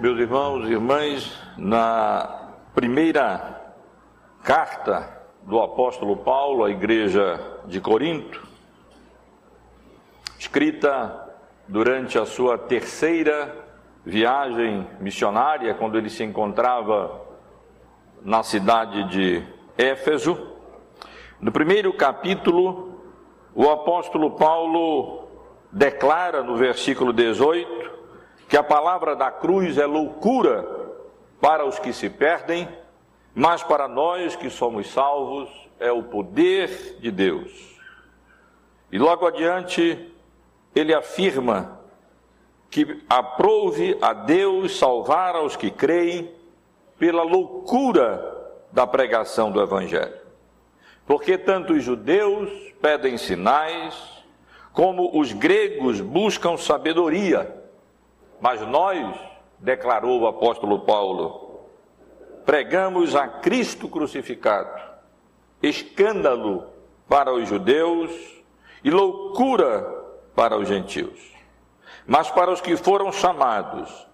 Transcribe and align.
Meus 0.00 0.18
irmãos 0.18 0.66
e 0.66 0.72
irmãs, 0.72 1.38
na 1.58 2.54
primeira 2.74 3.74
carta 4.42 5.26
do 5.42 5.60
apóstolo 5.60 6.16
Paulo 6.16 6.64
à 6.64 6.70
igreja 6.70 7.38
de 7.66 7.82
Corinto, 7.82 8.48
escrita 10.38 11.36
durante 11.68 12.18
a 12.18 12.24
sua 12.24 12.56
terceira 12.56 13.54
viagem 14.02 14.88
missionária, 15.00 15.74
quando 15.74 15.98
ele 15.98 16.08
se 16.08 16.24
encontrava 16.24 17.20
na 18.22 18.42
cidade 18.42 19.04
de 19.10 19.46
Éfeso, 19.76 20.56
no 21.38 21.52
primeiro 21.52 21.92
capítulo, 21.92 23.02
o 23.54 23.68
apóstolo 23.68 24.30
Paulo 24.30 25.28
declara 25.70 26.42
no 26.42 26.56
versículo 26.56 27.12
18 27.12 27.99
que 28.50 28.56
a 28.56 28.64
palavra 28.64 29.14
da 29.14 29.30
cruz 29.30 29.78
é 29.78 29.86
loucura 29.86 30.68
para 31.40 31.64
os 31.64 31.78
que 31.78 31.92
se 31.92 32.10
perdem, 32.10 32.68
mas 33.32 33.62
para 33.62 33.86
nós 33.86 34.34
que 34.34 34.50
somos 34.50 34.92
salvos 34.92 35.48
é 35.78 35.92
o 35.92 36.02
poder 36.02 36.96
de 36.98 37.12
Deus. 37.12 37.78
E 38.90 38.98
logo 38.98 39.24
adiante, 39.24 40.12
ele 40.74 40.92
afirma 40.92 41.78
que 42.68 43.04
aprouve 43.08 43.96
a 44.02 44.12
Deus 44.12 44.76
salvar 44.76 45.36
aos 45.36 45.54
que 45.54 45.70
creem 45.70 46.34
pela 46.98 47.22
loucura 47.22 48.52
da 48.72 48.84
pregação 48.84 49.52
do 49.52 49.62
Evangelho. 49.62 50.18
Porque 51.06 51.38
tanto 51.38 51.74
os 51.74 51.84
judeus 51.84 52.50
pedem 52.82 53.16
sinais, 53.16 53.94
como 54.72 55.16
os 55.16 55.32
gregos 55.32 56.00
buscam 56.00 56.56
sabedoria. 56.56 57.59
Mas 58.40 58.60
nós, 58.62 59.18
declarou 59.58 60.20
o 60.20 60.26
apóstolo 60.26 60.80
Paulo, 60.80 61.68
pregamos 62.44 63.14
a 63.14 63.28
Cristo 63.28 63.88
crucificado, 63.88 64.80
escândalo 65.62 66.66
para 67.08 67.32
os 67.32 67.48
judeus 67.48 68.10
e 68.82 68.90
loucura 68.90 69.82
para 70.34 70.56
os 70.56 70.66
gentios. 70.66 71.30
Mas 72.06 72.30
para 72.30 72.50
os 72.50 72.60
que 72.60 72.76
foram 72.76 73.12
chamados, 73.12 74.06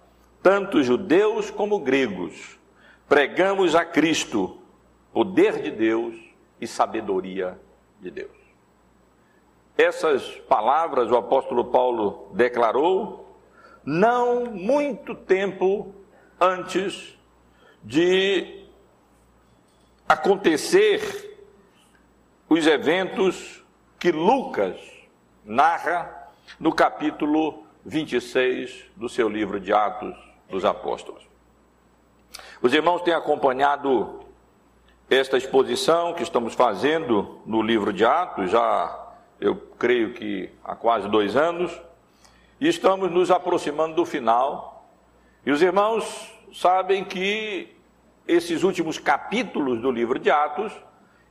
tanto 0.43 0.83
judeus 0.83 1.49
como 1.49 1.79
gregos, 1.79 2.59
pregamos 3.07 3.75
a 3.75 3.85
Cristo, 3.85 4.57
poder 5.13 5.61
de 5.61 5.71
Deus 5.71 6.15
e 6.59 6.67
sabedoria 6.67 7.59
de 7.99 8.11
Deus. 8.11 8.37
Essas 9.77 10.27
palavras 10.49 11.09
o 11.11 11.15
apóstolo 11.15 11.65
Paulo 11.65 12.29
declarou 12.33 13.26
não 13.87 14.47
muito 14.47 15.15
tempo 15.15 15.95
antes 16.37 17.17
de 17.81 18.65
acontecer 20.05 21.39
os 22.49 22.67
eventos 22.67 23.63
que 23.97 24.11
Lucas 24.11 24.77
narra 25.45 26.33
no 26.59 26.73
capítulo 26.73 27.63
26 27.85 28.91
do 28.93 29.07
seu 29.07 29.29
livro 29.29 29.57
de 29.57 29.71
Atos 29.71 30.17
dos 30.49 30.65
Apóstolos. 30.65 31.25
Os 32.61 32.73
irmãos 32.73 33.01
têm 33.03 33.13
acompanhado 33.13 34.19
esta 35.09 35.37
exposição 35.37 36.13
que 36.13 36.23
estamos 36.23 36.55
fazendo 36.55 37.39
no 37.45 37.61
livro 37.61 37.93
de 37.93 38.03
Atos, 38.03 38.51
já 38.51 39.13
eu 39.39 39.55
creio 39.79 40.13
que 40.13 40.49
há 40.61 40.75
quase 40.75 41.07
dois 41.07 41.37
anos, 41.37 41.86
e 42.59 42.67
estamos 42.67 43.11
nos 43.11 43.29
aproximando 43.29 43.95
do 43.95 44.05
final. 44.05 44.89
E 45.45 45.51
os 45.51 45.61
irmãos 45.61 46.31
sabem 46.53 47.03
que 47.03 47.75
esses 48.27 48.63
últimos 48.63 48.97
capítulos 48.97 49.79
do 49.81 49.91
livro 49.91 50.19
de 50.19 50.29
Atos, 50.29 50.73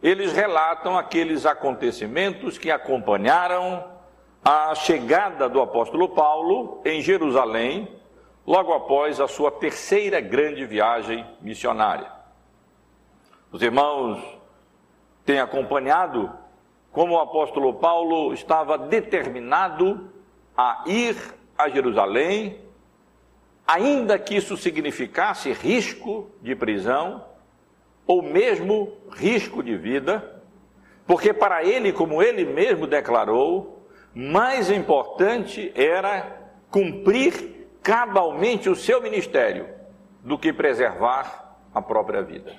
eles 0.03 0.33
relatam 0.33 0.97
aqueles 0.97 1.45
acontecimentos 1.45 2.57
que 2.57 2.71
acompanharam 2.71 3.85
a 4.45 4.75
chegada 4.75 5.49
do 5.49 5.61
apóstolo 5.61 6.09
Paulo 6.11 6.81
em 6.85 7.03
Jerusalém, 7.03 7.89
logo 8.47 8.73
após 8.73 9.21
a 9.21 9.27
sua 9.27 9.51
terceira 9.51 10.21
grande 10.21 10.65
viagem 10.65 11.27
missionária. 11.41 12.11
Os 13.51 13.61
irmãos 13.61 14.23
têm 15.25 15.41
acompanhado 15.41 16.31
como 16.93 17.15
o 17.15 17.21
apóstolo 17.21 17.75
Paulo 17.75 18.33
estava 18.33 18.79
determinado 18.79 20.13
a 20.57 20.85
ir 20.87 21.17
a 21.59 21.69
Jerusalém, 21.69 22.61
ainda 23.67 24.19
que 24.19 24.37
isso 24.37 24.57
significasse 24.57 25.53
risco 25.53 26.31
de 26.41 26.55
prisão 26.55 27.25
ou 28.07 28.23
mesmo 28.23 28.93
risco 29.13 29.63
de 29.63 29.77
vida, 29.77 30.43
porque 31.07 31.33
para 31.33 31.65
ele, 31.65 31.93
como 31.93 32.23
ele 32.23 32.45
mesmo 32.45 32.87
declarou, 32.87 33.87
mais 34.15 34.71
importante 34.71 35.73
era 35.75 36.51
cumprir 36.71 37.69
cabalmente 37.83 38.69
o 38.69 38.75
seu 38.75 39.01
ministério 39.01 39.69
do 40.23 40.39
que 40.39 40.53
preservar 40.53 41.59
a 41.75 41.83
própria 41.83 42.23
vida. 42.23 42.53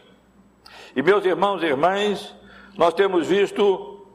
E 0.95 1.01
meus 1.01 1.25
irmãos 1.25 1.61
e 1.63 1.65
irmãs, 1.65 2.35
nós 2.77 2.93
temos 2.93 3.27
visto 3.27 4.07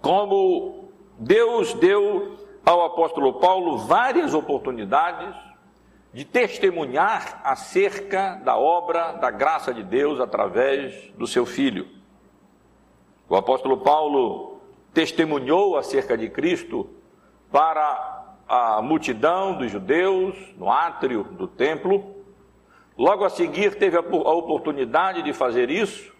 como 0.00 0.90
Deus 1.18 1.74
deu 1.74 2.39
ao 2.64 2.84
apóstolo 2.84 3.34
Paulo 3.34 3.78
várias 3.78 4.34
oportunidades 4.34 5.34
de 6.12 6.24
testemunhar 6.24 7.40
acerca 7.44 8.40
da 8.44 8.56
obra 8.56 9.12
da 9.12 9.30
graça 9.30 9.72
de 9.72 9.82
Deus 9.82 10.20
através 10.20 11.10
do 11.16 11.26
seu 11.26 11.46
filho. 11.46 11.86
O 13.28 13.36
apóstolo 13.36 13.78
Paulo 13.78 14.60
testemunhou 14.92 15.76
acerca 15.76 16.18
de 16.18 16.28
Cristo 16.28 16.90
para 17.50 18.34
a 18.48 18.82
multidão 18.82 19.56
dos 19.56 19.70
judeus 19.70 20.36
no 20.56 20.70
átrio 20.70 21.22
do 21.22 21.46
templo. 21.46 22.16
Logo 22.98 23.24
a 23.24 23.30
seguir, 23.30 23.76
teve 23.76 23.96
a 23.96 24.00
oportunidade 24.00 25.22
de 25.22 25.32
fazer 25.32 25.70
isso 25.70 26.12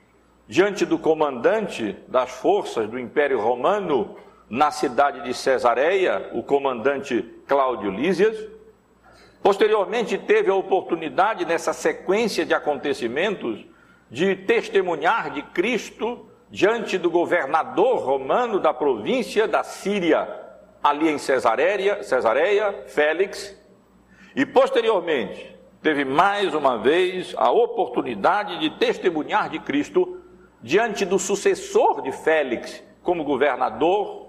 diante 0.46 0.86
do 0.86 0.98
comandante 0.98 1.96
das 2.06 2.30
forças 2.30 2.88
do 2.88 2.98
Império 2.98 3.40
Romano, 3.40 4.16
na 4.50 4.72
cidade 4.72 5.22
de 5.22 5.32
Cesareia, 5.32 6.28
o 6.32 6.42
comandante 6.42 7.22
Cláudio 7.46 7.88
Lísias. 7.88 8.36
Posteriormente, 9.40 10.18
teve 10.18 10.50
a 10.50 10.54
oportunidade, 10.54 11.44
nessa 11.44 11.72
sequência 11.72 12.44
de 12.44 12.52
acontecimentos, 12.52 13.64
de 14.10 14.34
testemunhar 14.34 15.30
de 15.30 15.42
Cristo 15.42 16.26
diante 16.50 16.98
do 16.98 17.08
governador 17.08 18.00
romano 18.00 18.58
da 18.58 18.74
província 18.74 19.46
da 19.46 19.62
Síria, 19.62 20.28
ali 20.82 21.08
em 21.08 21.16
Cesareia, 21.16 22.02
Cesareia 22.02 22.84
Félix. 22.88 23.56
E 24.34 24.44
posteriormente, 24.44 25.56
teve 25.80 26.04
mais 26.04 26.54
uma 26.54 26.76
vez 26.76 27.34
a 27.36 27.52
oportunidade 27.52 28.58
de 28.58 28.70
testemunhar 28.78 29.48
de 29.48 29.60
Cristo 29.60 30.20
diante 30.60 31.04
do 31.04 31.20
sucessor 31.20 32.02
de 32.02 32.10
Félix 32.10 32.82
como 33.02 33.24
governador 33.24 34.19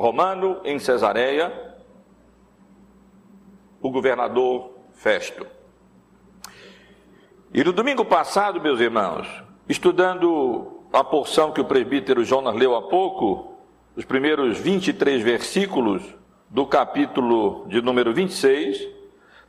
romano 0.00 0.62
em 0.64 0.78
Cesareia, 0.78 1.52
o 3.82 3.90
governador 3.90 4.72
Festo. 4.94 5.46
E 7.52 7.62
no 7.62 7.70
domingo 7.70 8.02
passado, 8.02 8.62
meus 8.62 8.80
irmãos, 8.80 9.28
estudando 9.68 10.84
a 10.90 11.04
porção 11.04 11.52
que 11.52 11.60
o 11.60 11.66
presbítero 11.66 12.24
Jonas 12.24 12.54
leu 12.54 12.74
há 12.74 12.80
pouco, 12.80 13.58
os 13.94 14.06
primeiros 14.06 14.58
23 14.58 15.22
versículos 15.22 16.02
do 16.48 16.66
capítulo 16.66 17.66
de 17.68 17.82
número 17.82 18.14
26, 18.14 18.88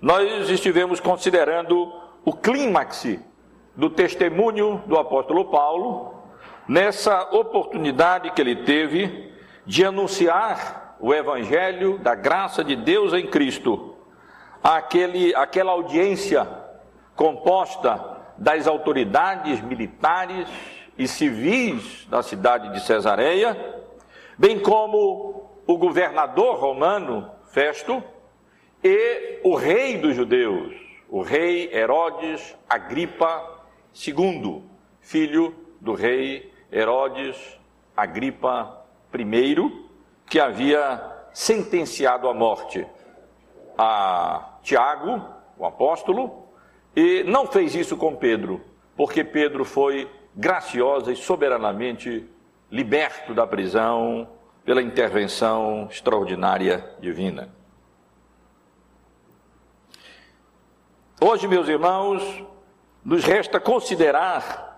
nós 0.02 0.50
estivemos 0.50 1.00
considerando 1.00 1.94
o 2.26 2.34
clímax 2.34 3.18
do 3.74 3.90
testemunho 3.90 4.84
do 4.86 4.98
apóstolo 4.98 5.46
Paulo, 5.46 6.14
nessa 6.68 7.22
oportunidade 7.32 8.32
que 8.32 8.42
ele 8.42 8.58
teve 8.66 9.31
de 9.72 9.86
anunciar 9.86 10.98
o 11.00 11.14
evangelho 11.14 11.98
da 11.98 12.14
graça 12.14 12.62
de 12.62 12.76
Deus 12.76 13.14
em 13.14 13.26
Cristo. 13.28 13.96
Àquele, 14.62 15.34
àquela 15.34 15.72
audiência 15.72 16.46
composta 17.16 18.18
das 18.38 18.68
autoridades 18.68 19.62
militares 19.62 20.50
e 20.98 21.08
civis 21.08 22.06
da 22.10 22.22
cidade 22.22 22.74
de 22.74 22.82
Cesareia, 22.82 23.58
bem 24.38 24.60
como 24.60 25.50
o 25.66 25.78
governador 25.78 26.58
romano 26.58 27.32
Festo 27.54 28.04
e 28.84 29.40
o 29.42 29.56
rei 29.56 30.00
dos 30.00 30.18
judeus, 30.18 30.76
o 31.08 31.22
rei 31.22 31.74
Herodes 31.74 32.58
Agripa 32.70 33.64
II, 34.06 34.66
filho 35.00 35.56
do 35.80 35.94
rei 35.94 36.52
Herodes 36.70 37.38
Agripa 37.96 38.81
primeiro, 39.12 39.90
que 40.26 40.40
havia 40.40 41.02
sentenciado 41.34 42.28
à 42.28 42.34
morte 42.34 42.86
a 43.78 44.58
Tiago, 44.64 45.22
o 45.58 45.66
apóstolo, 45.66 46.48
e 46.96 47.24
não 47.24 47.48
fez 47.48 47.76
isso 47.76 47.98
com 47.98 48.16
Pedro, 48.16 48.62
porque 48.96 49.24
Pedro 49.24 49.66
foi 49.66 50.10
graciosa 50.36 51.12
e 51.12 51.16
soberanamente 51.16 52.28
liberto 52.72 53.34
da 53.34 53.46
prisão 53.46 54.28
pela 54.64 54.82
intervenção 54.82 55.88
extraordinária 55.90 56.96
divina. 57.00 57.50
Hoje, 61.20 61.48
meus 61.48 61.68
irmãos, 61.68 62.44
nos 63.04 63.24
resta 63.24 63.60
considerar 63.60 64.71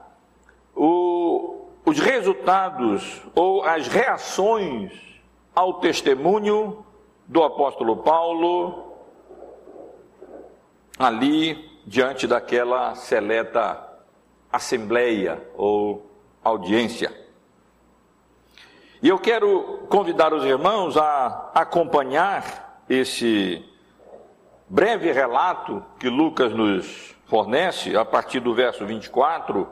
os 1.85 2.00
resultados 2.00 3.21
ou 3.35 3.63
as 3.63 3.88
reações 3.88 4.91
ao 5.53 5.75
testemunho 5.75 6.85
do 7.27 7.44
apóstolo 7.44 7.97
Paulo 7.97 8.94
ali 10.97 11.71
diante 11.85 12.25
daquela 12.27 12.95
seleta 12.95 13.89
assembleia 14.51 15.41
ou 15.56 16.09
audiência. 16.44 17.12
E 19.01 19.09
eu 19.09 19.19
quero 19.19 19.86
convidar 19.89 20.33
os 20.33 20.45
irmãos 20.45 20.95
a 20.95 21.51
acompanhar 21.53 22.81
esse 22.88 23.65
breve 24.69 25.12
relato 25.12 25.83
que 26.00 26.07
Lucas 26.07 26.53
nos 26.53 27.13
fornece, 27.25 27.97
a 27.97 28.06
partir 28.06 28.39
do 28.39 28.53
verso 28.53 28.86
24 28.86 29.68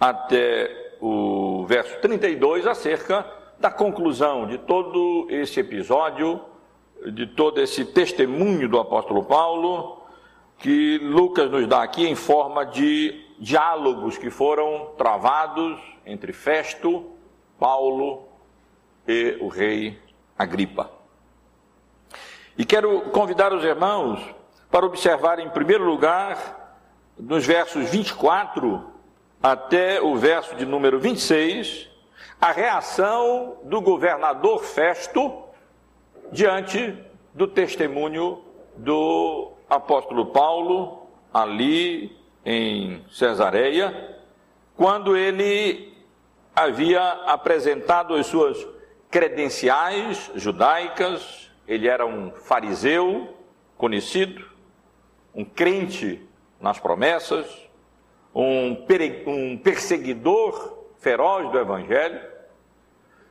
até 0.00 0.81
o 1.02 1.66
verso 1.66 2.00
32, 2.00 2.64
acerca 2.64 3.26
da 3.58 3.72
conclusão 3.72 4.46
de 4.46 4.56
todo 4.58 5.26
esse 5.28 5.58
episódio, 5.58 6.40
de 7.12 7.26
todo 7.26 7.60
esse 7.60 7.84
testemunho 7.84 8.68
do 8.68 8.78
apóstolo 8.78 9.24
Paulo, 9.24 10.00
que 10.58 10.98
Lucas 10.98 11.50
nos 11.50 11.66
dá 11.66 11.82
aqui 11.82 12.06
em 12.06 12.14
forma 12.14 12.64
de 12.64 13.20
diálogos 13.40 14.16
que 14.16 14.30
foram 14.30 14.92
travados 14.96 15.80
entre 16.06 16.32
Festo, 16.32 17.10
Paulo 17.58 18.28
e 19.06 19.38
o 19.40 19.48
rei 19.48 19.98
Agripa. 20.38 20.88
E 22.56 22.64
quero 22.64 23.00
convidar 23.10 23.52
os 23.52 23.64
irmãos 23.64 24.24
para 24.70 24.86
observar, 24.86 25.40
em 25.40 25.50
primeiro 25.50 25.84
lugar, 25.84 26.78
nos 27.18 27.44
versos 27.44 27.90
24 27.90 28.91
até 29.42 30.00
o 30.00 30.16
verso 30.16 30.54
de 30.54 30.64
número 30.64 31.00
26, 31.00 31.90
a 32.40 32.52
reação 32.52 33.58
do 33.64 33.80
governador 33.80 34.62
Festo 34.62 35.42
diante 36.30 36.96
do 37.34 37.48
testemunho 37.48 38.44
do 38.76 39.52
apóstolo 39.68 40.26
Paulo, 40.26 41.08
ali 41.34 42.16
em 42.44 43.04
Cesareia, 43.10 44.16
quando 44.76 45.16
ele 45.16 45.92
havia 46.54 47.02
apresentado 47.26 48.14
as 48.14 48.26
suas 48.26 48.66
credenciais 49.10 50.30
judaicas, 50.36 51.50
ele 51.66 51.88
era 51.88 52.06
um 52.06 52.30
fariseu 52.30 53.34
conhecido, 53.76 54.44
um 55.34 55.44
crente 55.44 56.26
nas 56.60 56.78
promessas, 56.78 57.46
um, 58.34 58.84
um 59.26 59.58
perseguidor 59.58 60.78
feroz 60.98 61.50
do 61.50 61.58
Evangelho. 61.58 62.20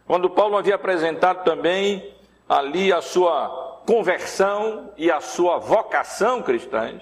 Quando 0.06 0.30
Paulo 0.30 0.58
havia 0.58 0.76
apresentado 0.76 1.44
também 1.44 2.14
ali 2.48 2.92
a 2.92 3.02
sua 3.02 3.82
conversão 3.86 4.92
e 4.98 5.10
a 5.10 5.22
sua 5.22 5.58
vocação 5.58 6.42
cristãs, 6.42 7.02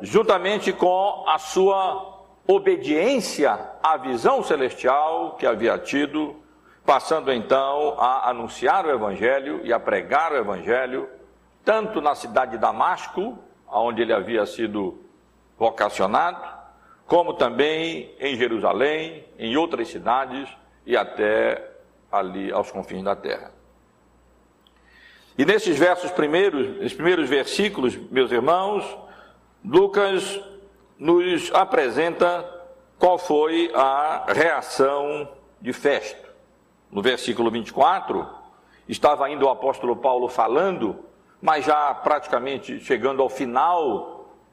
juntamente 0.00 0.72
com 0.72 1.24
a 1.28 1.38
sua 1.38 2.24
obediência 2.46 3.58
à 3.82 3.96
visão 3.96 4.42
celestial 4.42 5.36
que 5.36 5.46
havia 5.46 5.78
tido, 5.78 6.36
passando 6.84 7.32
então 7.32 7.94
a 7.98 8.30
anunciar 8.30 8.84
o 8.84 8.90
Evangelho 8.90 9.60
e 9.64 9.72
a 9.72 9.78
pregar 9.78 10.32
o 10.32 10.36
Evangelho, 10.36 11.08
tanto 11.64 12.00
na 12.00 12.14
cidade 12.14 12.52
de 12.52 12.58
Damasco, 12.58 13.38
onde 13.68 14.02
ele 14.02 14.12
havia 14.12 14.44
sido 14.44 14.98
vocacionado, 15.56 16.61
como 17.06 17.34
também 17.34 18.14
em 18.18 18.36
Jerusalém, 18.36 19.24
em 19.38 19.56
outras 19.56 19.88
cidades 19.88 20.48
e 20.86 20.96
até 20.96 21.70
ali 22.10 22.52
aos 22.52 22.70
confins 22.70 23.02
da 23.02 23.16
terra. 23.16 23.52
E 25.36 25.44
nesses 25.44 25.78
versos 25.78 26.10
primeiros, 26.10 26.76
nesses 26.76 26.94
primeiros 26.94 27.28
versículos, 27.28 27.96
meus 28.10 28.30
irmãos, 28.30 28.84
Lucas 29.64 30.40
nos 30.98 31.52
apresenta 31.54 32.48
qual 32.98 33.18
foi 33.18 33.70
a 33.74 34.26
reação 34.28 35.28
de 35.60 35.72
Festo. 35.72 36.30
No 36.90 37.00
versículo 37.00 37.50
24, 37.50 38.28
estava 38.88 39.24
ainda 39.24 39.44
o 39.46 39.48
apóstolo 39.48 39.96
Paulo 39.96 40.28
falando, 40.28 40.98
mas 41.40 41.64
já 41.64 41.94
praticamente 41.94 42.78
chegando 42.80 43.22
ao 43.22 43.28
final 43.28 44.11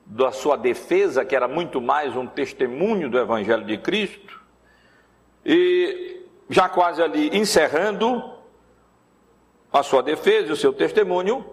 da 0.09 0.31
sua 0.31 0.57
defesa, 0.57 1.23
que 1.23 1.35
era 1.35 1.47
muito 1.47 1.79
mais 1.79 2.15
um 2.15 2.25
testemunho 2.25 3.11
do 3.11 3.19
Evangelho 3.19 3.63
de 3.63 3.77
Cristo, 3.77 4.41
e 5.45 6.25
já 6.49 6.67
quase 6.67 6.99
ali 6.99 7.37
encerrando, 7.37 8.33
a 9.71 9.83
sua 9.83 10.01
defesa 10.01 10.47
e 10.47 10.51
o 10.51 10.55
seu 10.55 10.73
testemunho, 10.73 11.45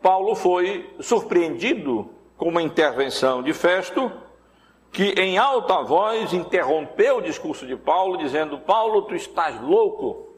Paulo 0.00 0.36
foi 0.36 0.94
surpreendido 1.00 2.14
com 2.36 2.48
uma 2.48 2.62
intervenção 2.62 3.42
de 3.42 3.52
Festo, 3.52 4.12
que 4.92 5.10
em 5.20 5.36
alta 5.36 5.82
voz 5.82 6.32
interrompeu 6.32 7.16
o 7.16 7.22
discurso 7.22 7.66
de 7.66 7.74
Paulo, 7.74 8.16
dizendo: 8.16 8.60
Paulo, 8.60 9.02
tu 9.02 9.16
estás 9.16 9.60
louco. 9.60 10.36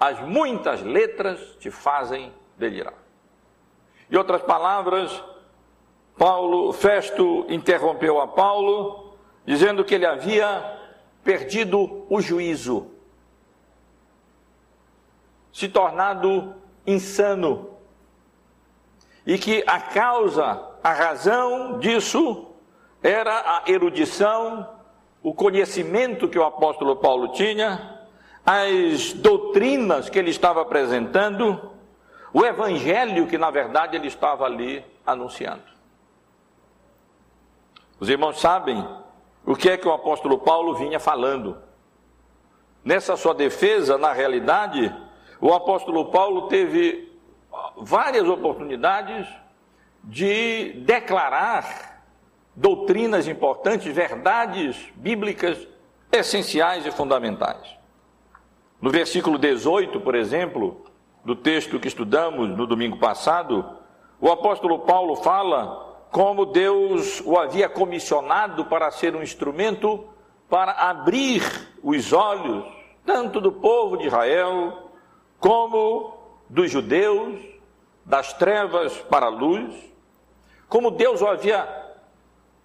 As 0.00 0.18
muitas 0.20 0.82
letras 0.82 1.56
te 1.60 1.70
fazem 1.70 2.32
delirar. 2.56 2.94
Em 4.10 4.16
outras 4.16 4.42
palavras, 4.42 5.22
Paulo, 6.22 6.72
Festo 6.72 7.46
interrompeu 7.48 8.20
a 8.20 8.28
Paulo, 8.28 9.16
dizendo 9.44 9.84
que 9.84 9.92
ele 9.92 10.06
havia 10.06 10.78
perdido 11.24 12.06
o 12.08 12.20
juízo 12.20 12.92
se 15.52 15.68
tornado 15.68 16.54
insano. 16.86 17.70
E 19.26 19.36
que 19.36 19.64
a 19.66 19.80
causa, 19.80 20.64
a 20.80 20.92
razão 20.92 21.80
disso 21.80 22.52
era 23.02 23.32
a 23.56 23.62
erudição, 23.68 24.68
o 25.24 25.34
conhecimento 25.34 26.28
que 26.28 26.38
o 26.38 26.44
apóstolo 26.44 26.94
Paulo 26.94 27.32
tinha, 27.32 27.98
as 28.46 29.12
doutrinas 29.12 30.08
que 30.08 30.20
ele 30.20 30.30
estava 30.30 30.62
apresentando, 30.62 31.72
o 32.32 32.44
evangelho 32.44 33.26
que 33.26 33.36
na 33.36 33.50
verdade 33.50 33.96
ele 33.96 34.06
estava 34.06 34.44
ali 34.44 34.84
anunciando. 35.04 35.71
Os 38.02 38.08
irmãos 38.08 38.40
sabem 38.40 38.84
o 39.46 39.54
que 39.54 39.70
é 39.70 39.76
que 39.76 39.86
o 39.86 39.92
apóstolo 39.92 40.36
Paulo 40.36 40.74
vinha 40.74 40.98
falando. 40.98 41.56
Nessa 42.84 43.16
sua 43.16 43.32
defesa, 43.32 43.96
na 43.96 44.12
realidade, 44.12 44.92
o 45.40 45.54
apóstolo 45.54 46.06
Paulo 46.06 46.48
teve 46.48 47.16
várias 47.76 48.28
oportunidades 48.28 49.28
de 50.02 50.82
declarar 50.84 52.02
doutrinas 52.56 53.28
importantes, 53.28 53.94
verdades 53.94 54.84
bíblicas 54.96 55.68
essenciais 56.10 56.84
e 56.84 56.90
fundamentais. 56.90 57.78
No 58.80 58.90
versículo 58.90 59.38
18, 59.38 60.00
por 60.00 60.16
exemplo, 60.16 60.86
do 61.24 61.36
texto 61.36 61.78
que 61.78 61.86
estudamos 61.86 62.48
no 62.48 62.66
domingo 62.66 62.98
passado, 62.98 63.76
o 64.20 64.28
apóstolo 64.28 64.80
Paulo 64.80 65.14
fala 65.14 65.91
como 66.12 66.44
Deus 66.44 67.22
o 67.24 67.38
havia 67.38 67.70
comissionado 67.70 68.66
para 68.66 68.90
ser 68.90 69.16
um 69.16 69.22
instrumento 69.22 70.06
para 70.46 70.72
abrir 70.72 71.42
os 71.82 72.12
olhos, 72.12 72.70
tanto 73.06 73.40
do 73.40 73.50
povo 73.50 73.96
de 73.96 74.08
Israel, 74.08 74.90
como 75.40 76.36
dos 76.50 76.70
judeus, 76.70 77.40
das 78.04 78.34
trevas 78.34 78.94
para 78.98 79.26
a 79.26 79.30
luz, 79.30 79.74
como 80.68 80.90
Deus 80.90 81.22
o 81.22 81.26
havia 81.26 81.66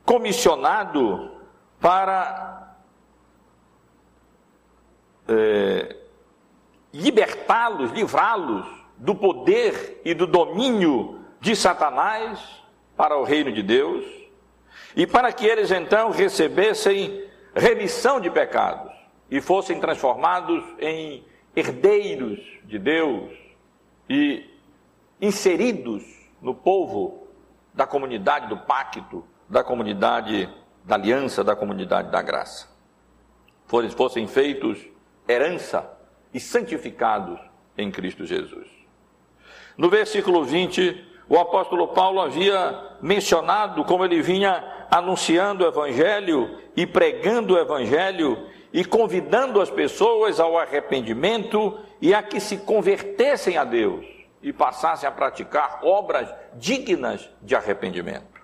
comissionado 0.03 1.31
para 1.79 2.75
é, 5.25 5.95
libertá-los, 6.91 7.91
livrá-los 7.91 8.67
do 8.97 9.15
poder 9.15 10.01
e 10.03 10.13
do 10.13 10.27
domínio 10.27 11.21
de 11.39 11.55
Satanás 11.55 12.66
para 12.97 13.15
o 13.15 13.23
reino 13.23 13.51
de 13.51 13.61
Deus, 13.61 14.03
e 14.95 15.05
para 15.05 15.31
que 15.31 15.45
eles 15.45 15.71
então 15.71 16.09
recebessem 16.09 17.23
remissão 17.55 18.19
de 18.19 18.29
pecados 18.29 18.91
e 19.29 19.39
fossem 19.39 19.79
transformados 19.79 20.63
em 20.79 21.23
herdeiros 21.55 22.39
de 22.63 22.79
Deus 22.79 23.31
e 24.09 24.49
inseridos 25.21 26.03
no 26.41 26.53
povo 26.53 27.27
da 27.73 27.85
comunidade 27.85 28.47
do 28.47 28.57
pacto, 28.57 29.23
da 29.47 29.63
comunidade 29.63 30.49
da 30.83 30.95
aliança, 30.95 31.43
da 31.43 31.55
comunidade 31.55 32.09
da 32.09 32.21
graça. 32.21 32.67
Fossem 33.95 34.25
feitos 34.27 34.79
herança 35.27 35.91
e 36.33 36.39
santificados 36.39 37.39
em 37.77 37.91
Cristo 37.91 38.25
Jesus. 38.25 38.67
No 39.77 39.89
versículo 39.89 40.43
20, 40.43 41.06
o 41.29 41.37
apóstolo 41.37 41.89
Paulo 41.89 42.21
havia 42.21 42.79
mencionado 43.01 43.83
como 43.83 44.05
ele 44.05 44.21
vinha 44.21 44.63
anunciando 44.89 45.63
o 45.63 45.67
evangelho 45.67 46.57
e 46.75 46.85
pregando 46.85 47.55
o 47.55 47.57
evangelho 47.57 48.47
e 48.71 48.85
convidando 48.85 49.59
as 49.59 49.69
pessoas 49.69 50.39
ao 50.39 50.57
arrependimento 50.57 51.77
e 52.01 52.13
a 52.13 52.23
que 52.23 52.39
se 52.39 52.57
convertessem 52.57 53.57
a 53.57 53.63
Deus 53.63 54.05
e 54.41 54.53
passassem 54.53 55.07
a 55.07 55.11
praticar 55.11 55.79
obras 55.83 56.29
dignas 56.53 57.29
de 57.41 57.55
arrependimento. 57.55 58.37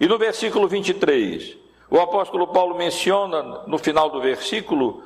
E 0.00 0.08
no 0.08 0.18
versículo 0.18 0.66
23, 0.66 1.56
o 1.88 2.00
apóstolo 2.00 2.48
Paulo 2.48 2.74
menciona 2.74 3.62
no 3.66 3.78
final 3.78 4.10
do 4.10 4.20
versículo, 4.20 5.04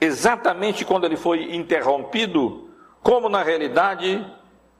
exatamente 0.00 0.84
quando 0.84 1.04
ele 1.04 1.16
foi 1.16 1.56
interrompido, 1.56 2.70
como 3.02 3.28
na 3.28 3.42
realidade 3.42 4.24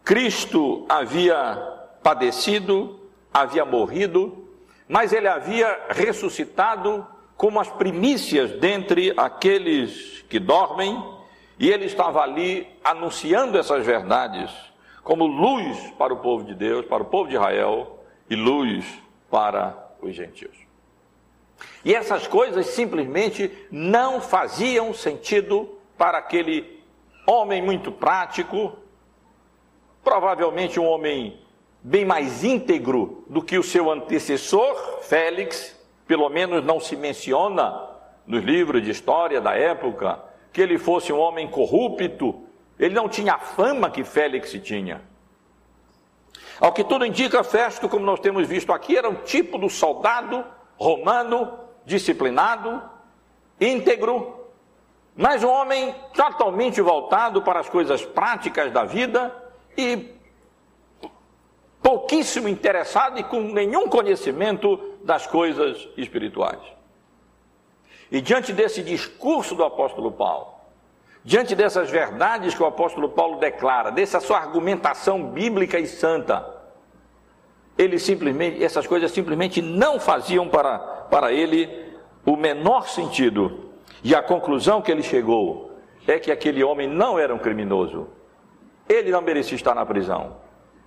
Cristo 0.09 0.87
havia 0.89 1.55
padecido, 2.03 2.99
havia 3.31 3.67
morrido, 3.67 4.49
mas 4.89 5.13
ele 5.13 5.29
havia 5.29 5.81
ressuscitado 5.91 7.07
como 7.37 7.61
as 7.61 7.69
primícias 7.69 8.53
dentre 8.53 9.13
aqueles 9.19 10.25
que 10.27 10.39
dormem, 10.39 10.99
e 11.59 11.69
ele 11.69 11.85
estava 11.85 12.23
ali 12.23 12.67
anunciando 12.83 13.59
essas 13.59 13.85
verdades 13.85 14.51
como 15.05 15.27
luz 15.27 15.77
para 15.99 16.15
o 16.15 16.21
povo 16.21 16.43
de 16.43 16.55
Deus, 16.55 16.87
para 16.87 17.03
o 17.03 17.07
povo 17.07 17.29
de 17.29 17.35
Israel 17.35 18.03
e 18.31 18.35
luz 18.35 18.87
para 19.31 19.93
os 20.01 20.15
gentios. 20.15 20.57
E 21.85 21.95
essas 21.95 22.27
coisas 22.27 22.65
simplesmente 22.69 23.53
não 23.71 24.23
faziam 24.23 24.95
sentido 24.95 25.69
para 25.99 26.17
aquele 26.17 26.83
homem 27.27 27.61
muito 27.61 27.93
prático, 27.93 28.75
provavelmente 30.09 30.81
um 30.81 30.87
homem 30.87 31.39
bem 31.83 32.03
mais 32.03 32.43
íntegro 32.43 33.25
do 33.29 33.43
que 33.43 33.59
o 33.59 33.63
seu 33.63 33.91
antecessor, 33.91 35.03
Félix, 35.03 35.79
pelo 36.07 36.31
menos 36.31 36.65
não 36.65 36.81
se 36.81 36.97
menciona 36.97 37.91
nos 38.27 38.43
livros 38.43 38.83
de 38.83 38.91
história 38.91 39.39
da 39.39 39.55
época 39.55 40.19
que 40.51 40.63
ele 40.63 40.79
fosse 40.79 41.13
um 41.13 41.19
homem 41.19 41.47
corrupto, 41.47 42.43
ele 42.79 42.95
não 42.95 43.07
tinha 43.07 43.35
a 43.35 43.39
fama 43.39 43.91
que 43.91 44.03
Félix 44.03 44.53
tinha. 44.63 45.03
Ao 46.59 46.73
que 46.73 46.83
tudo 46.83 47.05
indica, 47.05 47.45
Festo, 47.45 47.87
como 47.87 48.07
nós 48.07 48.19
temos 48.19 48.49
visto 48.49 48.73
aqui, 48.73 48.97
era 48.97 49.11
um 49.11 49.17
tipo 49.17 49.59
do 49.59 49.69
soldado 49.69 50.43
romano, 50.79 51.53
disciplinado, 51.85 52.83
íntegro, 53.61 54.47
mas 55.15 55.45
um 55.45 55.51
homem 55.51 55.95
totalmente 56.15 56.81
voltado 56.81 57.43
para 57.43 57.61
as 57.61 57.69
coisas 57.69 58.07
práticas 58.07 58.73
da 58.73 58.85
vida 58.85 59.48
e 59.79 60.13
pouquíssimo 61.81 62.49
interessado 62.49 63.21
e 63.21 63.23
com 63.23 63.41
nenhum 63.41 63.89
conhecimento 63.89 64.99
das 65.05 65.25
coisas 65.25 65.89
espirituais. 65.97 66.61
E 68.11 68.21
diante 68.21 68.53
desse 68.53 68.83
discurso 68.83 69.55
do 69.55 69.63
apóstolo 69.63 70.11
Paulo, 70.11 70.49
diante 71.25 71.55
dessas 71.55 71.89
verdades 71.89 72.55
que 72.55 72.63
o 72.63 72.67
apóstolo 72.67 73.11
Paulo 73.11 73.39
declara, 73.39 73.93
dessa 73.93 74.19
sua 74.19 74.39
argumentação 74.39 75.23
bíblica 75.29 75.79
e 75.79 75.87
santa, 75.87 76.57
ele 77.77 78.01
simplesmente, 78.01 78.63
essas 78.65 78.87
coisas 78.87 79.13
simplesmente 79.13 79.63
não 79.63 80.01
faziam 80.01 80.49
para, 80.49 80.79
para 80.79 81.33
ele 81.33 81.95
o 82.27 82.37
menor 82.37 82.89
sentido. 82.89 83.71
E 84.03 84.13
a 84.15 84.23
conclusão 84.23 84.83
que 84.83 84.91
ele 84.91 85.03
chegou 85.03 85.71
é 86.05 86.19
que 86.19 86.33
aquele 86.33 86.65
homem 86.65 86.89
não 86.89 87.17
era 87.19 87.33
um 87.33 87.39
criminoso. 87.39 88.18
Ele 88.89 89.11
não 89.11 89.21
merecia 89.21 89.57
estar 89.57 89.75
na 89.75 89.85
prisão. 89.85 90.37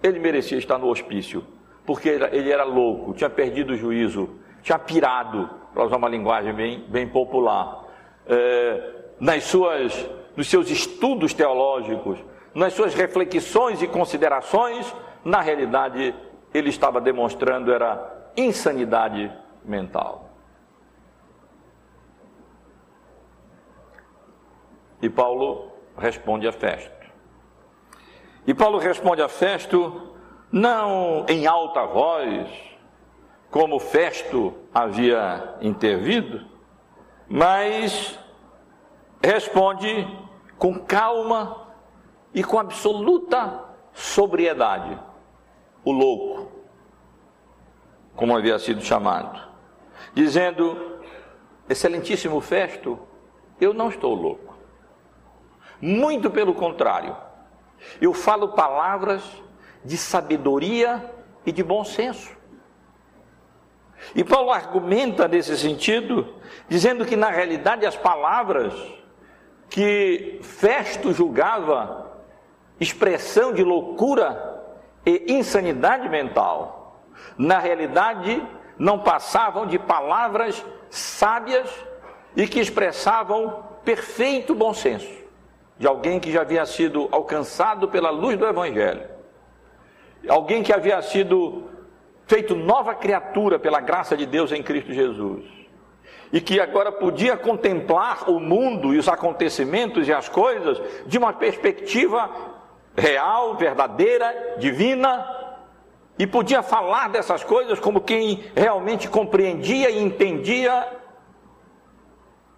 Ele 0.02 0.20
merecia 0.20 0.58
estar 0.58 0.78
no 0.78 0.88
hospício, 0.88 1.46
porque 1.86 2.10
ele 2.10 2.52
era 2.52 2.64
louco, 2.64 3.14
tinha 3.14 3.30
perdido 3.30 3.74
o 3.74 3.78
juízo, 3.78 4.30
tinha 4.64 4.80
pirado, 4.80 5.50
para 5.74 5.86
usar 5.86 5.98
uma 5.98 6.10
linguagem 6.10 6.54
bem, 6.54 6.80
bem 6.90 7.08
popular, 7.08 7.86
é, 8.26 8.96
nas 9.20 9.44
suas, 9.44 10.10
nos 10.36 10.50
seus 10.50 10.70
estudos 10.70 11.34
teológicos, 11.34 12.18
nas 12.54 12.74
suas 12.74 12.94
reflexões 12.94 13.82
e 13.82 13.88
considerações, 13.88 14.94
na 15.24 15.40
realidade 15.40 16.16
ele 16.54 16.70
estava 16.70 17.00
demonstrando 17.00 17.72
era 17.72 18.32
insanidade 18.36 19.32
mental. 19.64 20.30
E 25.02 25.10
Paulo 25.10 25.72
responde 25.98 26.48
a 26.48 26.52
Festo. 26.52 27.01
E 28.46 28.54
Paulo 28.54 28.80
responde 28.80 29.22
a 29.22 29.30
Festo 29.30 30.10
não 30.52 31.26
em 31.30 31.46
alta 31.46 31.86
voz, 31.86 32.50
como 33.50 33.80
Festo 33.80 34.54
havia 34.74 35.58
intervido, 35.62 36.46
mas 37.28 38.18
responde 39.22 40.08
com 40.58 40.80
calma 40.80 41.68
e 42.34 42.44
com 42.44 42.58
absoluta 42.58 43.64
sobriedade. 43.94 44.98
O 45.84 45.92
louco, 45.92 46.52
como 48.16 48.36
havia 48.36 48.58
sido 48.58 48.82
chamado, 48.82 49.40
dizendo: 50.14 51.00
Excelentíssimo 51.70 52.42
Festo, 52.42 53.00
eu 53.60 53.74
não 53.74 53.90
estou 53.90 54.16
louco. 54.16 54.56
Muito 55.80 56.30
pelo 56.30 56.54
contrário 56.54 57.16
eu 58.00 58.14
falo 58.14 58.50
palavras 58.50 59.24
de 59.84 59.98
sabedoria 59.98 61.04
e 61.46 61.52
de 61.52 61.64
bom 61.64 61.84
senso. 61.84 62.30
E 64.16 64.24
Paulo 64.24 64.52
argumenta 64.52 65.28
nesse 65.28 65.58
sentido, 65.58 66.36
dizendo 66.68 67.06
que 67.06 67.16
na 67.16 67.30
realidade 67.30 67.86
as 67.86 67.96
palavras 67.96 68.74
que 69.70 70.40
Festo 70.42 71.14
julgava 71.14 72.12
expressão 72.80 73.54
de 73.54 73.64
loucura 73.64 74.64
e 75.06 75.34
insanidade 75.34 76.10
mental, 76.10 77.04
na 77.38 77.60
realidade 77.60 78.44
não 78.78 79.00
passavam 79.00 79.68
de 79.68 79.78
palavras 79.78 80.66
sábias 80.90 81.70
e 82.36 82.48
que 82.48 82.60
expressavam 82.60 83.64
perfeito 83.84 84.56
bom 84.56 84.74
senso 84.74 85.21
de 85.82 85.88
alguém 85.88 86.20
que 86.20 86.32
já 86.32 86.42
havia 86.42 86.64
sido 86.64 87.10
alcançado 87.12 87.88
pela 87.88 88.12
luz 88.12 88.38
do 88.38 88.46
Evangelho, 88.46 89.02
alguém 90.30 90.62
que 90.62 90.72
havia 90.72 91.02
sido 91.02 91.72
feito 92.28 92.56
nova 92.56 92.94
criatura 92.94 93.58
pela 93.58 93.80
graça 93.80 94.16
de 94.16 94.28
Deus 94.28 94.52
em 94.52 94.62
Cristo 94.62 94.94
Jesus, 94.94 95.44
e 96.32 96.40
que 96.40 96.60
agora 96.60 96.92
podia 96.92 97.36
contemplar 97.36 98.30
o 98.30 98.40
mundo 98.40 98.94
e 98.94 99.00
os 99.00 99.10
acontecimentos 99.10 100.08
e 100.08 100.14
as 100.14 100.30
coisas 100.30 100.80
de 101.08 101.18
uma 101.18 101.34
perspectiva 101.34 102.30
real, 102.96 103.56
verdadeira, 103.56 104.58
divina, 104.60 105.26
e 106.20 106.28
podia 106.28 106.62
falar 106.62 107.10
dessas 107.10 107.44
coisas 107.44 107.80
como 107.80 108.02
quem 108.02 108.44
realmente 108.56 109.10
compreendia 109.10 109.90
e 109.90 110.00
entendia 110.00 110.88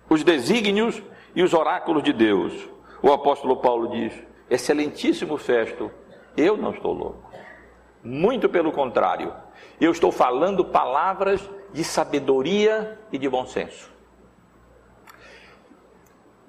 os 0.09 0.25
desígnios 0.25 1.01
e 1.33 1.41
os 1.41 1.53
oráculos 1.53 2.03
de 2.03 2.11
Deus 2.11 2.72
o 3.03 3.11
apóstolo 3.11 3.57
Paulo 3.57 3.89
diz: 3.89 4.13
Excelentíssimo 4.49 5.37
Festo, 5.37 5.91
eu 6.37 6.55
não 6.55 6.71
estou 6.71 6.93
louco. 6.93 7.29
Muito 8.01 8.47
pelo 8.49 8.71
contrário, 8.71 9.33
eu 9.79 9.91
estou 9.91 10.11
falando 10.11 10.65
palavras 10.65 11.47
de 11.73 11.83
sabedoria 11.83 12.97
e 13.11 13.17
de 13.17 13.27
bom 13.27 13.45
senso. 13.45 13.91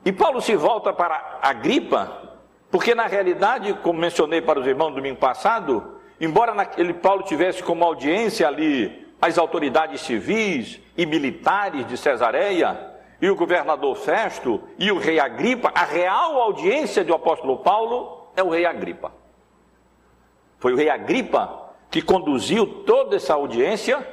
E 0.04 0.12
Paulo 0.12 0.40
se 0.40 0.54
volta 0.54 0.92
para 0.92 1.38
a 1.42 1.52
gripa, 1.52 2.36
porque 2.70 2.94
na 2.94 3.06
realidade, 3.06 3.72
como 3.74 3.98
mencionei 3.98 4.40
para 4.40 4.60
os 4.60 4.66
irmãos 4.66 4.94
domingo 4.94 5.18
passado, 5.18 5.98
embora 6.20 6.54
naquele 6.54 6.94
Paulo 6.94 7.24
tivesse 7.24 7.62
como 7.62 7.84
audiência 7.84 8.46
ali 8.46 9.04
as 9.20 9.38
autoridades 9.38 10.02
civis 10.02 10.80
e 10.96 11.06
militares 11.06 11.86
de 11.86 11.96
Cesareia, 11.96 12.93
e 13.24 13.30
o 13.30 13.34
governador 13.34 13.96
Festo 13.96 14.60
e 14.78 14.92
o 14.92 14.98
rei 14.98 15.18
Agripa, 15.18 15.72
a 15.74 15.82
real 15.82 16.42
audiência 16.42 17.02
do 17.02 17.14
apóstolo 17.14 17.56
Paulo 17.56 18.28
é 18.36 18.42
o 18.42 18.50
rei 18.50 18.66
Agripa. 18.66 19.14
Foi 20.58 20.74
o 20.74 20.76
rei 20.76 20.90
Agripa 20.90 21.70
que 21.90 22.02
conduziu 22.02 22.66
toda 22.84 23.16
essa 23.16 23.32
audiência, 23.32 24.06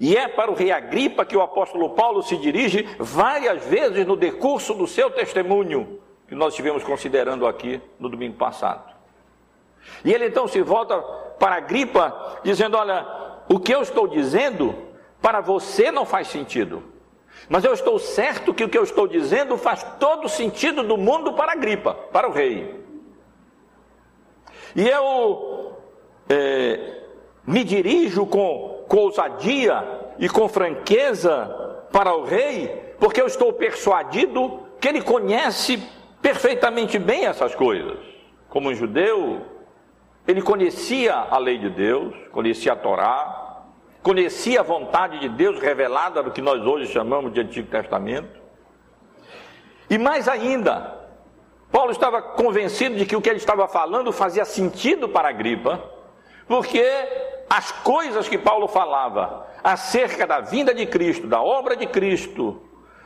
e 0.00 0.16
é 0.16 0.26
para 0.26 0.50
o 0.50 0.54
rei 0.54 0.72
Agripa 0.72 1.22
que 1.26 1.36
o 1.36 1.42
apóstolo 1.42 1.90
Paulo 1.90 2.22
se 2.22 2.34
dirige 2.38 2.88
várias 2.98 3.62
vezes 3.62 4.06
no 4.06 4.16
decurso 4.16 4.72
do 4.72 4.86
seu 4.86 5.10
testemunho, 5.10 6.00
que 6.26 6.34
nós 6.34 6.54
estivemos 6.54 6.82
considerando 6.82 7.46
aqui 7.46 7.78
no 8.00 8.08
domingo 8.08 8.38
passado. 8.38 8.90
E 10.02 10.14
ele 10.14 10.28
então 10.28 10.48
se 10.48 10.62
volta 10.62 10.98
para 11.38 11.56
Agripa, 11.56 12.40
dizendo: 12.42 12.78
Olha, 12.78 13.06
o 13.50 13.60
que 13.60 13.74
eu 13.74 13.82
estou 13.82 14.08
dizendo 14.08 14.74
para 15.20 15.42
você 15.42 15.90
não 15.90 16.06
faz 16.06 16.28
sentido. 16.28 16.95
Mas 17.48 17.64
eu 17.64 17.72
estou 17.72 17.98
certo 17.98 18.52
que 18.52 18.64
o 18.64 18.68
que 18.68 18.76
eu 18.76 18.82
estou 18.82 19.06
dizendo 19.06 19.56
faz 19.56 19.82
todo 20.00 20.28
sentido 20.28 20.82
do 20.82 20.96
mundo 20.96 21.32
para 21.32 21.52
Agripa, 21.52 21.94
para 21.94 22.28
o 22.28 22.32
rei. 22.32 22.84
E 24.74 24.86
eu 24.88 25.76
é, 26.28 27.02
me 27.46 27.62
dirijo 27.62 28.26
com, 28.26 28.84
com 28.88 28.96
ousadia 28.98 29.82
e 30.18 30.28
com 30.28 30.48
franqueza 30.48 31.86
para 31.92 32.14
o 32.14 32.24
rei, 32.24 32.94
porque 32.98 33.20
eu 33.20 33.26
estou 33.26 33.52
persuadido 33.52 34.60
que 34.80 34.88
ele 34.88 35.00
conhece 35.00 35.82
perfeitamente 36.20 36.98
bem 36.98 37.26
essas 37.26 37.54
coisas. 37.54 37.98
Como 38.48 38.68
um 38.68 38.74
judeu, 38.74 39.40
ele 40.26 40.42
conhecia 40.42 41.14
a 41.14 41.38
lei 41.38 41.58
de 41.58 41.70
Deus, 41.70 42.14
conhecia 42.32 42.72
a 42.72 42.76
Torá, 42.76 43.45
conhecia 44.06 44.60
a 44.60 44.62
vontade 44.62 45.18
de 45.18 45.28
Deus 45.28 45.58
revelada 45.58 46.22
no 46.22 46.30
que 46.30 46.40
nós 46.40 46.64
hoje 46.64 46.92
chamamos 46.92 47.32
de 47.32 47.40
Antigo 47.40 47.68
Testamento. 47.68 48.40
E 49.90 49.98
mais 49.98 50.28
ainda, 50.28 50.96
Paulo 51.72 51.90
estava 51.90 52.22
convencido 52.22 52.94
de 52.94 53.04
que 53.04 53.16
o 53.16 53.20
que 53.20 53.28
ele 53.28 53.38
estava 53.38 53.66
falando 53.66 54.12
fazia 54.12 54.44
sentido 54.44 55.08
para 55.08 55.30
a 55.30 55.32
gripa, 55.32 55.82
porque 56.46 56.84
as 57.50 57.72
coisas 57.72 58.28
que 58.28 58.38
Paulo 58.38 58.68
falava 58.68 59.44
acerca 59.64 60.24
da 60.24 60.38
vinda 60.38 60.72
de 60.72 60.86
Cristo, 60.86 61.26
da 61.26 61.42
obra 61.42 61.74
de 61.74 61.88
Cristo, 61.88 62.62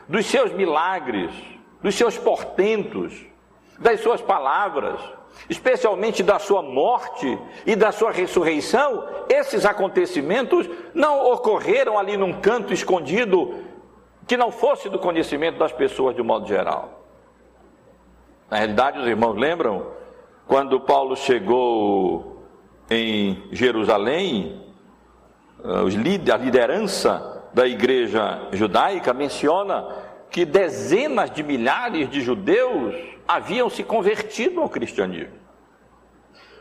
dos 0.07 0.27
seus 0.27 0.53
milagres, 0.53 1.31
dos 1.81 1.95
seus 1.95 2.15
portentos, 2.15 3.25
das 3.79 4.01
suas 4.01 4.21
palavras, 4.21 5.01
especialmente 5.49 6.23
da 6.23 6.39
sua 6.39 6.61
morte 6.61 7.37
e 7.65 7.75
da 7.75 7.91
sua 7.91 8.11
ressurreição, 8.11 9.05
esses 9.29 9.65
acontecimentos 9.65 10.69
não 10.93 11.31
ocorreram 11.31 11.97
ali 11.97 12.17
num 12.17 12.39
canto 12.39 12.73
escondido 12.73 13.55
que 14.27 14.37
não 14.37 14.51
fosse 14.51 14.89
do 14.89 14.99
conhecimento 14.99 15.57
das 15.57 15.71
pessoas 15.71 16.15
de 16.15 16.21
um 16.21 16.25
modo 16.25 16.47
geral. 16.47 17.01
Na 18.49 18.57
realidade, 18.57 18.99
os 18.99 19.07
irmãos 19.07 19.35
lembram 19.35 19.87
quando 20.47 20.79
Paulo 20.79 21.15
chegou 21.15 22.43
em 22.89 23.41
Jerusalém, 23.51 24.61
eh, 25.63 26.31
a 26.33 26.37
liderança 26.37 27.43
da 27.53 27.67
igreja 27.67 28.47
judaica 28.51 29.13
menciona 29.13 29.87
que 30.31 30.45
dezenas 30.45 31.29
de 31.29 31.43
milhares 31.43 32.09
de 32.09 32.21
judeus 32.21 32.95
haviam 33.27 33.69
se 33.69 33.83
convertido 33.83 34.61
ao 34.61 34.69
cristianismo. 34.69 35.35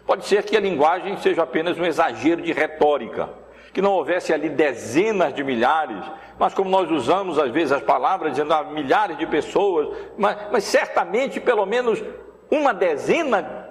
Pode 0.05 0.27
ser 0.27 0.43
que 0.43 0.57
a 0.57 0.61
linguagem 0.61 1.17
seja 1.19 1.45
apenas 1.45 1.79
um 1.79 1.85
exagero 1.85 2.43
de 2.43 2.53
retórica, 2.53 3.31
que 3.73 3.81
não 3.81 3.93
houvesse 3.93 4.33
ali 4.33 4.49
dezenas 4.49 5.33
de 5.33 5.45
milhares, 5.45 6.05
mas 6.37 6.53
como 6.53 6.69
nós 6.69 6.91
usamos 6.91 7.39
às 7.39 7.53
vezes 7.53 7.71
as 7.71 7.83
palavras 7.83 8.33
dizendo 8.33 8.53
ah, 8.53 8.65
milhares 8.65 9.17
de 9.17 9.27
pessoas, 9.27 9.89
mas, 10.19 10.37
mas 10.51 10.65
certamente 10.65 11.39
pelo 11.39 11.65
menos 11.65 12.03
uma 12.51 12.75
dezena 12.75 13.69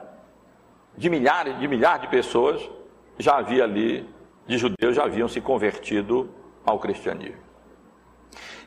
de 0.95 1.09
milhares 1.09 1.59
de 1.59 1.67
milhares 1.67 2.03
de 2.03 2.07
pessoas 2.07 2.69
já 3.17 3.37
havia 3.37 3.65
ali 3.65 4.07
de 4.47 4.57
judeus 4.57 4.95
já 4.95 5.03
haviam 5.03 5.27
se 5.27 5.41
convertido 5.41 6.29
ao 6.65 6.79
cristianismo. 6.79 7.48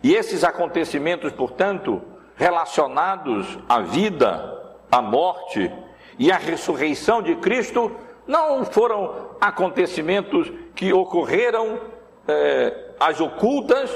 E 0.02 0.14
esses 0.14 0.42
acontecimentos, 0.42 1.32
portanto, 1.32 2.02
relacionados 2.36 3.58
à 3.68 3.80
vida, 3.80 4.76
à 4.90 5.00
morte 5.00 5.72
e 6.18 6.32
à 6.32 6.36
ressurreição 6.36 7.22
de 7.22 7.36
Cristo, 7.36 7.94
não 8.26 8.64
foram 8.64 9.30
acontecimentos 9.40 10.50
que 10.74 10.92
ocorreram 10.92 11.80
é, 12.26 12.94
às 12.98 13.20
ocultas, 13.20 13.90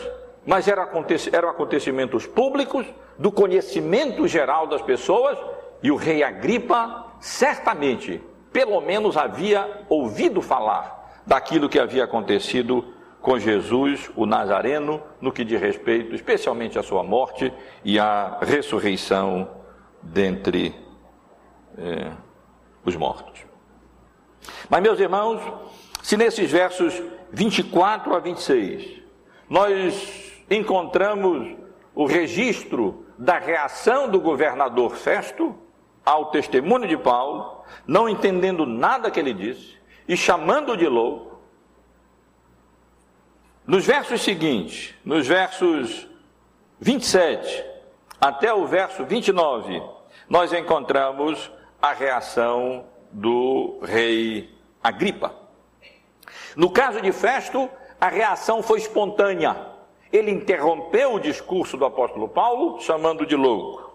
mas 0.45 0.69
eram, 0.69 0.89
eram 1.33 1.49
acontecimentos 1.49 2.27
públicos, 2.27 2.87
do 3.19 3.33
conhecimento 3.33 4.29
geral 4.29 4.67
das 4.67 4.83
pessoas, 4.83 5.39
e 5.83 5.91
o 5.91 5.97
rei 5.97 6.23
Agripa 6.23 7.07
certamente, 7.19 8.23
pelo 8.53 8.81
menos, 8.81 9.17
havia 9.17 9.85
ouvido 9.89 10.41
falar 10.41 11.23
daquilo 11.27 11.69
que 11.69 11.79
havia 11.79 12.05
acontecido 12.05 12.85
com 13.27 13.41
Jesus, 13.41 14.09
o 14.15 14.25
Nazareno, 14.25 15.03
no 15.21 15.33
que 15.33 15.45
diz 15.45 15.61
respeito 15.61 16.15
especialmente 16.15 16.79
à 16.79 16.83
sua 16.85 17.03
morte 17.03 17.53
e 17.85 17.99
à 17.99 18.39
ressurreição 18.41 19.51
dentre 20.01 20.73
é, 21.77 22.13
os 22.85 22.95
mortos. 22.95 23.45
Mas, 24.71 24.81
meus 24.81 25.01
irmãos, 25.01 25.43
se 26.05 26.17
nesses 26.17 26.53
versos 26.53 27.03
24 27.33 28.15
a 28.15 28.21
26 28.21 29.03
nós 29.51 30.33
encontramos 30.49 31.57
o 31.97 32.07
registro 32.07 33.07
da 33.19 33.41
reação 33.41 34.09
do 34.09 34.21
governador 34.21 34.95
Festo 34.95 35.53
ao 36.05 36.27
testemunho 36.27 36.87
de 36.87 36.97
Paulo, 36.97 37.65
não 37.89 38.09
entendendo 38.09 38.65
nada 38.65 39.11
que 39.11 39.19
ele 39.19 39.35
disse 39.35 39.77
e 40.07 40.17
chamando-o 40.17 40.77
de 40.77 40.87
louco, 40.87 41.36
nos 43.67 43.85
versos 43.85 44.23
seguintes, 44.23 44.95
nos 45.05 45.27
versos 45.27 46.07
27 46.79 47.65
até 48.21 48.53
o 48.53 48.67
verso 48.67 49.05
29, 49.05 49.83
nós 50.29 50.53
encontramos 50.53 51.51
a 51.83 51.93
reação 51.93 52.85
do 53.11 53.79
rei 53.83 54.55
Agripa. 54.83 55.35
No 56.55 56.71
caso 56.71 57.01
de 57.01 57.13
Festo, 57.13 57.69
a 58.01 58.09
reação 58.09 58.63
foi 58.63 58.79
espontânea. 58.79 59.57
Ele 60.13 60.31
interrompeu 60.31 61.15
o 61.15 61.21
discurso 61.21 61.77
do 61.77 61.85
apóstolo 61.85 62.29
Paulo, 62.29 62.81
chamando 62.81 63.27
de 63.27 63.37
louco. 63.37 63.95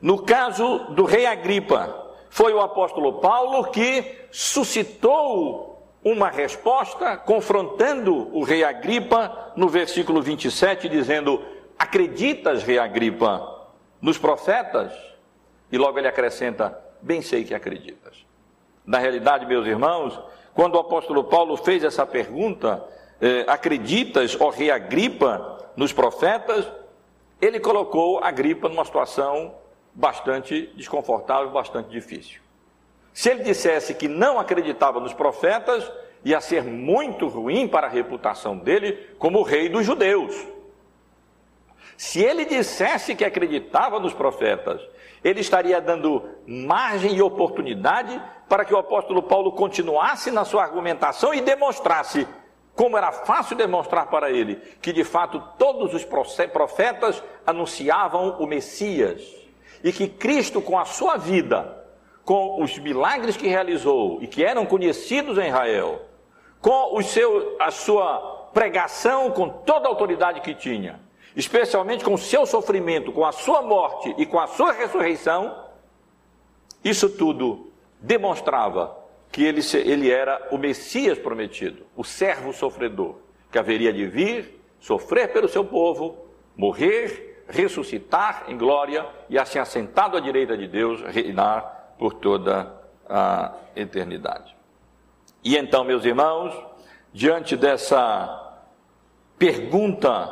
No 0.00 0.22
caso 0.22 0.78
do 0.90 1.04
rei 1.04 1.24
Agripa, 1.24 2.14
foi 2.28 2.52
o 2.52 2.60
apóstolo 2.60 3.14
Paulo 3.20 3.70
que 3.70 4.26
suscitou 4.30 5.75
uma 6.06 6.30
resposta 6.30 7.16
confrontando 7.16 8.30
o 8.32 8.44
rei 8.44 8.62
Agripa 8.62 9.52
no 9.56 9.68
versículo 9.68 10.22
27, 10.22 10.88
dizendo: 10.88 11.44
Acreditas, 11.76 12.62
rei 12.62 12.78
Agripa, 12.78 13.66
nos 14.00 14.16
profetas? 14.16 14.92
E 15.70 15.76
logo 15.76 15.98
ele 15.98 16.06
acrescenta: 16.06 16.78
Bem 17.02 17.20
sei 17.20 17.42
que 17.42 17.52
acreditas. 17.52 18.24
Na 18.86 18.98
realidade, 18.98 19.46
meus 19.46 19.66
irmãos, 19.66 20.16
quando 20.54 20.76
o 20.76 20.78
apóstolo 20.78 21.24
Paulo 21.24 21.56
fez 21.56 21.82
essa 21.82 22.06
pergunta, 22.06 22.84
eh, 23.20 23.44
acreditas, 23.48 24.40
ó 24.40 24.50
rei 24.50 24.70
Agripa, 24.70 25.72
nos 25.74 25.92
profetas? 25.92 26.70
Ele 27.40 27.58
colocou 27.58 28.22
Agripa 28.22 28.68
numa 28.68 28.84
situação 28.84 29.56
bastante 29.92 30.72
desconfortável, 30.76 31.50
bastante 31.50 31.90
difícil. 31.90 32.45
Se 33.16 33.30
ele 33.30 33.44
dissesse 33.44 33.94
que 33.94 34.08
não 34.08 34.38
acreditava 34.38 35.00
nos 35.00 35.14
profetas, 35.14 35.90
ia 36.22 36.38
ser 36.38 36.62
muito 36.62 37.28
ruim 37.28 37.66
para 37.66 37.86
a 37.86 37.90
reputação 37.90 38.58
dele 38.58 38.92
como 39.18 39.40
rei 39.40 39.70
dos 39.70 39.86
judeus. 39.86 40.36
Se 41.96 42.20
ele 42.20 42.44
dissesse 42.44 43.14
que 43.14 43.24
acreditava 43.24 43.98
nos 43.98 44.12
profetas, 44.12 44.82
ele 45.24 45.40
estaria 45.40 45.80
dando 45.80 46.28
margem 46.46 47.16
e 47.16 47.22
oportunidade 47.22 48.22
para 48.50 48.66
que 48.66 48.74
o 48.74 48.78
apóstolo 48.78 49.22
Paulo 49.22 49.52
continuasse 49.52 50.30
na 50.30 50.44
sua 50.44 50.62
argumentação 50.62 51.32
e 51.32 51.40
demonstrasse, 51.40 52.28
como 52.74 52.98
era 52.98 53.12
fácil 53.12 53.56
demonstrar 53.56 54.08
para 54.08 54.30
ele, 54.30 54.56
que 54.82 54.92
de 54.92 55.04
fato 55.04 55.42
todos 55.56 55.94
os 55.94 56.04
profetas 56.04 57.24
anunciavam 57.46 58.36
o 58.38 58.46
Messias 58.46 59.22
e 59.82 59.90
que 59.90 60.06
Cristo, 60.06 60.60
com 60.60 60.78
a 60.78 60.84
sua 60.84 61.16
vida, 61.16 61.85
com 62.26 62.60
os 62.60 62.76
milagres 62.76 63.36
que 63.36 63.46
realizou 63.46 64.18
e 64.20 64.26
que 64.26 64.44
eram 64.44 64.66
conhecidos 64.66 65.38
em 65.38 65.46
Israel, 65.46 66.02
com 66.60 66.98
o 66.98 67.02
seu, 67.02 67.56
a 67.60 67.70
sua 67.70 68.48
pregação 68.52 69.30
com 69.30 69.48
toda 69.48 69.86
a 69.86 69.88
autoridade 69.88 70.40
que 70.40 70.52
tinha, 70.52 70.98
especialmente 71.36 72.04
com 72.04 72.14
o 72.14 72.18
seu 72.18 72.44
sofrimento, 72.44 73.12
com 73.12 73.24
a 73.24 73.30
sua 73.30 73.62
morte 73.62 74.12
e 74.18 74.26
com 74.26 74.40
a 74.40 74.48
sua 74.48 74.72
ressurreição, 74.72 75.56
isso 76.84 77.08
tudo 77.10 77.70
demonstrava 78.00 78.98
que 79.30 79.44
ele, 79.44 79.60
ele 79.84 80.10
era 80.10 80.48
o 80.50 80.58
Messias 80.58 81.16
prometido, 81.16 81.86
o 81.96 82.02
servo 82.02 82.52
sofredor, 82.52 83.18
que 83.52 83.58
haveria 83.58 83.92
de 83.92 84.04
vir, 84.04 84.60
sofrer 84.80 85.32
pelo 85.32 85.48
seu 85.48 85.64
povo, 85.64 86.26
morrer, 86.56 87.44
ressuscitar 87.48 88.46
em 88.48 88.58
glória 88.58 89.06
e 89.30 89.38
assim 89.38 89.60
assentado 89.60 90.16
à 90.16 90.20
direita 90.20 90.58
de 90.58 90.66
Deus, 90.66 91.02
reinar 91.02 91.75
por 91.98 92.14
toda 92.14 92.72
a 93.08 93.52
eternidade. 93.74 94.56
E 95.42 95.56
então, 95.56 95.84
meus 95.84 96.04
irmãos, 96.04 96.54
diante 97.12 97.56
dessa 97.56 98.56
pergunta 99.38 100.28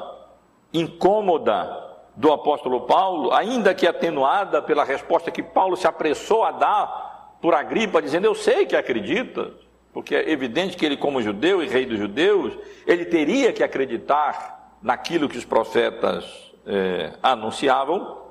incômoda 0.72 1.82
do 2.16 2.32
apóstolo 2.32 2.82
Paulo, 2.82 3.32
ainda 3.32 3.74
que 3.74 3.86
atenuada 3.86 4.62
pela 4.62 4.84
resposta 4.84 5.30
que 5.30 5.42
Paulo 5.42 5.76
se 5.76 5.86
apressou 5.86 6.44
a 6.44 6.52
dar 6.52 7.36
por 7.40 7.54
Agripa, 7.54 8.00
dizendo: 8.00 8.26
Eu 8.26 8.34
sei 8.34 8.66
que 8.66 8.76
acredita, 8.76 9.52
porque 9.92 10.14
é 10.14 10.30
evidente 10.30 10.76
que 10.76 10.84
ele, 10.84 10.96
como 10.96 11.22
judeu 11.22 11.62
e 11.62 11.68
rei 11.68 11.86
dos 11.86 11.98
judeus, 11.98 12.56
ele 12.86 13.04
teria 13.04 13.52
que 13.52 13.62
acreditar 13.62 14.78
naquilo 14.82 15.28
que 15.28 15.38
os 15.38 15.44
profetas 15.44 16.24
é, 16.66 17.12
anunciavam. 17.22 18.23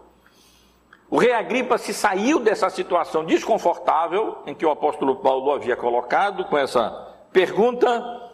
O 1.13 1.19
rei 1.19 1.31
Agripa 1.31 1.77
se 1.77 1.93
saiu 1.93 2.39
dessa 2.39 2.71
situação 2.71 3.23
desconfortável 3.23 4.39
em 4.47 4.55
que 4.55 4.65
o 4.65 4.71
apóstolo 4.71 5.17
Paulo 5.17 5.51
havia 5.51 5.75
colocado 5.75 6.43
com 6.45 6.57
essa 6.57 6.89
pergunta, 7.31 8.31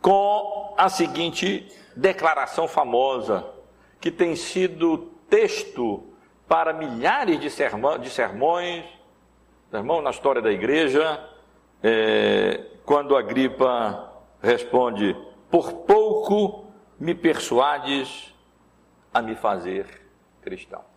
com 0.00 0.74
a 0.78 0.88
seguinte 0.88 1.70
declaração 1.94 2.66
famosa, 2.66 3.44
que 4.00 4.10
tem 4.10 4.34
sido 4.34 5.12
texto 5.28 6.02
para 6.48 6.72
milhares 6.72 7.38
de, 7.40 7.50
sermão, 7.50 7.98
de 7.98 8.08
sermões, 8.08 8.86
sermão 9.70 10.00
na 10.00 10.08
história 10.08 10.40
da 10.40 10.50
igreja, 10.50 11.22
é, 11.82 12.68
quando 12.86 13.18
Agripa 13.18 14.14
responde: 14.42 15.14
Por 15.50 15.74
pouco 15.84 16.72
me 16.98 17.14
persuades 17.14 18.34
a 19.12 19.20
me 19.20 19.34
fazer 19.34 20.08
cristão. 20.40 20.87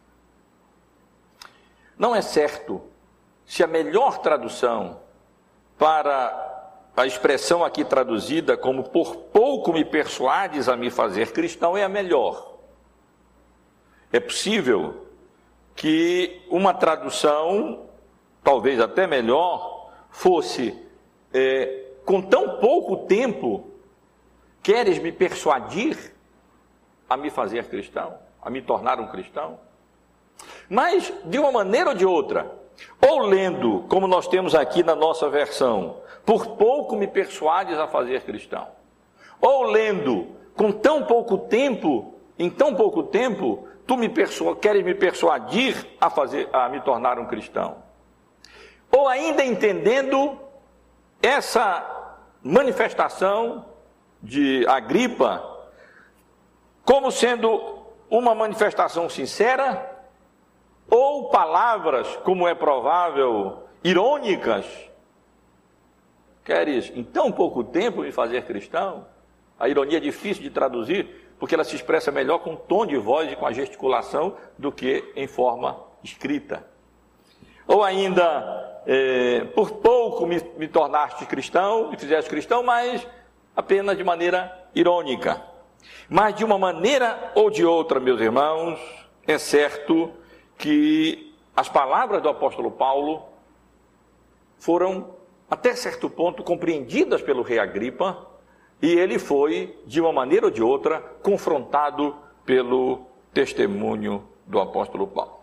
Não 2.01 2.15
é 2.15 2.21
certo 2.23 2.81
se 3.45 3.63
a 3.63 3.67
melhor 3.67 4.17
tradução 4.17 5.01
para 5.77 6.79
a 6.97 7.05
expressão 7.05 7.63
aqui 7.63 7.85
traduzida 7.85 8.57
como 8.57 8.89
por 8.89 9.15
pouco 9.15 9.71
me 9.71 9.85
persuades 9.85 10.67
a 10.67 10.75
me 10.75 10.89
fazer 10.89 11.31
cristão 11.31 11.77
é 11.77 11.83
a 11.83 11.87
melhor. 11.87 12.57
É 14.11 14.19
possível 14.19 15.05
que 15.75 16.43
uma 16.49 16.73
tradução, 16.73 17.85
talvez 18.43 18.79
até 18.79 19.05
melhor, 19.05 19.91
fosse 20.09 20.75
é, 21.31 21.85
com 22.03 22.19
tão 22.19 22.57
pouco 22.57 23.05
tempo, 23.05 23.69
queres 24.63 24.97
me 24.97 25.11
persuadir 25.11 26.15
a 27.07 27.15
me 27.15 27.29
fazer 27.29 27.65
cristão, 27.65 28.17
a 28.41 28.49
me 28.49 28.59
tornar 28.59 28.99
um 28.99 29.05
cristão? 29.05 29.59
Mas, 30.69 31.11
de 31.25 31.37
uma 31.37 31.51
maneira 31.51 31.89
ou 31.89 31.95
de 31.95 32.05
outra, 32.05 32.51
ou 33.01 33.19
lendo, 33.19 33.85
como 33.89 34.07
nós 34.07 34.27
temos 34.27 34.55
aqui 34.55 34.83
na 34.83 34.95
nossa 34.95 35.29
versão, 35.29 35.97
por 36.25 36.55
pouco 36.55 36.95
me 36.95 37.07
persuades 37.07 37.77
a 37.77 37.87
fazer 37.87 38.21
cristão, 38.21 38.67
ou 39.39 39.63
lendo, 39.63 40.27
com 40.55 40.71
tão 40.71 41.03
pouco 41.03 41.37
tempo, 41.37 42.13
em 42.37 42.49
tão 42.49 42.75
pouco 42.75 43.03
tempo, 43.03 43.67
tu 43.85 43.97
me 43.97 44.07
persua, 44.07 44.55
queres 44.55 44.83
me 44.83 44.93
persuadir 44.93 45.87
a 45.99 46.09
fazer, 46.09 46.47
a 46.53 46.69
me 46.69 46.79
tornar 46.81 47.19
um 47.19 47.25
cristão. 47.25 47.77
Ou 48.91 49.07
ainda 49.07 49.43
entendendo 49.43 50.39
essa 51.21 51.85
manifestação 52.43 53.65
de 54.21 54.65
Agripa 54.67 55.47
como 56.83 57.11
sendo 57.11 57.85
uma 58.09 58.35
manifestação 58.35 59.09
sincera 59.09 59.90
ou 60.91 61.29
palavras, 61.29 62.05
como 62.17 62.45
é 62.45 62.53
provável, 62.53 63.63
irônicas. 63.81 64.65
Queres 66.43 66.91
em 66.93 67.01
tão 67.01 67.31
pouco 67.31 67.63
tempo 67.63 68.01
me 68.01 68.11
fazer 68.11 68.43
cristão? 68.43 69.07
A 69.57 69.69
ironia 69.69 69.97
é 69.97 70.01
difícil 70.01 70.43
de 70.43 70.49
traduzir, 70.49 71.33
porque 71.39 71.55
ela 71.55 71.63
se 71.63 71.77
expressa 71.77 72.11
melhor 72.11 72.39
com 72.39 72.57
tom 72.57 72.85
de 72.85 72.97
voz 72.97 73.31
e 73.31 73.37
com 73.37 73.45
a 73.45 73.53
gesticulação 73.53 74.35
do 74.57 74.69
que 74.69 75.13
em 75.15 75.27
forma 75.27 75.79
escrita. 76.03 76.67
Ou 77.65 77.83
ainda, 77.83 78.81
é, 78.85 79.45
por 79.55 79.71
pouco 79.71 80.25
me, 80.25 80.41
me 80.57 80.67
tornaste 80.67 81.25
cristão, 81.25 81.89
me 81.89 81.97
fizeste 81.97 82.29
cristão, 82.29 82.63
mas 82.63 83.07
apenas 83.55 83.95
de 83.95 84.03
maneira 84.03 84.67
irônica. 84.75 85.41
Mas 86.09 86.35
de 86.35 86.43
uma 86.43 86.57
maneira 86.57 87.31
ou 87.33 87.49
de 87.49 87.63
outra, 87.63 87.97
meus 87.97 88.19
irmãos, 88.19 88.77
é 89.25 89.37
certo 89.37 90.11
que 90.61 91.33
as 91.55 91.67
palavras 91.67 92.21
do 92.21 92.29
apóstolo 92.29 92.69
Paulo 92.69 93.23
foram, 94.59 95.15
até 95.49 95.75
certo 95.75 96.07
ponto, 96.07 96.43
compreendidas 96.43 97.21
pelo 97.21 97.41
rei 97.41 97.57
Agripa 97.57 98.27
e 98.79 98.91
ele 98.91 99.17
foi, 99.17 99.75
de 99.85 99.99
uma 99.99 100.13
maneira 100.13 100.45
ou 100.45 100.51
de 100.51 100.61
outra, 100.61 100.99
confrontado 101.23 102.15
pelo 102.45 103.01
testemunho 103.33 104.23
do 104.45 104.59
apóstolo 104.59 105.07
Paulo. 105.07 105.39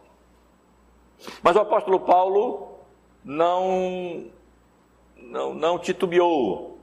Mas 1.42 1.56
o 1.56 1.60
apóstolo 1.60 2.00
Paulo 2.00 2.78
não, 3.24 4.26
não, 5.16 5.52
não 5.52 5.78
titubeou. 5.78 6.78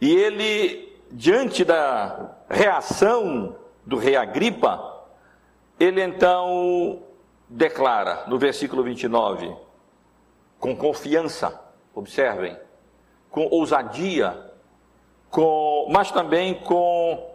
E 0.00 0.14
ele, 0.14 0.98
diante 1.10 1.64
da 1.64 2.36
reação 2.48 3.56
do 3.86 3.96
rei 3.96 4.16
Agripa, 4.16 5.06
ele 5.80 6.02
então 6.02 7.03
declara 7.54 8.24
no 8.26 8.36
versículo 8.36 8.82
29, 8.82 9.54
com 10.58 10.74
confiança, 10.74 11.62
observem, 11.94 12.58
com 13.30 13.46
ousadia, 13.46 14.52
com, 15.30 15.86
mas 15.88 16.10
também 16.10 16.54
com, 16.54 17.32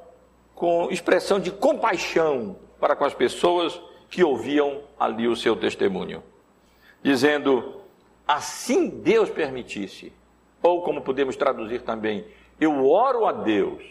com 0.53 0.89
expressão 0.91 1.39
de 1.39 1.51
compaixão 1.51 2.57
para 2.79 2.97
com 2.97 3.05
as 3.05 3.13
pessoas 3.13 3.81
que 4.09 4.21
ouviam 4.21 4.81
ali 4.99 5.25
o 5.25 5.37
seu 5.37 5.55
testemunho, 5.55 6.21
dizendo: 7.01 7.81
assim 8.27 8.89
Deus 8.89 9.29
permitisse, 9.29 10.11
ou 10.61 10.81
como 10.83 11.01
podemos 11.01 11.37
traduzir 11.37 11.83
também, 11.83 12.25
eu 12.59 12.85
oro 12.89 13.25
a 13.25 13.31
Deus, 13.31 13.85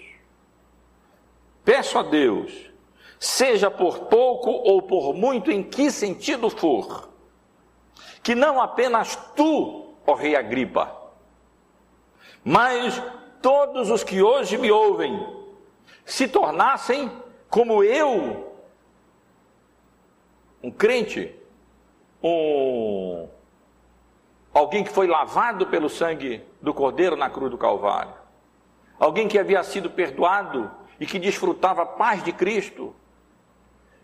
peço 1.64 1.98
a 1.98 2.02
Deus, 2.02 2.70
seja 3.18 3.70
por 3.70 4.00
pouco 4.06 4.50
ou 4.50 4.82
por 4.82 5.14
muito, 5.14 5.50
em 5.50 5.62
que 5.62 5.90
sentido 5.90 6.48
for, 6.50 7.08
que 8.22 8.34
não 8.34 8.60
apenas 8.60 9.16
tu, 9.34 9.94
ó 10.06 10.14
Rei 10.14 10.36
Agripa, 10.36 10.96
mas 12.44 13.02
todos 13.42 13.90
os 13.90 14.04
que 14.04 14.22
hoje 14.22 14.56
me 14.56 14.70
ouvem 14.70 15.36
se 16.04 16.28
tornassem 16.28 17.10
como 17.50 17.82
eu, 17.82 18.54
um 20.62 20.70
crente, 20.70 21.34
um 22.22 23.28
alguém 24.52 24.82
que 24.82 24.90
foi 24.90 25.06
lavado 25.06 25.66
pelo 25.66 25.88
sangue 25.88 26.42
do 26.60 26.74
Cordeiro 26.74 27.16
na 27.16 27.30
cruz 27.30 27.50
do 27.50 27.58
Calvário, 27.58 28.12
alguém 28.98 29.28
que 29.28 29.38
havia 29.38 29.62
sido 29.62 29.90
perdoado 29.90 30.70
e 30.98 31.06
que 31.06 31.18
desfrutava 31.18 31.82
a 31.82 31.86
paz 31.86 32.22
de 32.24 32.32
Cristo 32.32 32.94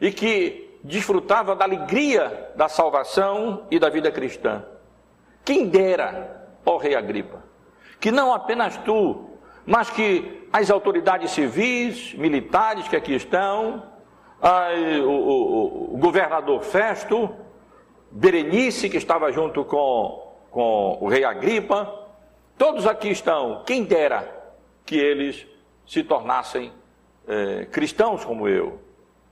e 0.05 0.13
que 0.13 0.79
desfrutava 0.85 1.57
da 1.57 1.65
alegria 1.65 2.53
da 2.55 2.69
salvação 2.69 3.67
e 3.71 3.79
da 3.79 3.89
vida 3.89 4.13
cristã. 4.13 4.63
Quem 5.43 5.67
dera, 5.67 6.47
ó 6.63 6.77
Rei 6.77 6.95
Agripa, 6.95 7.43
que 7.99 8.11
não 8.11 8.35
apenas 8.35 8.77
tu, 8.77 9.31
mas 9.65 9.89
que 9.89 10.47
as 10.53 10.71
autoridades 10.71 11.31
civis, 11.31 12.13
militares 12.13 12.87
que 12.87 12.97
aqui 12.97 13.15
estão, 13.15 13.83
o, 15.07 15.09
o, 15.09 15.95
o, 15.95 15.97
governador 15.97 16.63
Festo, 16.63 17.35
Berenice, 18.11 18.91
que 18.91 18.99
estava 18.99 19.33
junto 19.33 19.65
com, 19.65 20.37
com 20.51 20.99
o 21.01 21.09
rei 21.09 21.25
Agripa, 21.25 22.11
todos 22.59 22.87
aqui 22.87 23.09
estão. 23.09 23.63
Quem 23.65 23.85
dera 23.85 24.53
que 24.85 24.97
eles 24.97 25.47
se 25.87 26.05
tornassem 26.05 26.71
é, 27.27 27.65
cristãos 27.65 28.23
como 28.23 28.47
eu, 28.47 28.84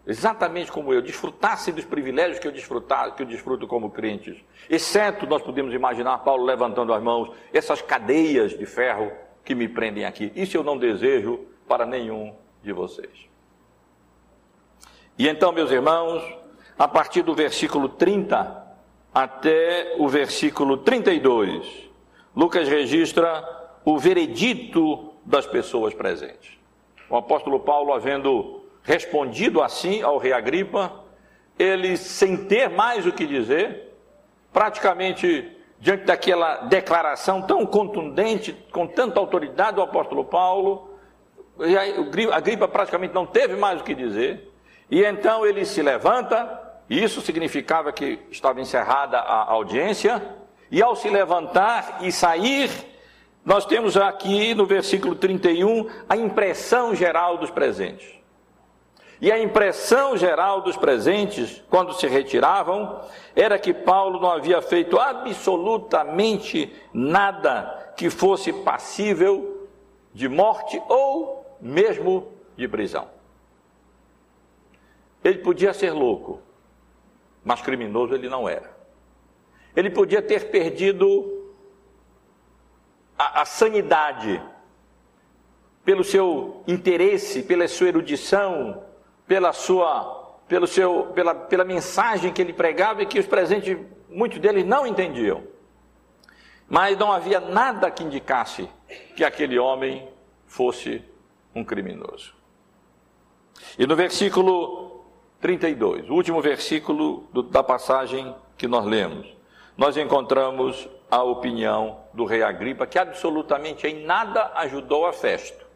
exatamente 0.06 0.70
como 0.70 0.92
eu, 0.92 1.00
desfrutassem 1.00 1.72
dos 1.72 1.84
privilégios 1.84 2.38
que 2.38 2.48
eu, 2.48 2.52
que 2.52 3.22
eu 3.22 3.26
desfruto 3.26 3.66
como 3.66 3.90
crentes. 3.90 4.36
Exceto, 4.68 5.26
nós 5.26 5.42
podemos 5.42 5.72
imaginar 5.72 6.18
Paulo 6.18 6.44
levantando 6.44 6.92
as 6.92 7.02
mãos, 7.02 7.30
essas 7.52 7.80
cadeias 7.80 8.56
de 8.56 8.66
ferro 8.66 9.12
que 9.44 9.54
me 9.54 9.68
prendem 9.68 10.04
aqui. 10.04 10.32
Isso 10.34 10.56
eu 10.56 10.64
não 10.64 10.76
desejo 10.76 11.40
para 11.68 11.86
nenhum 11.86 12.34
de 12.62 12.72
vocês. 12.72 13.28
E 15.18 15.28
então, 15.28 15.52
meus 15.52 15.70
irmãos, 15.70 16.22
a 16.78 16.88
partir 16.88 17.22
do 17.22 17.34
versículo 17.34 17.88
30 17.88 18.60
até 19.14 19.94
o 19.98 20.08
versículo 20.08 20.78
32, 20.78 21.90
Lucas 22.34 22.66
registra 22.66 23.46
o 23.84 23.98
veredito 23.98 25.12
das 25.24 25.46
pessoas 25.46 25.92
presentes. 25.92 26.58
O 27.10 27.16
apóstolo 27.16 27.60
Paulo, 27.60 27.92
havendo 27.92 28.61
respondido 28.82 29.62
assim 29.62 30.02
ao 30.02 30.18
rei 30.18 30.32
Agripa, 30.32 30.92
ele, 31.58 31.96
sem 31.96 32.36
ter 32.36 32.68
mais 32.68 33.06
o 33.06 33.12
que 33.12 33.26
dizer, 33.26 33.94
praticamente 34.52 35.56
diante 35.78 36.04
daquela 36.04 36.58
declaração 36.62 37.42
tão 37.42 37.66
contundente, 37.66 38.52
com 38.72 38.86
tanta 38.86 39.18
autoridade 39.18 39.76
do 39.76 39.82
apóstolo 39.82 40.24
Paulo, 40.24 40.96
Agripa 42.32 42.68
praticamente 42.68 43.14
não 43.14 43.26
teve 43.26 43.56
mais 43.56 43.80
o 43.80 43.84
que 43.84 43.94
dizer, 43.94 44.50
e 44.90 45.04
então 45.04 45.44
ele 45.46 45.64
se 45.64 45.82
levanta, 45.82 46.60
e 46.88 47.02
isso 47.02 47.20
significava 47.20 47.92
que 47.92 48.20
estava 48.30 48.60
encerrada 48.60 49.18
a 49.18 49.50
audiência, 49.50 50.22
E 50.72 50.82
ao 50.82 50.96
se 50.96 51.10
levantar 51.10 51.98
e 52.00 52.10
sair, 52.10 52.70
nós 53.44 53.66
temos 53.66 53.94
aqui 53.94 54.54
no 54.54 54.64
versículo 54.64 55.14
31 55.14 55.86
a 56.08 56.16
impressão 56.16 56.94
geral 56.94 57.36
dos 57.36 57.50
presentes. 57.50 58.21
E 59.22 59.30
a 59.30 59.38
impressão 59.38 60.16
geral 60.16 60.62
dos 60.62 60.76
presentes, 60.76 61.62
quando 61.70 61.92
se 61.92 62.08
retiravam, 62.08 63.02
era 63.36 63.56
que 63.56 63.72
Paulo 63.72 64.20
não 64.20 64.28
havia 64.28 64.60
feito 64.60 64.98
absolutamente 64.98 66.74
nada 66.92 67.94
que 67.96 68.10
fosse 68.10 68.52
passível 68.52 69.68
de 70.12 70.28
morte 70.28 70.82
ou 70.88 71.56
mesmo 71.60 72.32
de 72.56 72.66
prisão. 72.66 73.08
Ele 75.22 75.38
podia 75.38 75.72
ser 75.72 75.92
louco, 75.92 76.42
mas 77.44 77.62
criminoso 77.62 78.16
ele 78.16 78.28
não 78.28 78.48
era. 78.48 78.76
Ele 79.76 79.88
podia 79.88 80.20
ter 80.20 80.50
perdido 80.50 81.54
a, 83.16 83.42
a 83.42 83.44
sanidade 83.44 84.42
pelo 85.84 86.02
seu 86.02 86.64
interesse, 86.66 87.44
pela 87.44 87.68
sua 87.68 87.86
erudição, 87.86 88.90
pela 89.26 89.52
sua, 89.52 90.38
pelo 90.48 90.66
seu, 90.66 91.06
pela, 91.14 91.34
pela 91.34 91.64
mensagem 91.64 92.32
que 92.32 92.40
ele 92.40 92.52
pregava 92.52 93.02
e 93.02 93.06
que 93.06 93.18
os 93.18 93.26
presentes, 93.26 93.76
muitos 94.08 94.38
deles 94.38 94.64
não 94.64 94.86
entendiam. 94.86 95.44
Mas 96.68 96.96
não 96.96 97.12
havia 97.12 97.40
nada 97.40 97.90
que 97.90 98.02
indicasse 98.02 98.68
que 99.14 99.24
aquele 99.24 99.58
homem 99.58 100.08
fosse 100.46 101.04
um 101.54 101.64
criminoso. 101.64 102.34
E 103.78 103.86
no 103.86 103.94
versículo 103.94 105.04
32, 105.40 106.08
o 106.08 106.14
último 106.14 106.40
versículo 106.40 107.28
do, 107.32 107.42
da 107.42 107.62
passagem 107.62 108.34
que 108.56 108.66
nós 108.66 108.84
lemos, 108.84 109.26
nós 109.76 109.96
encontramos 109.96 110.88
a 111.10 111.22
opinião 111.22 111.98
do 112.14 112.24
rei 112.24 112.42
Agripa, 112.42 112.86
que 112.86 112.98
absolutamente 112.98 113.86
em 113.86 114.04
nada 114.04 114.52
ajudou 114.54 115.06
a 115.06 115.12
Festo. 115.12 115.66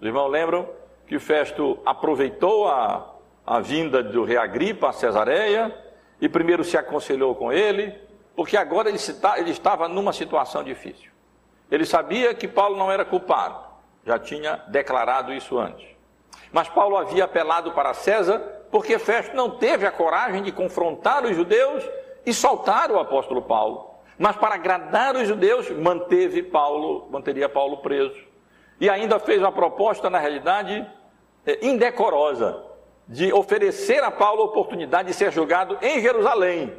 Os 0.00 0.06
irmãos 0.06 0.28
lembram 0.28 0.68
que 1.06 1.18
Festo 1.18 1.78
aproveitou 1.84 2.68
a, 2.68 3.14
a 3.46 3.60
vinda 3.60 4.02
do 4.02 4.24
rei 4.24 4.36
Agripa 4.36 4.88
a 4.88 4.92
Cesareia 4.92 5.76
e 6.20 6.28
primeiro 6.28 6.64
se 6.64 6.76
aconselhou 6.76 7.34
com 7.34 7.52
ele, 7.52 7.94
porque 8.34 8.56
agora 8.56 8.88
ele, 8.88 8.98
ele 9.36 9.50
estava 9.50 9.88
numa 9.88 10.12
situação 10.12 10.64
difícil. 10.64 11.10
Ele 11.70 11.84
sabia 11.84 12.34
que 12.34 12.48
Paulo 12.48 12.76
não 12.76 12.90
era 12.90 13.04
culpado, 13.04 13.58
já 14.04 14.18
tinha 14.18 14.62
declarado 14.68 15.32
isso 15.32 15.58
antes. 15.58 15.86
Mas 16.52 16.68
Paulo 16.68 16.96
havia 16.96 17.24
apelado 17.24 17.72
para 17.72 17.94
César 17.94 18.38
porque 18.70 18.98
Festo 18.98 19.34
não 19.34 19.50
teve 19.58 19.86
a 19.86 19.92
coragem 19.92 20.42
de 20.42 20.52
confrontar 20.52 21.24
os 21.24 21.36
judeus 21.36 21.88
e 22.24 22.32
soltar 22.32 22.90
o 22.90 22.98
apóstolo 22.98 23.42
Paulo. 23.42 23.94
Mas 24.18 24.36
para 24.36 24.54
agradar 24.54 25.14
os 25.14 25.28
judeus, 25.28 25.70
manteve 25.70 26.42
Paulo, 26.42 27.08
manteria 27.10 27.48
Paulo 27.48 27.78
preso. 27.78 28.16
E 28.80 28.88
ainda 28.90 29.18
fez 29.18 29.40
uma 29.40 29.52
proposta, 29.52 30.10
na 30.10 30.18
realidade, 30.18 30.86
indecorosa, 31.62 32.64
de 33.08 33.32
oferecer 33.32 34.02
a 34.02 34.10
Paulo 34.10 34.42
a 34.42 34.46
oportunidade 34.46 35.08
de 35.08 35.14
ser 35.14 35.32
julgado 35.32 35.78
em 35.80 36.00
Jerusalém, 36.00 36.72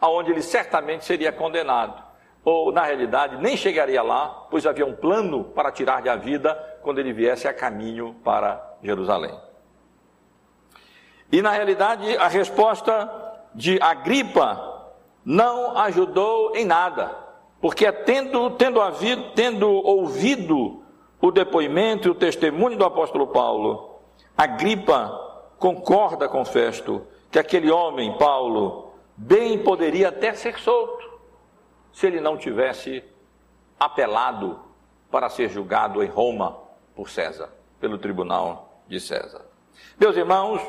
aonde 0.00 0.30
ele 0.30 0.42
certamente 0.42 1.04
seria 1.04 1.32
condenado. 1.32 2.02
Ou, 2.44 2.72
na 2.72 2.82
realidade, 2.82 3.36
nem 3.36 3.56
chegaria 3.56 4.02
lá, 4.02 4.46
pois 4.50 4.66
havia 4.66 4.86
um 4.86 4.94
plano 4.94 5.44
para 5.44 5.70
tirar-lhe 5.70 6.08
a 6.08 6.16
vida 6.16 6.54
quando 6.82 6.98
ele 6.98 7.12
viesse 7.12 7.46
a 7.46 7.54
caminho 7.54 8.16
para 8.24 8.76
Jerusalém. 8.82 9.38
E, 11.30 11.40
na 11.40 11.50
realidade, 11.50 12.16
a 12.16 12.28
resposta 12.28 13.10
de 13.54 13.78
Agripa 13.80 14.92
não 15.24 15.78
ajudou 15.78 16.56
em 16.56 16.64
nada, 16.64 17.16
porque 17.60 17.90
tendo, 17.92 18.50
tendo, 18.50 18.80
havido, 18.80 19.30
tendo 19.34 19.70
ouvido 19.70 20.82
o 21.20 21.30
depoimento 21.30 22.08
e 22.08 22.10
o 22.10 22.14
testemunho 22.14 22.76
do 22.76 22.84
apóstolo 22.84 23.28
Paulo, 23.28 23.91
Agripa 24.36 25.44
concorda 25.58 26.28
com 26.28 26.44
Festo 26.44 27.06
que 27.30 27.38
aquele 27.38 27.70
homem, 27.70 28.16
Paulo, 28.18 28.92
bem 29.16 29.58
poderia 29.62 30.08
até 30.08 30.34
ser 30.34 30.58
solto, 30.58 31.10
se 31.92 32.06
ele 32.06 32.20
não 32.20 32.36
tivesse 32.36 33.02
apelado 33.78 34.58
para 35.10 35.28
ser 35.28 35.48
julgado 35.48 36.02
em 36.02 36.08
Roma 36.08 36.58
por 36.94 37.08
César, 37.08 37.50
pelo 37.80 37.98
tribunal 37.98 38.82
de 38.88 38.98
César. 39.00 39.42
Meus 39.98 40.16
irmãos, 40.16 40.60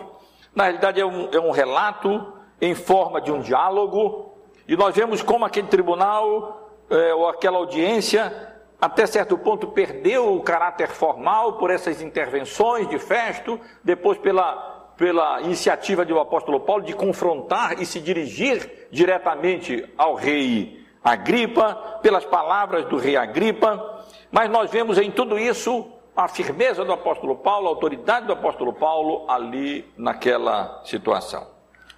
na 0.56 0.66
realidade 0.66 1.00
é 1.00 1.06
um, 1.06 1.30
é 1.32 1.40
um 1.40 1.52
relato 1.52 2.34
em 2.62 2.76
forma 2.76 3.20
de 3.20 3.32
um 3.32 3.42
diálogo 3.42 4.34
e 4.68 4.76
nós 4.76 4.96
vemos 4.96 5.22
como 5.22 5.46
aquele 5.46 5.68
tribunal 5.68 6.70
é, 6.90 7.14
ou 7.14 7.28
aquela 7.28 7.58
audiência, 7.58 8.53
até 8.84 9.06
certo 9.06 9.38
ponto, 9.38 9.68
perdeu 9.68 10.36
o 10.36 10.44
caráter 10.44 10.90
formal 10.90 11.54
por 11.54 11.72
essas 11.72 12.02
intervenções 12.02 12.86
de 12.90 13.00
Festo, 13.00 13.58
depois 13.82 14.18
pela, 14.18 14.92
pela 14.98 15.40
iniciativa 15.40 16.04
do 16.04 16.20
apóstolo 16.20 16.60
Paulo 16.60 16.84
de 16.84 16.92
confrontar 16.92 17.82
e 17.82 17.86
se 17.86 18.02
dirigir 18.02 18.90
diretamente 18.92 19.90
ao 19.98 20.16
rei 20.16 20.86
Agripa, 21.02 22.00
pelas 22.02 22.26
palavras 22.26 22.84
do 22.88 22.98
rei 22.98 23.16
Agripa, 23.16 24.04
mas 24.30 24.50
nós 24.50 24.70
vemos 24.70 24.98
em 24.98 25.10
tudo 25.10 25.40
isso 25.40 25.90
a 26.14 26.28
firmeza 26.28 26.84
do 26.84 26.92
apóstolo 26.92 27.38
Paulo, 27.38 27.68
a 27.68 27.70
autoridade 27.70 28.28
do 28.28 28.34
apóstolo 28.34 28.74
Paulo 28.74 29.32
ali 29.32 29.90
naquela 29.96 30.82
situação. 30.84 31.48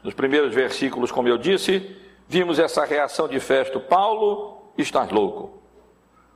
Nos 0.03 0.13
primeiros 0.13 0.53
versículos, 0.53 1.11
como 1.11 1.27
eu 1.27 1.39
disse, 1.39 1.97
vimos 2.27 2.59
essa 2.59 2.85
reação 2.85 3.27
de 3.27 3.39
Festo: 3.39 3.79
Paulo, 3.79 4.71
estás 4.77 5.09
louco. 5.09 5.54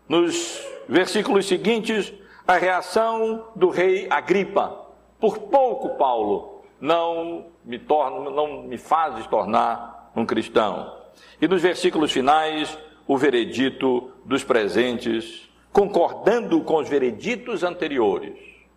Nos 0.09 0.67
versículos 0.87 1.47
seguintes, 1.47 2.11
a 2.47 2.57
reação 2.57 3.45
do 3.55 3.69
rei 3.69 4.07
Agripa: 4.09 4.87
Por 5.19 5.37
pouco, 5.37 5.89
Paulo, 5.97 6.63
não 6.81 7.45
me, 7.63 7.77
torna, 7.77 8.31
não 8.31 8.63
me 8.63 8.75
fazes 8.75 9.27
tornar 9.27 10.11
um 10.15 10.25
cristão. 10.25 10.97
E 11.39 11.47
nos 11.47 11.61
versículos 11.61 12.11
finais, 12.11 12.75
o 13.05 13.17
veredito 13.17 14.11
dos 14.25 14.43
presentes, 14.43 15.47
concordando 15.71 16.59
com 16.61 16.77
os 16.77 16.89
vereditos 16.89 17.63
anteriores, 17.63 18.33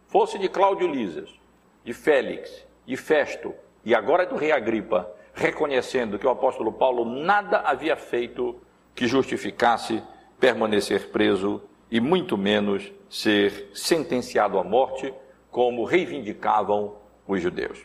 fosse 0.09 0.39
de 0.39 0.51
Cláudio 0.51 0.87
Lisas, 0.87 1.31
de 1.83 1.95
Félix, 1.95 2.67
de 2.85 2.95
Festo 2.95 3.55
e 3.87 3.95
agora 3.95 4.27
do 4.27 4.37
rei 4.37 4.53
Agripa, 4.53 5.11
reconhecendo 5.33 6.19
que 6.19 6.27
o 6.27 6.31
apóstolo 6.31 6.71
Paulo 6.75 7.07
nada 7.07 7.63
havia 7.65 7.97
feito 7.97 8.61
que 8.95 9.07
justificasse 9.07 10.03
permanecer 10.43 11.11
preso 11.11 11.63
e 11.89 12.01
muito 12.01 12.37
menos 12.37 12.93
ser 13.09 13.71
sentenciado 13.73 14.59
à 14.59 14.65
morte, 14.65 15.15
como 15.53 15.85
reivindicavam 15.85 16.97
os 17.29 17.41
judeus. 17.41 17.79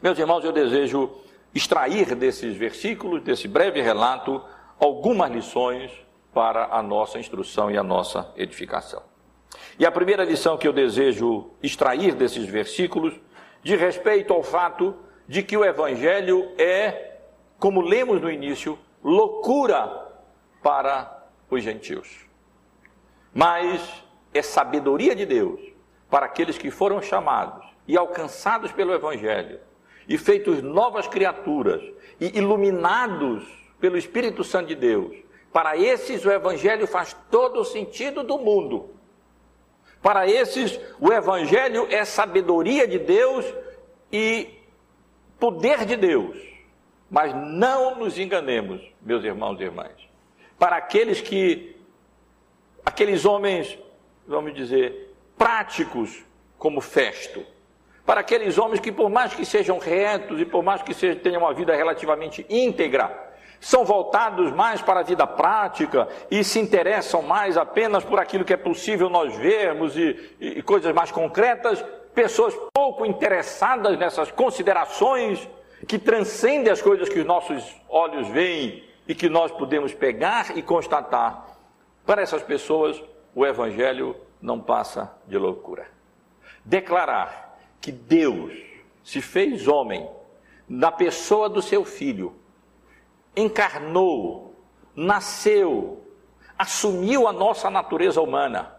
Meus 0.00 0.18
irmãos, 0.18 0.42
eu 0.42 0.50
desejo 0.50 1.10
extrair 1.54 2.14
desses 2.14 2.56
versículos, 2.56 3.22
desse 3.22 3.46
breve 3.46 3.82
relato, 3.82 4.42
algumas 4.80 5.30
lições 5.30 5.92
para 6.32 6.74
a 6.74 6.82
nossa 6.82 7.18
instrução 7.18 7.70
e 7.70 7.76
a 7.76 7.82
nossa 7.82 8.32
edificação. 8.34 9.02
E 9.78 9.84
a 9.84 9.92
primeira 9.92 10.24
lição 10.24 10.56
que 10.56 10.66
eu 10.66 10.72
desejo 10.72 11.50
extrair 11.62 12.14
desses 12.14 12.46
versículos, 12.46 13.12
de 13.62 13.76
respeito 13.76 14.32
ao 14.32 14.42
fato 14.42 14.96
de 15.28 15.42
que 15.42 15.54
o 15.54 15.66
Evangelho 15.66 16.50
é, 16.56 17.18
como 17.58 17.82
lemos 17.82 18.22
no 18.22 18.30
início, 18.30 18.78
loucura 19.04 20.08
para 20.62 21.21
os 21.56 21.62
gentios. 21.62 22.26
Mas 23.34 24.04
é 24.32 24.42
sabedoria 24.42 25.14
de 25.14 25.26
Deus 25.26 25.60
para 26.10 26.26
aqueles 26.26 26.58
que 26.58 26.70
foram 26.70 27.00
chamados 27.00 27.66
e 27.86 27.96
alcançados 27.96 28.70
pelo 28.70 28.92
Evangelho, 28.92 29.60
e 30.08 30.16
feitos 30.18 30.62
novas 30.62 31.06
criaturas, 31.06 31.82
e 32.20 32.38
iluminados 32.38 33.44
pelo 33.80 33.96
Espírito 33.96 34.44
Santo 34.44 34.68
de 34.68 34.74
Deus. 34.74 35.16
Para 35.52 35.76
esses, 35.76 36.24
o 36.24 36.30
Evangelho 36.30 36.86
faz 36.86 37.16
todo 37.30 37.60
o 37.60 37.64
sentido 37.64 38.22
do 38.22 38.38
mundo. 38.38 38.90
Para 40.00 40.28
esses, 40.28 40.78
o 41.00 41.12
Evangelho 41.12 41.86
é 41.90 42.04
sabedoria 42.04 42.86
de 42.86 42.98
Deus 42.98 43.44
e 44.12 44.48
poder 45.38 45.84
de 45.84 45.96
Deus. 45.96 46.36
Mas 47.10 47.34
não 47.34 47.96
nos 47.96 48.18
enganemos, 48.18 48.80
meus 49.00 49.24
irmãos 49.24 49.60
e 49.60 49.64
irmãs. 49.64 50.11
Para 50.62 50.76
aqueles 50.76 51.20
que, 51.20 51.74
aqueles 52.86 53.24
homens, 53.24 53.76
vamos 54.24 54.54
dizer, 54.54 55.12
práticos 55.36 56.24
como 56.56 56.80
Festo, 56.80 57.44
para 58.06 58.20
aqueles 58.20 58.56
homens 58.58 58.78
que, 58.78 58.92
por 58.92 59.10
mais 59.10 59.34
que 59.34 59.44
sejam 59.44 59.80
retos 59.80 60.40
e 60.40 60.44
por 60.44 60.62
mais 60.62 60.80
que 60.80 60.94
sejam, 60.94 61.20
tenham 61.20 61.42
uma 61.42 61.52
vida 61.52 61.74
relativamente 61.74 62.46
íntegra, 62.48 63.34
são 63.58 63.84
voltados 63.84 64.52
mais 64.52 64.80
para 64.80 65.00
a 65.00 65.02
vida 65.02 65.26
prática 65.26 66.06
e 66.30 66.44
se 66.44 66.60
interessam 66.60 67.22
mais 67.22 67.56
apenas 67.56 68.04
por 68.04 68.20
aquilo 68.20 68.44
que 68.44 68.52
é 68.52 68.56
possível 68.56 69.10
nós 69.10 69.36
vermos 69.36 69.96
e, 69.96 70.16
e 70.38 70.62
coisas 70.62 70.94
mais 70.94 71.10
concretas, 71.10 71.84
pessoas 72.14 72.54
pouco 72.72 73.04
interessadas 73.04 73.98
nessas 73.98 74.30
considerações 74.30 75.44
que 75.88 75.98
transcendem 75.98 76.72
as 76.72 76.80
coisas 76.80 77.08
que 77.08 77.18
os 77.18 77.26
nossos 77.26 77.64
olhos 77.88 78.28
veem 78.28 78.91
e 79.06 79.14
que 79.14 79.28
nós 79.28 79.50
podemos 79.50 79.92
pegar 79.94 80.56
e 80.56 80.62
constatar. 80.62 81.56
Para 82.04 82.22
essas 82.22 82.42
pessoas, 82.42 83.02
o 83.34 83.46
Evangelho 83.46 84.16
não 84.40 84.60
passa 84.60 85.16
de 85.26 85.38
loucura. 85.38 85.86
Declarar 86.64 87.58
que 87.80 87.90
Deus 87.90 88.52
se 89.02 89.20
fez 89.20 89.66
homem 89.66 90.08
na 90.68 90.92
pessoa 90.92 91.48
do 91.48 91.60
seu 91.60 91.84
filho, 91.84 92.34
encarnou, 93.36 94.54
nasceu, 94.94 96.04
assumiu 96.56 97.26
a 97.26 97.32
nossa 97.32 97.68
natureza 97.68 98.20
humana 98.20 98.74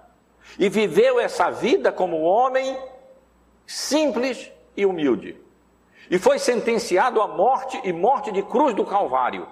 e 0.57 0.69
viveu 0.69 1.19
essa 1.19 1.49
vida 1.49 1.91
como 1.91 2.21
homem 2.21 2.77
simples 3.65 4.51
e 4.75 4.85
humilde. 4.85 5.39
E 6.09 6.17
foi 6.17 6.37
sentenciado 6.37 7.21
à 7.21 7.27
morte 7.27 7.79
e 7.83 7.93
morte 7.93 8.31
de 8.31 8.43
cruz 8.43 8.73
do 8.73 8.85
Calvário. 8.85 9.47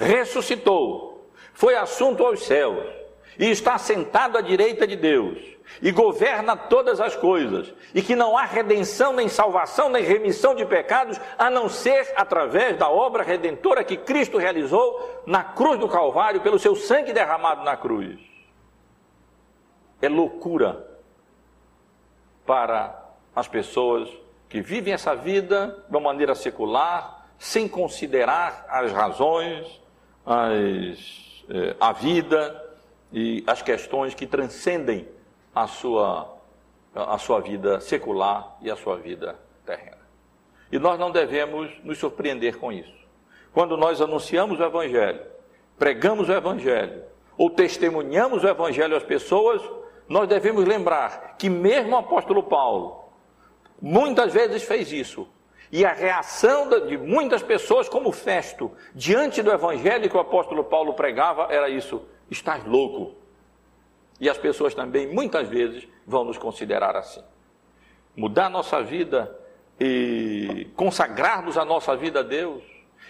Ressuscitou, 0.00 1.30
foi 1.52 1.74
assunto 1.74 2.24
aos 2.24 2.42
céus 2.42 2.86
e 3.38 3.50
está 3.50 3.76
sentado 3.76 4.38
à 4.38 4.40
direita 4.40 4.86
de 4.86 4.96
Deus 4.96 5.38
e 5.82 5.92
governa 5.92 6.56
todas 6.56 7.00
as 7.00 7.14
coisas, 7.14 7.72
e 7.94 8.02
que 8.02 8.16
não 8.16 8.36
há 8.36 8.44
redenção, 8.44 9.12
nem 9.12 9.28
salvação, 9.28 9.88
nem 9.88 10.02
remissão 10.02 10.54
de 10.54 10.64
pecados, 10.64 11.20
a 11.38 11.48
não 11.48 11.68
ser 11.68 12.12
através 12.16 12.76
da 12.76 12.88
obra 12.88 13.22
redentora 13.22 13.84
que 13.84 13.96
Cristo 13.96 14.38
realizou 14.38 15.22
na 15.26 15.44
cruz 15.44 15.78
do 15.78 15.88
Calvário, 15.88 16.40
pelo 16.40 16.58
seu 16.58 16.74
sangue 16.74 17.12
derramado 17.12 17.62
na 17.62 17.76
cruz. 17.76 18.18
É 20.02 20.08
loucura 20.08 20.86
para 22.44 23.10
as 23.36 23.46
pessoas 23.46 24.08
que 24.48 24.60
vivem 24.60 24.92
essa 24.92 25.14
vida 25.14 25.84
de 25.88 25.96
uma 25.96 26.12
maneira 26.12 26.34
secular, 26.34 27.26
sem 27.38 27.68
considerar 27.68 28.66
as 28.68 28.92
razões, 28.92 29.80
as, 30.24 31.44
eh, 31.48 31.76
a 31.80 31.92
vida 31.92 32.70
e 33.12 33.42
as 33.46 33.62
questões 33.62 34.14
que 34.14 34.26
transcendem 34.26 35.08
a 35.54 35.66
sua, 35.66 36.36
a 36.94 37.18
sua 37.18 37.40
vida 37.40 37.80
secular 37.80 38.56
e 38.60 38.70
a 38.70 38.76
sua 38.76 38.96
vida 38.96 39.36
terrena. 39.66 39.98
E 40.70 40.78
nós 40.78 40.98
não 40.98 41.10
devemos 41.10 41.70
nos 41.82 41.98
surpreender 41.98 42.58
com 42.58 42.72
isso. 42.72 43.00
Quando 43.52 43.76
nós 43.76 44.00
anunciamos 44.00 44.60
o 44.60 44.64
Evangelho, 44.64 45.22
pregamos 45.78 46.28
o 46.28 46.32
Evangelho, 46.32 47.02
ou 47.36 47.50
testemunhamos 47.50 48.44
o 48.44 48.48
Evangelho 48.48 48.96
às 48.96 49.02
pessoas, 49.02 49.60
nós 50.08 50.28
devemos 50.28 50.64
lembrar 50.64 51.36
que 51.36 51.48
mesmo 51.48 51.94
o 51.94 51.98
apóstolo 51.98 52.42
Paulo 52.42 53.04
muitas 53.80 54.32
vezes 54.32 54.62
fez 54.62 54.92
isso. 54.92 55.26
E 55.72 55.84
a 55.84 55.92
reação 55.92 56.68
de 56.86 56.98
muitas 56.98 57.42
pessoas, 57.42 57.88
como 57.88 58.10
Festo, 58.10 58.72
diante 58.94 59.40
do 59.42 59.52
evangelho 59.52 60.10
que 60.10 60.16
o 60.16 60.20
apóstolo 60.20 60.64
Paulo 60.64 60.94
pregava, 60.94 61.46
era 61.50 61.68
isso: 61.68 62.02
estás 62.30 62.64
louco. 62.64 63.14
E 64.20 64.28
as 64.28 64.36
pessoas 64.36 64.74
também, 64.74 65.06
muitas 65.06 65.48
vezes, 65.48 65.86
vão 66.06 66.24
nos 66.24 66.36
considerar 66.36 66.96
assim. 66.96 67.22
Mudar 68.16 68.50
nossa 68.50 68.82
vida 68.82 69.34
e 69.78 70.68
consagrarmos 70.74 71.56
a 71.56 71.64
nossa 71.64 71.96
vida 71.96 72.20
a 72.20 72.22
Deus 72.22 72.62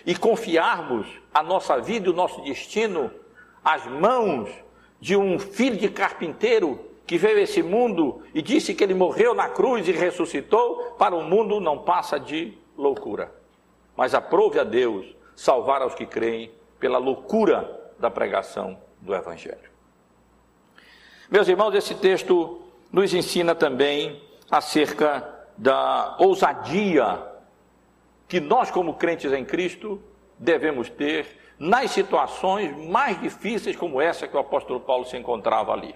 e 0.06 0.14
confiarmos 0.14 1.06
a 1.32 1.42
nossa 1.42 1.80
vida 1.80 2.06
e 2.06 2.10
o 2.10 2.14
nosso 2.14 2.42
destino 2.42 3.10
às 3.64 3.86
mãos 3.86 4.50
de 5.00 5.16
um 5.16 5.38
filho 5.38 5.76
de 5.76 5.88
carpinteiro 5.88 6.89
que 7.10 7.18
veio 7.18 7.40
esse 7.40 7.60
mundo 7.60 8.22
e 8.32 8.40
disse 8.40 8.72
que 8.72 8.84
ele 8.84 8.94
morreu 8.94 9.34
na 9.34 9.48
cruz 9.48 9.88
e 9.88 9.90
ressuscitou, 9.90 10.94
para 10.96 11.12
o 11.12 11.24
mundo 11.24 11.58
não 11.58 11.76
passa 11.76 12.20
de 12.20 12.56
loucura. 12.78 13.34
Mas 13.96 14.14
aprove 14.14 14.60
a 14.60 14.62
Deus 14.62 15.12
salvar 15.34 15.82
aos 15.82 15.92
que 15.92 16.06
creem 16.06 16.52
pela 16.78 16.98
loucura 16.98 17.90
da 17.98 18.08
pregação 18.08 18.78
do 19.00 19.12
Evangelho. 19.12 19.68
Meus 21.28 21.48
irmãos, 21.48 21.74
esse 21.74 21.96
texto 21.96 22.62
nos 22.92 23.12
ensina 23.12 23.56
também 23.56 24.22
acerca 24.48 25.48
da 25.58 26.14
ousadia 26.16 27.26
que 28.28 28.38
nós, 28.38 28.70
como 28.70 28.94
crentes 28.94 29.32
em 29.32 29.44
Cristo, 29.44 30.00
devemos 30.38 30.88
ter 30.88 31.26
nas 31.58 31.90
situações 31.90 32.72
mais 32.88 33.20
difíceis 33.20 33.74
como 33.74 34.00
essa 34.00 34.28
que 34.28 34.36
o 34.36 34.38
apóstolo 34.38 34.78
Paulo 34.78 35.04
se 35.04 35.16
encontrava 35.16 35.72
ali. 35.72 35.92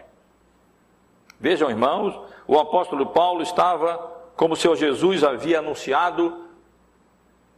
Vejam, 1.38 1.70
irmãos, 1.70 2.18
o 2.46 2.58
apóstolo 2.58 3.06
Paulo 3.06 3.42
estava, 3.42 3.98
como 4.36 4.56
Senhor 4.56 4.76
Jesus 4.76 5.24
havia 5.24 5.58
anunciado, 5.58 6.44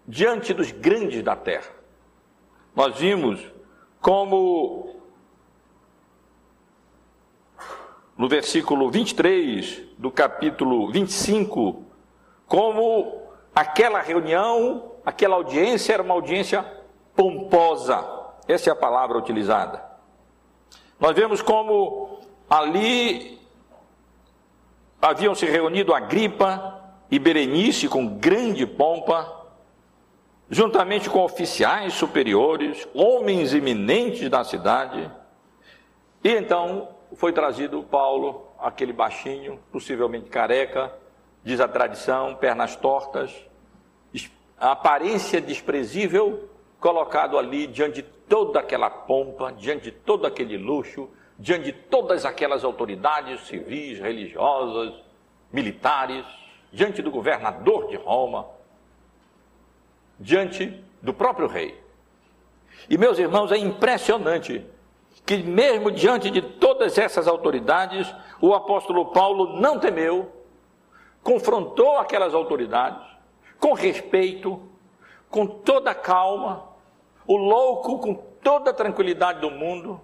diante 0.06 0.54
dos 0.54 0.70
grandes 0.70 1.22
da 1.22 1.34
terra. 1.34 1.70
Nós 2.74 2.96
vimos 2.98 3.40
como 4.00 4.96
no 8.16 8.28
versículo 8.28 8.90
23 8.90 9.82
do 9.98 10.10
capítulo 10.10 10.90
25, 10.90 11.84
como 12.46 13.22
aquela 13.54 14.00
reunião, 14.00 14.92
aquela 15.04 15.36
audiência 15.36 15.92
era 15.92 16.02
uma 16.02 16.14
audiência 16.14 16.64
pomposa. 17.14 18.04
Essa 18.48 18.70
é 18.70 18.72
a 18.72 18.76
palavra 18.76 19.18
utilizada. 19.18 19.84
Nós 20.98 21.14
vemos 21.14 21.42
como 21.42 22.20
ali 22.48 23.38
haviam 25.06 25.36
se 25.36 25.46
reunido 25.46 25.94
Agripa 25.94 26.82
e 27.08 27.16
Berenice 27.16 27.88
com 27.88 28.18
grande 28.18 28.66
pompa, 28.66 29.46
juntamente 30.50 31.08
com 31.08 31.20
oficiais 31.20 31.94
superiores, 31.94 32.88
homens 32.92 33.54
eminentes 33.54 34.28
da 34.28 34.42
cidade. 34.42 35.08
E 36.24 36.30
então 36.30 36.88
foi 37.14 37.32
trazido 37.32 37.84
Paulo, 37.84 38.48
aquele 38.58 38.92
baixinho, 38.92 39.60
possivelmente 39.70 40.28
careca, 40.28 40.92
diz 41.44 41.60
a 41.60 41.68
tradição, 41.68 42.34
pernas 42.34 42.74
tortas, 42.74 43.32
a 44.58 44.72
aparência 44.72 45.40
desprezível, 45.40 46.50
colocado 46.80 47.38
ali 47.38 47.68
diante 47.68 48.02
de 48.02 48.08
toda 48.28 48.58
aquela 48.58 48.90
pompa, 48.90 49.52
diante 49.52 49.84
de 49.84 49.92
todo 49.92 50.26
aquele 50.26 50.56
luxo, 50.56 51.08
diante 51.38 51.64
de 51.64 51.72
todas 51.72 52.24
aquelas 52.24 52.64
autoridades 52.64 53.46
civis, 53.46 53.98
religiosas, 53.98 54.94
militares, 55.52 56.24
diante 56.72 57.02
do 57.02 57.10
governador 57.10 57.88
de 57.88 57.96
Roma, 57.96 58.46
diante 60.18 60.82
do 61.02 61.12
próprio 61.12 61.46
rei. 61.46 61.80
E 62.88 62.96
meus 62.96 63.18
irmãos, 63.18 63.52
é 63.52 63.56
impressionante 63.56 64.64
que, 65.24 65.38
mesmo 65.38 65.90
diante 65.90 66.30
de 66.30 66.40
todas 66.42 66.98
essas 66.98 67.26
autoridades, 67.26 68.12
o 68.40 68.54
apóstolo 68.54 69.06
Paulo 69.06 69.60
não 69.60 69.78
temeu, 69.78 70.32
confrontou 71.22 71.98
aquelas 71.98 72.34
autoridades 72.34 73.04
com 73.58 73.72
respeito, 73.72 74.62
com 75.28 75.46
toda 75.46 75.94
calma, 75.94 76.68
o 77.26 77.36
louco 77.36 77.98
com 77.98 78.14
toda 78.14 78.70
a 78.70 78.74
tranquilidade 78.74 79.40
do 79.40 79.50
mundo, 79.50 80.00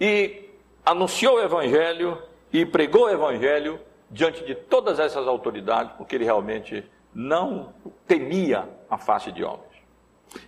e 0.00 0.50
anunciou 0.84 1.36
o 1.36 1.42
evangelho 1.42 2.20
e 2.52 2.64
pregou 2.64 3.04
o 3.04 3.10
evangelho 3.10 3.80
diante 4.10 4.44
de 4.44 4.54
todas 4.54 4.98
essas 4.98 5.26
autoridades, 5.26 5.92
porque 5.96 6.14
ele 6.14 6.24
realmente 6.24 6.84
não 7.14 7.72
temia 8.06 8.68
a 8.90 8.98
face 8.98 9.32
de 9.32 9.44
homens. 9.44 9.74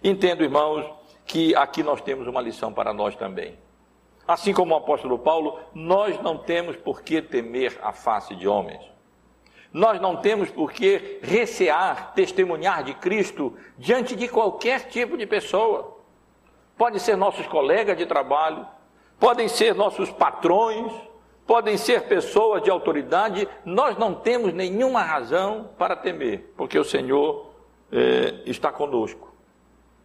Entendo, 0.03 0.43
irmãos, 0.43 0.85
que 1.25 1.55
aqui 1.55 1.83
nós 1.83 2.01
temos 2.01 2.27
uma 2.27 2.41
lição 2.41 2.73
para 2.73 2.93
nós 2.93 3.17
também. 3.17 3.59
Assim 4.27 4.53
como 4.53 4.75
o 4.75 4.77
apóstolo 4.77 5.19
Paulo, 5.19 5.59
nós 5.73 6.21
não 6.21 6.39
temos 6.39 6.77
por 6.77 7.03
que 7.03 7.23
temer 7.23 7.79
a 7.83 7.93
face 7.93 8.35
de 8.35 8.49
homens. 8.49 8.81
Nós 9.73 10.01
não 10.01 10.17
temos 10.17 10.51
por 10.51 10.73
que 10.73 11.21
recear, 11.23 12.13
testemunhar 12.15 12.83
de 12.83 12.95
Cristo 12.95 13.57
diante 13.77 14.17
de 14.17 14.27
qualquer 14.27 14.89
tipo 14.89 15.17
de 15.17 15.27
pessoa. 15.27 15.99
Pode 16.77 16.99
ser 17.01 17.17
nossos 17.17 17.47
colegas 17.47 17.97
de 17.97 18.07
trabalho, 18.07 18.67
podem 19.19 19.49
ser 19.49 19.75
nossos 19.75 20.11
patrões, 20.11 20.93
podem 21.47 21.77
ser 21.77 22.09
pessoas 22.09 22.63
de 22.63 22.71
autoridade, 22.71 23.49
nós 23.65 23.97
não 23.97 24.15
temos 24.15 24.53
nenhuma 24.53 25.03
razão 25.03 25.71
para 25.79 25.95
temer, 25.95 26.53
porque 26.57 26.79
o 26.79 26.85
Senhor 26.85 27.51
é, 27.93 28.43
está 28.47 28.73
conosco. 28.73 29.35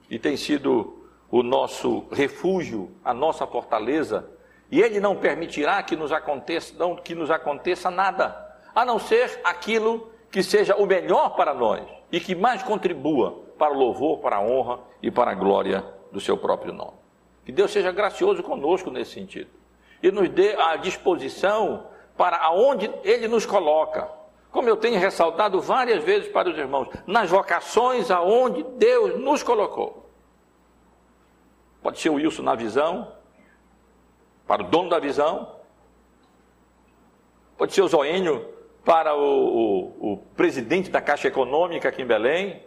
E 0.09 0.19
tem 0.19 0.37
sido 0.37 1.01
o 1.29 1.41
nosso 1.41 2.05
refúgio, 2.11 2.91
a 3.03 3.13
nossa 3.13 3.47
fortaleza, 3.47 4.29
e 4.69 4.81
Ele 4.81 4.99
não 4.99 5.15
permitirá 5.15 5.81
que 5.81 5.95
nos 5.95 6.11
aconteça, 6.11 6.73
não, 6.77 6.95
que 6.95 7.15
nos 7.15 7.31
aconteça 7.31 7.89
nada, 7.89 8.57
a 8.73 8.85
não 8.85 8.99
ser 8.99 9.41
aquilo 9.43 10.11
que 10.29 10.43
seja 10.43 10.75
o 10.75 10.85
melhor 10.85 11.35
para 11.35 11.53
nós 11.53 11.81
e 12.11 12.19
que 12.19 12.35
mais 12.35 12.63
contribua 12.63 13.43
para 13.57 13.73
o 13.73 13.77
louvor, 13.77 14.19
para 14.19 14.37
a 14.37 14.41
honra 14.41 14.79
e 15.01 15.11
para 15.11 15.31
a 15.31 15.35
glória 15.35 15.83
do 16.11 16.19
seu 16.19 16.37
próprio 16.37 16.73
nome. 16.73 17.00
Que 17.45 17.51
Deus 17.51 17.71
seja 17.71 17.91
gracioso 17.91 18.43
conosco 18.43 18.91
nesse 18.91 19.11
sentido 19.11 19.49
e 20.01 20.11
nos 20.11 20.29
dê 20.29 20.55
a 20.55 20.75
disposição 20.77 21.87
para 22.17 22.37
aonde 22.37 22.91
Ele 23.03 23.27
nos 23.27 23.45
coloca. 23.45 24.09
Como 24.51 24.67
eu 24.67 24.75
tenho 24.75 24.99
ressaltado 24.99 25.61
várias 25.61 26.03
vezes 26.03 26.29
para 26.29 26.49
os 26.49 26.57
irmãos, 26.57 26.89
nas 27.05 27.29
vocações 27.29 28.11
aonde 28.11 28.63
Deus 28.63 29.19
nos 29.19 29.41
colocou. 29.43 30.09
Pode 31.81 31.99
ser 31.99 32.09
o 32.09 32.15
Wilson 32.15 32.43
na 32.43 32.53
visão, 32.53 33.11
para 34.45 34.61
o 34.61 34.65
dono 34.65 34.89
da 34.89 34.99
visão. 34.99 35.55
Pode 37.57 37.73
ser 37.73 37.81
o 37.81 37.87
Zoênio 37.87 38.45
para 38.83 39.15
o, 39.15 39.21
o, 39.21 40.13
o 40.13 40.17
presidente 40.35 40.89
da 40.89 41.01
Caixa 41.01 41.27
Econômica 41.27 41.89
aqui 41.89 42.01
em 42.01 42.05
Belém. 42.05 42.63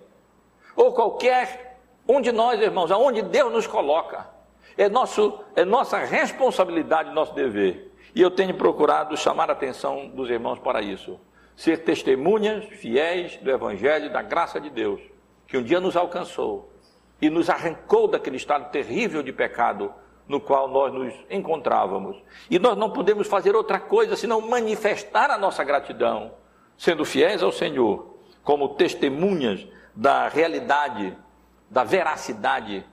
Ou 0.75 0.93
qualquer 0.93 1.79
um 2.09 2.21
de 2.21 2.33
nós, 2.33 2.61
irmãos, 2.61 2.91
aonde 2.91 3.23
Deus 3.23 3.53
nos 3.53 3.67
coloca. 3.67 4.34
É, 4.77 4.89
nosso, 4.89 5.41
é 5.55 5.65
nossa 5.65 5.99
responsabilidade, 5.99 7.13
nosso 7.13 7.35
dever. 7.35 7.93
E 8.15 8.21
eu 8.21 8.31
tenho 8.31 8.55
procurado 8.55 9.17
chamar 9.17 9.51
a 9.51 9.53
atenção 9.53 10.09
dos 10.09 10.31
irmãos 10.31 10.59
para 10.59 10.83
isso. 10.83 11.19
Ser 11.57 11.79
testemunhas 11.79 12.65
fiéis 12.65 13.37
do 13.39 13.51
Evangelho, 13.51 14.13
da 14.13 14.23
graça 14.23 14.61
de 14.61 14.71
Deus, 14.71 15.01
que 15.47 15.57
um 15.57 15.63
dia 15.63 15.81
nos 15.81 15.97
alcançou 15.97 16.73
e 17.21 17.31
nos 17.31 17.49
arrancou 17.49 18.09
daquele 18.09 18.37
estado 18.37 18.71
terrível 18.71 19.23
de 19.23 19.33
pecado 19.33 19.93
no 20.29 20.41
qual 20.41 20.69
nós 20.69 20.93
nos 20.93 21.15
encontrávamos. 21.31 22.17
E 22.51 22.59
nós 22.59 22.77
não 22.77 22.91
podemos 22.91 23.27
fazer 23.27 23.55
outra 23.55 23.79
coisa 23.79 24.17
senão 24.17 24.41
manifestar 24.41 25.31
a 25.31 25.39
nossa 25.39 25.63
gratidão, 25.63 26.33
sendo 26.77 27.05
fiéis 27.05 27.43
ao 27.43 27.53
Senhor, 27.53 28.17
como 28.43 28.71
testemunhas 28.71 29.67
da 29.95 30.29
realidade, 30.29 31.17
da 31.71 31.85
veracidade 31.85 32.85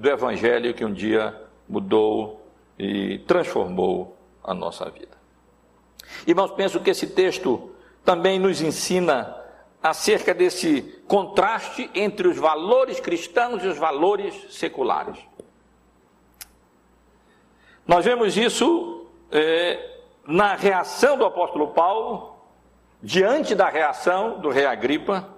do 0.00 0.08
Evangelho 0.08 0.72
que 0.72 0.82
um 0.82 0.94
dia 0.94 1.38
mudou 1.68 2.40
e 2.78 3.18
transformou 3.26 4.16
a 4.42 4.54
nossa 4.54 4.88
vida. 4.88 5.14
Irmãos, 6.26 6.52
penso 6.52 6.80
que 6.80 6.88
esse 6.88 7.08
texto 7.08 7.70
também 8.02 8.38
nos 8.38 8.62
ensina 8.62 9.36
acerca 9.82 10.32
desse 10.32 10.80
contraste 11.06 11.90
entre 11.94 12.28
os 12.28 12.38
valores 12.38 12.98
cristãos 12.98 13.62
e 13.62 13.66
os 13.66 13.76
valores 13.76 14.34
seculares. 14.54 15.18
Nós 17.86 18.02
vemos 18.02 18.38
isso 18.38 19.06
é, 19.30 19.98
na 20.26 20.54
reação 20.54 21.18
do 21.18 21.26
apóstolo 21.26 21.68
Paulo, 21.74 22.36
diante 23.02 23.54
da 23.54 23.68
reação 23.68 24.40
do 24.40 24.48
rei 24.48 24.64
Agripa. 24.64 25.28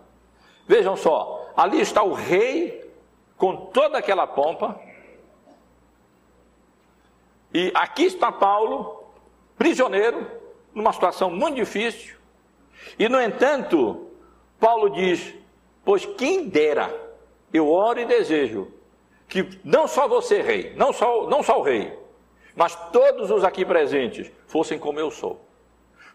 Vejam 0.68 0.96
só, 0.96 1.50
ali 1.56 1.80
está 1.80 2.04
o 2.04 2.12
rei 2.12 2.81
com 3.42 3.56
toda 3.56 3.98
aquela 3.98 4.24
pompa, 4.24 4.80
e 7.52 7.72
aqui 7.74 8.04
está 8.04 8.30
Paulo, 8.30 9.02
prisioneiro, 9.58 10.30
numa 10.72 10.92
situação 10.92 11.28
muito 11.28 11.56
difícil, 11.56 12.16
e 12.96 13.08
no 13.08 13.20
entanto, 13.20 14.06
Paulo 14.60 14.90
diz: 14.90 15.34
Pois 15.84 16.06
quem 16.06 16.48
dera, 16.48 16.88
eu 17.52 17.68
oro 17.68 17.98
e 17.98 18.04
desejo, 18.04 18.72
que 19.28 19.58
não 19.64 19.88
só 19.88 20.06
você, 20.06 20.40
rei, 20.40 20.72
não 20.76 20.92
só, 20.92 21.28
não 21.28 21.42
só 21.42 21.58
o 21.58 21.64
rei, 21.64 21.98
mas 22.54 22.76
todos 22.92 23.28
os 23.28 23.42
aqui 23.42 23.64
presentes 23.64 24.30
fossem 24.46 24.78
como 24.78 25.00
eu 25.00 25.10
sou. 25.10 25.44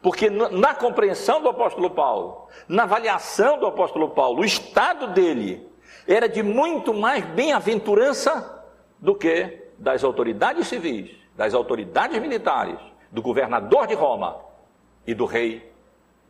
Porque 0.02 0.30
na 0.30 0.74
compreensão 0.74 1.42
do 1.42 1.50
apóstolo 1.50 1.90
Paulo, 1.90 2.48
na 2.70 2.84
avaliação 2.84 3.60
do 3.60 3.68
apóstolo 3.68 4.12
Paulo, 4.12 4.44
o 4.44 4.46
estado 4.46 5.08
dele 5.08 5.76
era 6.08 6.30
de 6.30 6.42
muito 6.42 6.94
mais 6.94 7.26
bem-aventurança 7.26 8.64
do 9.00 9.14
que 9.14 9.68
das 9.78 10.04
autoridades 10.04 10.68
civis, 10.68 11.12
das 11.36 11.54
autoridades 11.54 12.20
militares, 12.20 12.80
do 13.12 13.22
governador 13.22 13.88
de 13.88 13.94
Roma 13.94 14.40
e 15.06 15.14
do 15.14 15.26
rei 15.26 15.72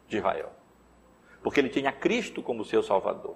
de 0.07 0.17
Israel. 0.17 0.51
Porque 1.41 1.59
ele 1.59 1.69
tinha 1.69 1.91
Cristo 1.91 2.41
como 2.41 2.65
seu 2.65 2.81
Salvador. 2.81 3.35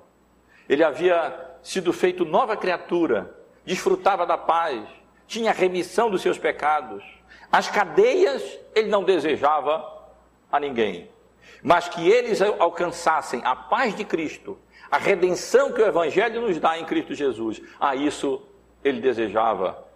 Ele 0.67 0.83
havia 0.83 1.51
sido 1.61 1.93
feito 1.93 2.25
nova 2.25 2.57
criatura, 2.57 3.35
desfrutava 3.63 4.25
da 4.25 4.37
paz, 4.37 4.87
tinha 5.27 5.51
remissão 5.51 6.09
dos 6.09 6.21
seus 6.21 6.37
pecados. 6.37 7.03
As 7.51 7.69
cadeias 7.69 8.59
ele 8.75 8.89
não 8.89 9.03
desejava 9.03 10.01
a 10.51 10.59
ninguém, 10.59 11.09
mas 11.63 11.87
que 11.87 12.09
eles 12.09 12.41
alcançassem 12.41 13.41
a 13.43 13.55
paz 13.55 13.95
de 13.95 14.03
Cristo, 14.03 14.57
a 14.91 14.97
redenção 14.97 15.71
que 15.71 15.81
o 15.81 15.85
Evangelho 15.85 16.41
nos 16.41 16.59
dá 16.59 16.77
em 16.77 16.83
Cristo 16.83 17.15
Jesus. 17.15 17.61
A 17.79 17.95
isso 17.95 18.41
ele 18.83 18.99
desejava 18.99 19.87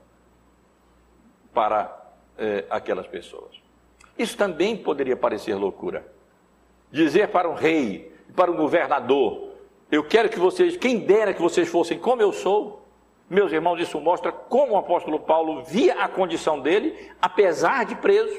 para 1.53 2.13
eh, 2.37 2.63
aquelas 2.69 3.05
pessoas. 3.05 3.61
Isso 4.17 4.37
também 4.37 4.77
poderia 4.77 5.17
parecer 5.17 5.53
loucura. 5.55 6.05
Dizer 6.89 7.27
para 7.27 7.49
um 7.49 7.53
rei, 7.53 8.15
para 8.33 8.49
um 8.49 8.55
governador, 8.55 9.49
eu 9.91 10.03
quero 10.03 10.29
que 10.29 10.39
vocês, 10.39 10.77
quem 10.77 10.99
dera 10.99 11.33
que 11.33 11.41
vocês 11.41 11.67
fossem 11.67 11.99
como 11.99 12.21
eu 12.21 12.31
sou, 12.31 12.87
meus 13.29 13.51
irmãos, 13.51 13.79
isso 13.79 13.99
mostra 13.99 14.31
como 14.31 14.73
o 14.73 14.77
apóstolo 14.77 15.19
Paulo 15.19 15.63
via 15.63 15.95
a 15.95 16.07
condição 16.07 16.61
dele, 16.61 17.11
apesar 17.21 17.83
de 17.83 17.95
preso, 17.95 18.37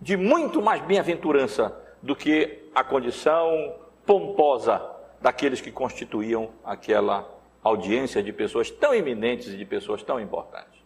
de 0.00 0.16
muito 0.16 0.62
mais 0.62 0.80
bem-aventurança 0.82 1.76
do 2.00 2.14
que 2.14 2.70
a 2.72 2.84
condição 2.84 3.74
pomposa 4.06 4.97
daqueles 5.20 5.60
que 5.60 5.70
constituíam 5.70 6.50
aquela 6.64 7.28
audiência 7.62 8.22
de 8.22 8.32
pessoas 8.32 8.70
tão 8.70 8.94
eminentes 8.94 9.48
e 9.48 9.56
de 9.56 9.64
pessoas 9.64 10.02
tão 10.02 10.20
importantes. 10.20 10.80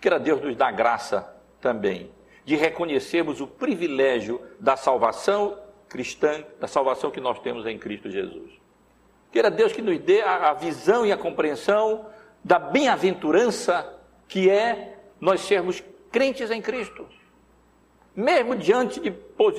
Queira 0.00 0.18
Deus 0.18 0.40
nos 0.40 0.56
dar 0.56 0.72
graça 0.72 1.36
também 1.60 2.10
de 2.44 2.56
reconhecermos 2.56 3.40
o 3.40 3.46
privilégio 3.46 4.40
da 4.58 4.76
salvação 4.76 5.58
cristã, 5.88 6.44
da 6.58 6.66
salvação 6.66 7.10
que 7.10 7.20
nós 7.20 7.38
temos 7.40 7.66
em 7.66 7.78
Cristo 7.78 8.10
Jesus. 8.10 8.50
Queira 9.30 9.50
Deus 9.50 9.72
que 9.72 9.82
nos 9.82 9.98
dê 9.98 10.22
a, 10.22 10.52
visão 10.54 11.06
e 11.06 11.12
a 11.12 11.16
compreensão 11.16 12.06
da 12.42 12.58
bem-aventurança 12.58 13.98
que 14.26 14.50
é 14.50 14.98
nós 15.20 15.42
sermos 15.42 15.82
crentes 16.10 16.50
em 16.50 16.60
Cristo. 16.60 17.06
Mesmo 18.16 18.56
diante 18.56 18.98
de, 18.98 19.14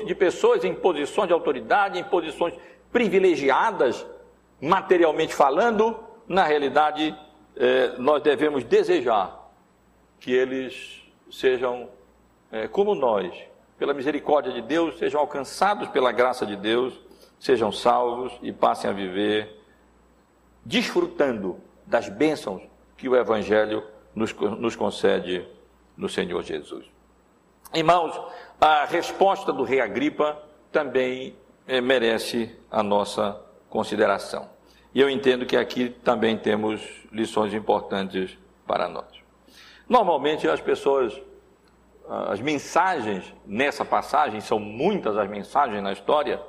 de 0.06 0.16
pessoas 0.16 0.64
em 0.64 0.74
posições 0.74 1.28
de 1.28 1.34
autoridade, 1.34 2.00
em 2.00 2.04
posições 2.04 2.54
privilegiadas, 2.92 4.06
materialmente 4.60 5.34
falando, 5.34 5.98
na 6.28 6.44
realidade, 6.44 7.18
eh, 7.56 7.96
nós 7.98 8.22
devemos 8.22 8.64
desejar 8.64 9.52
que 10.20 10.32
eles 10.32 11.02
sejam 11.32 11.90
eh, 12.52 12.68
como 12.68 12.94
nós, 12.94 13.34
pela 13.78 13.94
misericórdia 13.94 14.52
de 14.52 14.62
Deus, 14.62 14.98
sejam 14.98 15.20
alcançados 15.20 15.88
pela 15.90 16.12
graça 16.12 16.46
de 16.46 16.56
Deus, 16.56 17.00
sejam 17.40 17.72
salvos 17.72 18.38
e 18.42 18.52
passem 18.52 18.90
a 18.90 18.94
viver 18.94 19.60
desfrutando 20.64 21.60
das 21.86 22.08
bênçãos 22.08 22.62
que 22.96 23.10
o 23.10 23.16
Evangelho 23.16 23.84
nos, 24.14 24.34
nos 24.34 24.76
concede 24.76 25.48
no 25.98 26.08
Senhor 26.08 26.44
Jesus. 26.44 26.86
Irmãos, 27.74 28.20
a 28.60 28.86
resposta 28.86 29.52
do 29.52 29.64
rei 29.64 29.82
Agripa 29.82 30.38
também 30.72 31.36
é, 31.68 31.80
merece 31.82 32.56
a 32.70 32.82
nossa 32.84 33.40
consideração. 33.70 34.50
E 34.94 35.00
eu 35.00 35.10
entendo 35.10 35.46
que 35.46 35.56
aqui 35.56 35.90
também 35.90 36.38
temos 36.38 36.82
lições 37.12 37.54
importantes 37.54 38.38
para 38.68 38.88
nós. 38.88 39.06
Normalmente 39.88 40.48
as 40.48 40.60
pessoas, 40.60 41.20
as 42.10 42.40
mensagens 42.42 43.34
nessa 43.46 43.86
passagem, 43.86 44.42
são 44.42 44.60
muitas 44.60 45.18
as 45.18 45.30
mensagens 45.30 45.82
na 45.82 45.94
história, 45.94 46.42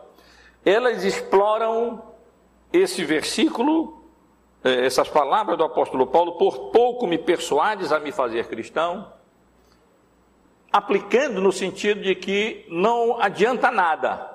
elas 0.64 1.04
exploram 1.04 2.02
esse 2.72 3.04
versículo 3.04 4.02
é, 4.64 4.86
essas 4.86 5.08
palavras 5.08 5.58
do 5.58 5.64
apóstolo 5.64 6.06
Paulo, 6.06 6.38
por 6.38 6.70
pouco 6.70 7.06
me 7.06 7.18
persuades 7.18 7.90
a 7.90 7.98
me 7.98 8.12
fazer 8.12 8.46
cristão, 8.46 9.12
aplicando 10.72 11.40
no 11.40 11.50
sentido 11.50 12.00
de 12.00 12.14
que 12.14 12.64
não 12.68 13.20
adianta 13.20 13.70
nada 13.70 14.31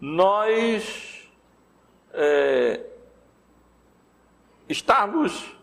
nós 0.00 1.28
é, 2.14 2.80
estarmos 4.68 5.54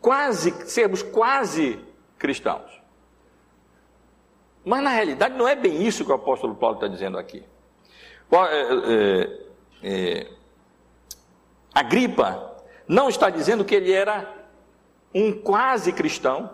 quase, 0.00 0.52
sermos 0.68 1.02
quase 1.02 1.78
cristãos. 2.18 2.82
Mas 4.64 4.82
na 4.82 4.90
realidade 4.90 5.36
não 5.36 5.48
é 5.48 5.54
bem 5.54 5.82
isso 5.82 6.04
que 6.04 6.10
o 6.10 6.14
apóstolo 6.14 6.54
Paulo 6.54 6.76
está 6.76 6.88
dizendo 6.88 7.18
aqui. 7.18 7.44
É, 8.30 8.36
é, 8.92 9.40
é, 9.82 10.30
a 11.72 11.82
gripa 11.82 12.54
não 12.86 13.08
está 13.08 13.30
dizendo 13.30 13.64
que 13.64 13.74
ele 13.74 13.92
era 13.92 14.30
um 15.14 15.32
quase 15.32 15.92
cristão, 15.92 16.50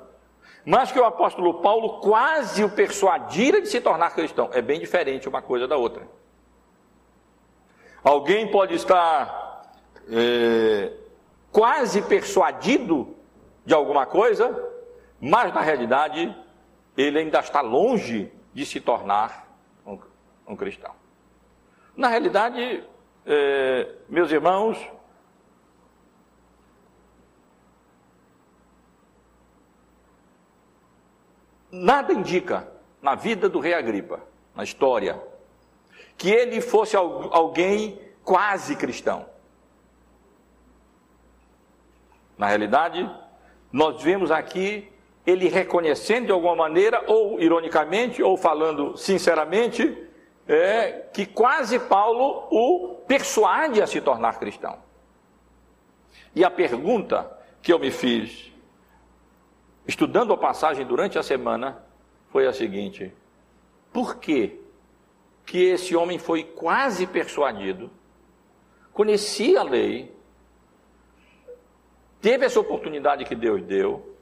mas 0.65 0.93
que 0.93 0.99
o 0.99 1.05
apóstolo 1.05 1.63
Paulo 1.63 2.01
quase 2.01 2.63
o 2.63 2.71
persuadira 2.71 3.61
de 3.61 3.69
se 3.69 3.81
tornar 3.81 4.15
cristão. 4.15 4.51
É 4.53 4.61
bem 4.61 4.79
diferente 4.79 5.29
uma 5.29 5.41
coisa 5.41 5.67
da 5.67 5.77
outra. 5.77 6.07
Alguém 8.03 8.51
pode 8.51 8.75
estar 8.75 9.75
é, 10.09 10.93
quase 11.53 12.01
persuadido 12.03 13.15
de 13.65 13.75
alguma 13.75 14.07
coisa, 14.07 14.69
mas 15.21 15.53
na 15.53 15.61
realidade 15.61 16.35
ele 16.97 17.19
ainda 17.19 17.41
está 17.41 17.61
longe 17.61 18.33
de 18.55 18.65
se 18.65 18.81
tornar 18.81 19.47
um, 19.87 19.99
um 20.47 20.57
cristão. 20.57 20.93
Na 21.95 22.09
realidade, 22.09 22.83
é, 23.27 23.95
meus 24.09 24.33
irmãos, 24.33 24.79
nada 31.71 32.13
indica 32.13 32.67
na 33.03 33.15
vida 33.15 33.49
do 33.49 33.61
rei 33.61 33.75
Agripa, 33.75 34.21
na 34.55 34.65
história, 34.65 35.21
que 36.21 36.29
ele 36.29 36.61
fosse 36.61 36.95
alguém 36.95 37.99
quase 38.23 38.77
cristão. 38.77 39.25
Na 42.37 42.47
realidade, 42.47 43.11
nós 43.73 44.03
vemos 44.03 44.31
aqui 44.31 44.93
ele 45.27 45.49
reconhecendo 45.49 46.27
de 46.27 46.33
alguma 46.33 46.55
maneira, 46.55 47.03
ou 47.07 47.41
ironicamente, 47.41 48.23
ou 48.23 48.37
falando 48.37 48.99
sinceramente, 48.99 49.97
é, 50.47 51.07
que 51.11 51.25
quase 51.25 51.79
Paulo 51.79 52.47
o 52.51 52.97
persuade 53.07 53.81
a 53.81 53.87
se 53.87 54.03
tornar 54.03 54.39
cristão. 54.39 54.77
E 56.37 56.45
a 56.45 56.51
pergunta 56.51 57.35
que 57.63 57.73
eu 57.73 57.79
me 57.79 57.91
fiz, 57.91 58.53
estudando 59.87 60.35
a 60.35 60.37
passagem 60.37 60.85
durante 60.85 61.19
a 61.19 61.23
semana, 61.23 61.83
foi 62.29 62.47
a 62.47 62.53
seguinte: 62.53 63.11
por 63.91 64.17
que, 64.17 64.61
que 65.51 65.65
esse 65.65 65.97
homem 65.97 66.17
foi 66.17 66.45
quase 66.45 67.09
persuadido, 67.09 67.91
conhecia 68.93 69.59
a 69.59 69.65
lei, 69.65 70.15
teve 72.21 72.47
essa 72.47 72.61
oportunidade 72.61 73.25
que 73.25 73.35
Deus 73.35 73.61
deu, 73.61 74.15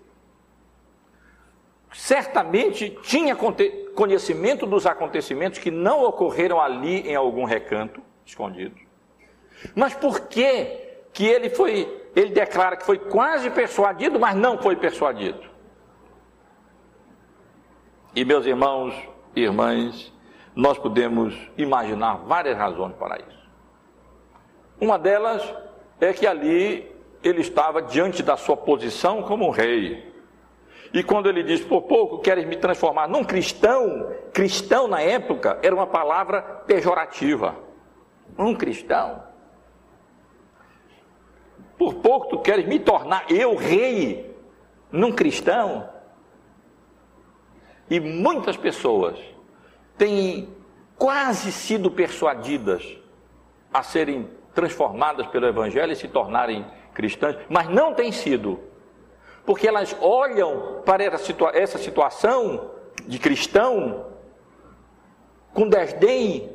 certamente 1.92 2.96
tinha 3.02 3.36
conhecimento 3.94 4.64
dos 4.64 4.86
acontecimentos 4.86 5.58
que 5.58 5.70
não 5.70 6.02
ocorreram 6.02 6.58
ali 6.58 7.00
em 7.00 7.14
algum 7.14 7.44
recanto 7.44 8.00
escondido. 8.24 8.76
Mas 9.74 9.92
por 9.92 10.28
que 10.28 11.02
que 11.12 11.26
ele 11.26 11.50
foi, 11.50 12.08
ele 12.16 12.30
declara 12.30 12.74
que 12.74 12.86
foi 12.86 12.98
quase 12.98 13.50
persuadido, 13.50 14.18
mas 14.18 14.34
não 14.34 14.56
foi 14.56 14.76
persuadido? 14.76 15.42
E 18.16 18.24
meus 18.24 18.46
irmãos 18.46 18.94
e 19.36 19.42
irmãs, 19.42 20.10
nós 20.58 20.76
podemos 20.76 21.32
imaginar 21.56 22.16
várias 22.26 22.58
razões 22.58 22.92
para 22.96 23.16
isso. 23.20 23.48
Uma 24.80 24.98
delas 24.98 25.40
é 26.00 26.12
que 26.12 26.26
ali 26.26 26.92
ele 27.22 27.42
estava 27.42 27.80
diante 27.80 28.24
da 28.24 28.36
sua 28.36 28.56
posição 28.56 29.22
como 29.22 29.50
rei. 29.50 30.12
E 30.92 31.00
quando 31.04 31.28
ele 31.28 31.44
diz, 31.44 31.60
por 31.60 31.82
pouco 31.82 32.18
queres 32.18 32.44
me 32.44 32.56
transformar 32.56 33.06
num 33.06 33.22
cristão, 33.22 34.12
cristão 34.32 34.88
na 34.88 35.00
época 35.00 35.60
era 35.62 35.72
uma 35.72 35.86
palavra 35.86 36.42
pejorativa. 36.42 37.54
Um 38.36 38.52
cristão. 38.52 39.22
Por 41.78 41.94
pouco 41.94 42.30
tu 42.30 42.40
queres 42.40 42.66
me 42.66 42.80
tornar 42.80 43.30
eu 43.30 43.54
rei 43.54 44.36
num 44.90 45.12
cristão. 45.12 45.88
E 47.88 48.00
muitas 48.00 48.56
pessoas 48.56 49.37
têm 49.98 50.48
quase 50.96 51.52
sido 51.52 51.90
persuadidas 51.90 52.96
a 53.72 53.82
serem 53.82 54.30
transformadas 54.54 55.26
pelo 55.26 55.46
Evangelho 55.46 55.92
e 55.92 55.96
se 55.96 56.08
tornarem 56.08 56.64
cristãs, 56.94 57.36
mas 57.48 57.68
não 57.68 57.92
têm 57.92 58.10
sido 58.10 58.58
porque 59.48 59.66
elas 59.66 59.96
olham 60.02 60.82
para 60.84 61.02
essa 61.02 61.78
situação 61.78 62.70
de 63.06 63.18
cristão 63.18 64.04
com 65.54 65.66
desdém, 65.66 66.54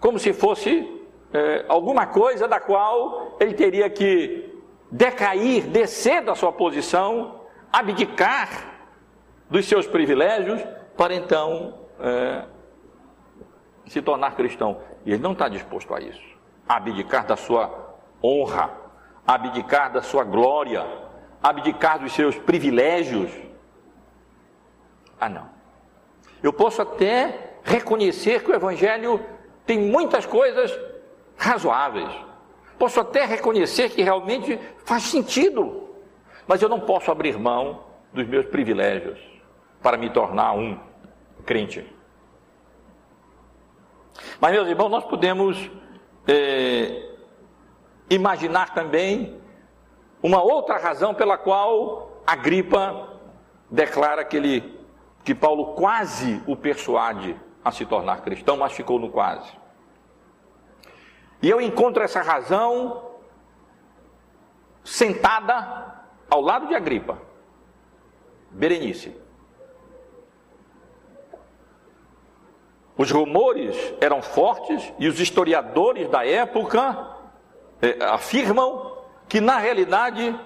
como 0.00 0.18
se 0.18 0.32
fosse 0.32 1.00
é, 1.32 1.64
alguma 1.68 2.04
coisa 2.04 2.48
da 2.48 2.58
qual 2.58 3.36
ele 3.38 3.54
teria 3.54 3.88
que 3.88 4.60
decair, 4.90 5.68
descer 5.68 6.20
da 6.20 6.34
sua 6.34 6.50
posição, 6.50 7.42
abdicar 7.72 8.90
dos 9.48 9.66
seus 9.66 9.86
privilégios, 9.86 10.60
para 10.96 11.14
então 11.14 11.78
é, 12.00 12.42
se 13.92 14.00
tornar 14.00 14.34
cristão. 14.34 14.80
E 15.04 15.12
ele 15.12 15.22
não 15.22 15.32
está 15.32 15.48
disposto 15.48 15.94
a 15.94 16.00
isso. 16.00 16.32
abdicar 16.66 17.26
da 17.26 17.36
sua 17.36 17.94
honra, 18.24 18.70
abdicar 19.26 19.92
da 19.92 20.00
sua 20.00 20.24
glória, 20.24 20.86
abdicar 21.42 21.98
dos 21.98 22.12
seus 22.12 22.38
privilégios? 22.38 23.30
Ah, 25.20 25.28
não. 25.28 25.46
Eu 26.42 26.52
posso 26.52 26.80
até 26.80 27.58
reconhecer 27.62 28.42
que 28.42 28.50
o 28.50 28.54
Evangelho 28.54 29.20
tem 29.66 29.78
muitas 29.78 30.24
coisas 30.24 30.72
razoáveis. 31.36 32.10
Posso 32.78 32.98
até 32.98 33.26
reconhecer 33.26 33.90
que 33.90 34.02
realmente 34.02 34.58
faz 34.86 35.02
sentido. 35.02 35.90
Mas 36.46 36.62
eu 36.62 36.68
não 36.68 36.80
posso 36.80 37.10
abrir 37.10 37.38
mão 37.38 37.84
dos 38.12 38.26
meus 38.26 38.46
privilégios 38.46 39.18
para 39.82 39.98
me 39.98 40.08
tornar 40.08 40.52
um 40.52 40.78
crente. 41.44 41.86
Mas, 44.40 44.52
meus 44.52 44.68
irmãos, 44.68 44.88
nós 44.88 45.04
podemos 45.04 45.70
é, 46.26 47.10
imaginar 48.10 48.74
também 48.74 49.40
uma 50.22 50.42
outra 50.42 50.78
razão 50.78 51.14
pela 51.14 51.36
qual 51.36 52.22
Agripa 52.26 53.18
declara 53.70 54.24
que 54.24 54.36
ele 54.36 54.82
que 55.24 55.34
Paulo 55.34 55.74
quase 55.74 56.42
o 56.46 56.56
persuade 56.56 57.36
a 57.64 57.70
se 57.70 57.86
tornar 57.86 58.22
cristão, 58.22 58.56
mas 58.56 58.72
ficou 58.72 58.98
no 58.98 59.08
quase. 59.08 59.52
E 61.40 61.48
eu 61.48 61.60
encontro 61.60 62.02
essa 62.02 62.20
razão 62.22 63.10
sentada 64.84 66.04
ao 66.28 66.40
lado 66.40 66.66
de 66.66 66.74
Agripa, 66.74 67.18
Berenice. 68.50 69.21
Os 73.02 73.10
rumores 73.10 73.76
eram 74.00 74.22
fortes 74.22 74.92
e 74.96 75.08
os 75.08 75.18
historiadores 75.18 76.08
da 76.08 76.24
época 76.24 77.16
eh, 77.82 77.98
afirmam 78.00 78.96
que 79.28 79.40
na 79.40 79.58
realidade 79.58 80.38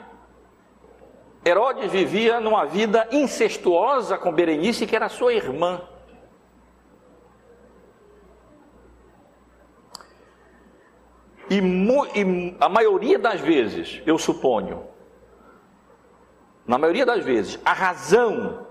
Herodes 1.45 1.93
vivia 1.93 2.41
numa 2.41 2.65
vida 2.65 3.07
incestuosa 3.13 4.17
com 4.17 4.33
Berenice, 4.33 4.87
que 4.87 4.97
era 4.97 5.11
sua 5.11 5.35
irmã. 5.35 5.83
E, 11.51 11.59
e, 11.59 12.57
a 12.59 12.71
maioria 12.71 13.19
das 13.19 13.39
vezes, 13.39 14.01
eu 14.07 14.17
suponho, 14.17 14.87
na 16.67 16.79
maioria 16.79 17.05
das 17.05 17.23
vezes, 17.23 17.61
a 17.63 17.75
razão 17.75 18.67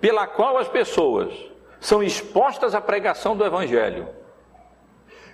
pela 0.00 0.26
qual 0.26 0.58
as 0.58 0.66
pessoas 0.66 1.49
são 1.80 2.02
expostas 2.02 2.74
à 2.74 2.80
pregação 2.80 3.36
do 3.36 3.44
Evangelho, 3.44 4.08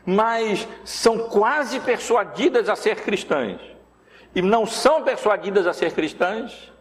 mas 0.05 0.67
são 0.85 1.29
quase 1.29 1.81
persuadidas 1.81 2.69
a 2.69 2.77
ser 2.77 3.03
cristãs, 3.03 3.61
e 4.35 4.41
não 4.41 4.65
são 4.65 5.03
persuadidas 5.03 5.67
a 5.67 5.73
ser 5.73 5.93
cristãs, 5.93 6.73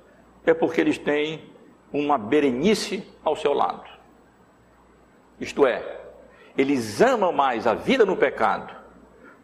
é 0.46 0.54
porque 0.54 0.80
eles 0.80 0.98
têm 0.98 1.52
uma 1.92 2.18
berenice 2.18 3.04
ao 3.24 3.36
seu 3.36 3.54
lado. 3.54 3.90
Isto 5.40 5.66
é, 5.66 6.02
eles 6.58 7.02
amam 7.02 7.32
mais 7.32 7.66
a 7.66 7.74
vida 7.74 8.06
no 8.06 8.16
pecado 8.16 8.76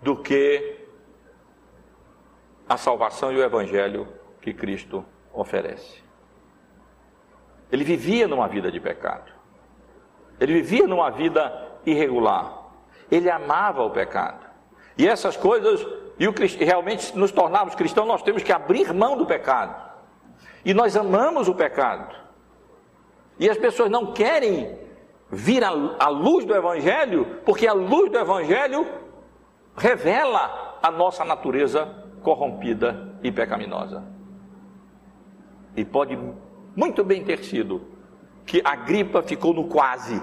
do 0.01 0.15
que 0.15 0.77
a 2.67 2.77
salvação 2.77 3.31
e 3.31 3.37
o 3.37 3.43
evangelho 3.43 4.07
que 4.41 4.53
Cristo 4.53 5.03
oferece. 5.33 6.01
Ele 7.71 7.83
vivia 7.83 8.27
numa 8.27 8.47
vida 8.47 8.71
de 8.71 8.79
pecado. 8.79 9.30
Ele 10.41 10.53
vivia 10.53 10.87
numa 10.87 11.11
vida 11.11 11.69
irregular. 11.85 12.51
Ele 13.11 13.29
amava 13.29 13.83
o 13.83 13.91
pecado. 13.91 14.43
E 14.97 15.07
essas 15.07 15.37
coisas 15.37 15.85
e 16.19 16.27
o, 16.27 16.33
realmente 16.59 17.17
nos 17.17 17.31
tornarmos 17.31 17.75
cristãos, 17.75 18.07
nós 18.07 18.23
temos 18.23 18.41
que 18.41 18.51
abrir 18.51 18.91
mão 18.91 19.15
do 19.15 19.25
pecado. 19.25 19.89
E 20.65 20.73
nós 20.73 20.97
amamos 20.97 21.47
o 21.47 21.53
pecado. 21.53 22.15
E 23.39 23.47
as 23.49 23.57
pessoas 23.57 23.89
não 23.89 24.13
querem 24.13 24.77
vir 25.31 25.63
à 25.63 26.09
luz 26.09 26.43
do 26.45 26.55
Evangelho, 26.55 27.39
porque 27.45 27.67
a 27.67 27.73
luz 27.73 28.11
do 28.11 28.17
Evangelho 28.17 28.85
revela 29.75 30.79
a 30.81 30.91
nossa 30.91 31.23
natureza 31.23 31.87
corrompida 32.21 33.15
e 33.23 33.31
pecaminosa. 33.31 34.03
E 35.75 35.85
pode 35.85 36.17
muito 36.75 37.03
bem 37.03 37.23
ter 37.23 37.43
sido 37.43 37.81
que 38.45 38.61
a 38.63 38.75
gripa 38.75 39.21
ficou 39.21 39.53
no 39.53 39.65
quase, 39.65 40.21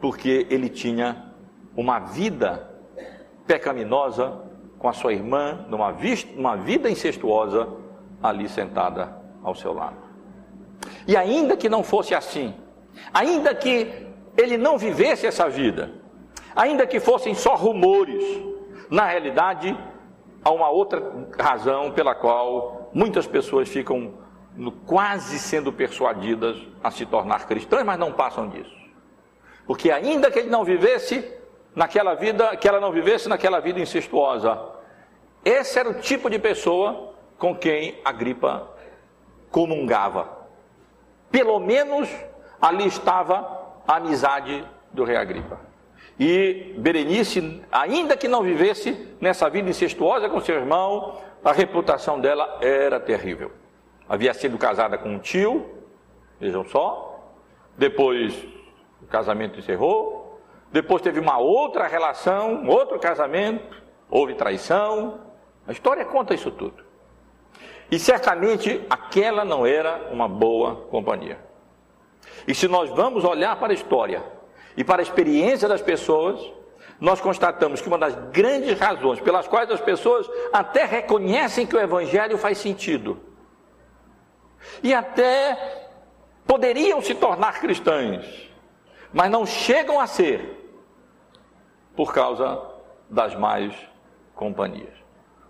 porque 0.00 0.46
ele 0.50 0.68
tinha 0.68 1.32
uma 1.76 1.98
vida 1.98 2.68
pecaminosa 3.46 4.42
com 4.78 4.88
a 4.88 4.92
sua 4.92 5.12
irmã, 5.12 5.64
numa, 5.68 5.94
numa 6.36 6.56
vida 6.56 6.88
incestuosa, 6.88 7.68
ali 8.22 8.48
sentada 8.48 9.16
ao 9.42 9.54
seu 9.54 9.72
lado. 9.72 9.96
E 11.06 11.16
ainda 11.16 11.56
que 11.56 11.68
não 11.68 11.82
fosse 11.82 12.14
assim, 12.14 12.54
ainda 13.12 13.54
que 13.54 14.06
ele 14.36 14.56
não 14.56 14.78
vivesse 14.78 15.26
essa 15.26 15.48
vida, 15.48 15.92
ainda 16.54 16.86
que 16.86 17.00
fossem 17.00 17.34
só 17.34 17.54
rumores, 17.54 18.22
na 18.90 19.06
realidade, 19.06 19.76
há 20.44 20.50
uma 20.50 20.70
outra 20.70 21.02
razão 21.38 21.90
pela 21.90 22.14
qual 22.14 22.90
muitas 22.94 23.26
pessoas 23.26 23.68
ficam 23.68 24.14
quase 24.86 25.38
sendo 25.38 25.72
persuadidas 25.72 26.56
a 26.82 26.90
se 26.90 27.06
tornar 27.06 27.46
cristãs, 27.46 27.84
mas 27.84 27.98
não 27.98 28.12
passam 28.12 28.48
disso. 28.48 28.76
Porque 29.66 29.90
ainda 29.90 30.30
que 30.30 30.38
ele 30.38 30.50
não 30.50 30.64
vivesse 30.64 31.24
naquela 31.74 32.14
vida, 32.14 32.56
que 32.56 32.66
ela 32.66 32.80
não 32.80 32.90
vivesse 32.90 33.28
naquela 33.28 33.60
vida 33.60 33.78
incestuosa, 33.78 34.58
esse 35.44 35.78
era 35.78 35.88
o 35.88 35.94
tipo 35.94 36.28
de 36.28 36.38
pessoa 36.38 37.14
com 37.38 37.54
quem 37.54 38.00
Agripa 38.04 38.68
comungava. 39.50 40.46
Pelo 41.30 41.60
menos 41.60 42.08
ali 42.60 42.86
estava 42.86 43.72
a 43.86 43.96
amizade 43.96 44.66
do 44.92 45.04
rei 45.04 45.16
Agripa. 45.16 45.60
E 46.18 46.74
Berenice, 46.78 47.62
ainda 47.70 48.16
que 48.16 48.26
não 48.26 48.42
vivesse 48.42 49.14
nessa 49.20 49.48
vida 49.48 49.70
incestuosa 49.70 50.28
com 50.28 50.40
seu 50.40 50.56
irmão, 50.56 51.18
a 51.44 51.52
reputação 51.52 52.20
dela 52.20 52.58
era 52.60 52.98
terrível. 52.98 53.52
Havia 54.08 54.32
sido 54.32 54.56
casada 54.56 54.96
com 54.96 55.10
um 55.10 55.18
tio, 55.18 55.68
vejam 56.40 56.64
só. 56.64 57.30
Depois 57.76 58.34
o 59.02 59.06
casamento 59.06 59.58
encerrou. 59.58 60.40
Depois 60.72 61.02
teve 61.02 61.20
uma 61.20 61.38
outra 61.38 61.86
relação, 61.86 62.66
outro 62.66 62.98
casamento. 62.98 63.82
Houve 64.08 64.34
traição. 64.34 65.20
A 65.66 65.72
história 65.72 66.04
conta 66.06 66.32
isso 66.32 66.50
tudo. 66.50 66.82
E 67.90 67.98
certamente 67.98 68.84
aquela 68.88 69.44
não 69.44 69.66
era 69.66 70.08
uma 70.10 70.26
boa 70.26 70.86
companhia. 70.90 71.38
E 72.46 72.54
se 72.54 72.66
nós 72.66 72.88
vamos 72.90 73.24
olhar 73.24 73.56
para 73.56 73.72
a 73.72 73.74
história 73.74 74.22
e 74.74 74.82
para 74.82 75.00
a 75.00 75.02
experiência 75.02 75.68
das 75.68 75.82
pessoas, 75.82 76.40
nós 76.98 77.20
constatamos 77.20 77.80
que 77.80 77.88
uma 77.88 77.98
das 77.98 78.14
grandes 78.30 78.78
razões 78.78 79.20
pelas 79.20 79.46
quais 79.46 79.70
as 79.70 79.80
pessoas 79.80 80.28
até 80.52 80.84
reconhecem 80.84 81.66
que 81.66 81.76
o 81.76 81.80
Evangelho 81.80 82.38
faz 82.38 82.58
sentido 82.58 83.27
e 84.82 84.94
até 84.94 85.86
poderiam 86.46 87.00
se 87.00 87.14
tornar 87.14 87.60
cristãs, 87.60 88.24
mas 89.12 89.30
não 89.30 89.46
chegam 89.46 90.00
a 90.00 90.06
ser 90.06 90.56
por 91.96 92.12
causa 92.12 92.60
das 93.08 93.34
más 93.34 93.74
companhias, 94.34 94.94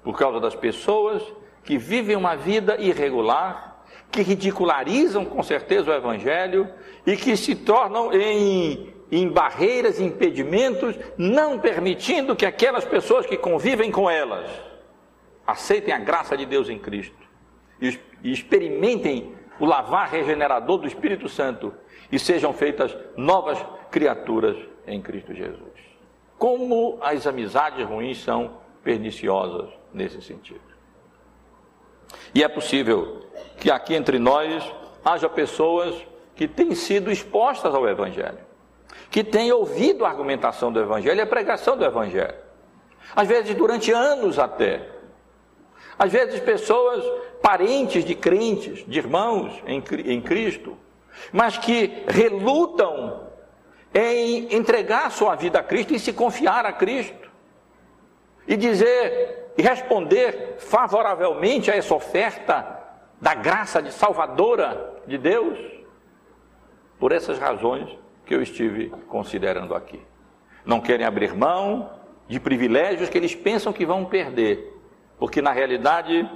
por 0.02 0.16
causa 0.16 0.40
das 0.40 0.54
pessoas 0.54 1.22
que 1.64 1.76
vivem 1.76 2.16
uma 2.16 2.36
vida 2.36 2.76
irregular, 2.80 3.84
que 4.10 4.22
ridicularizam 4.22 5.24
com 5.24 5.42
certeza 5.42 5.90
o 5.90 5.94
Evangelho 5.94 6.72
e 7.06 7.16
que 7.16 7.36
se 7.36 7.54
tornam 7.54 8.12
em 8.12 8.98
em 9.10 9.28
barreiras 9.28 10.00
impedimentos, 10.00 10.94
não 11.16 11.58
permitindo 11.58 12.36
que 12.36 12.44
aquelas 12.44 12.84
pessoas 12.84 13.26
que 13.26 13.36
convivem 13.36 13.90
com 13.90 14.08
elas 14.08 14.50
aceitem 15.46 15.94
a 15.94 15.98
graça 15.98 16.36
de 16.36 16.44
Deus 16.44 16.68
em 16.68 16.78
Cristo. 16.78 17.16
E, 17.80 17.98
experimentem 18.22 19.34
o 19.60 19.66
lavar 19.66 20.08
regenerador 20.08 20.78
do 20.78 20.86
Espírito 20.86 21.28
Santo 21.28 21.72
e 22.10 22.18
sejam 22.18 22.52
feitas 22.52 22.96
novas 23.16 23.58
criaturas 23.90 24.56
em 24.86 25.00
Cristo 25.00 25.34
Jesus. 25.34 25.72
Como 26.38 26.98
as 27.00 27.26
amizades 27.26 27.84
ruins 27.86 28.22
são 28.22 28.58
perniciosas 28.82 29.70
nesse 29.92 30.22
sentido. 30.22 30.60
E 32.34 32.42
é 32.42 32.48
possível 32.48 33.26
que 33.58 33.70
aqui 33.70 33.94
entre 33.94 34.18
nós 34.18 34.64
haja 35.04 35.28
pessoas 35.28 35.94
que 36.34 36.46
têm 36.46 36.74
sido 36.74 37.10
expostas 37.10 37.74
ao 37.74 37.88
Evangelho 37.88 38.48
que 39.10 39.24
tem 39.24 39.50
ouvido 39.52 40.04
a 40.04 40.08
argumentação 40.08 40.72
do 40.72 40.80
Evangelho 40.80 41.18
e 41.18 41.22
a 41.22 41.26
pregação 41.26 41.76
do 41.76 41.84
Evangelho. 41.84 42.34
Às 43.14 43.26
vezes, 43.26 43.54
durante 43.54 43.90
anos 43.90 44.38
até. 44.38 44.97
Às 45.98 46.12
vezes, 46.12 46.40
pessoas, 46.40 47.04
parentes 47.42 48.04
de 48.04 48.14
crentes, 48.14 48.84
de 48.86 48.98
irmãos 48.98 49.62
em, 49.66 49.82
em 50.06 50.20
Cristo, 50.20 50.76
mas 51.32 51.58
que 51.58 52.04
relutam 52.06 53.28
em 53.92 54.54
entregar 54.54 55.10
sua 55.10 55.34
vida 55.34 55.58
a 55.58 55.62
Cristo 55.62 55.94
e 55.94 55.98
se 55.98 56.12
confiar 56.12 56.64
a 56.64 56.72
Cristo. 56.72 57.28
E 58.46 58.56
dizer 58.56 59.52
e 59.56 59.62
responder 59.62 60.54
favoravelmente 60.58 61.70
a 61.70 61.74
essa 61.74 61.94
oferta 61.94 62.78
da 63.20 63.34
graça 63.34 63.82
de 63.82 63.92
salvadora 63.92 65.02
de 65.06 65.18
Deus. 65.18 65.58
Por 66.98 67.10
essas 67.12 67.38
razões, 67.38 67.98
que 68.24 68.34
eu 68.34 68.42
estive 68.42 68.90
considerando 69.08 69.74
aqui. 69.74 70.00
Não 70.64 70.80
querem 70.80 71.04
abrir 71.04 71.34
mão 71.34 71.90
de 72.28 72.38
privilégios 72.38 73.08
que 73.08 73.16
eles 73.16 73.34
pensam 73.34 73.72
que 73.72 73.86
vão 73.86 74.04
perder, 74.04 74.77
porque 75.18 75.42
na 75.42 75.52
realidade 75.52 76.28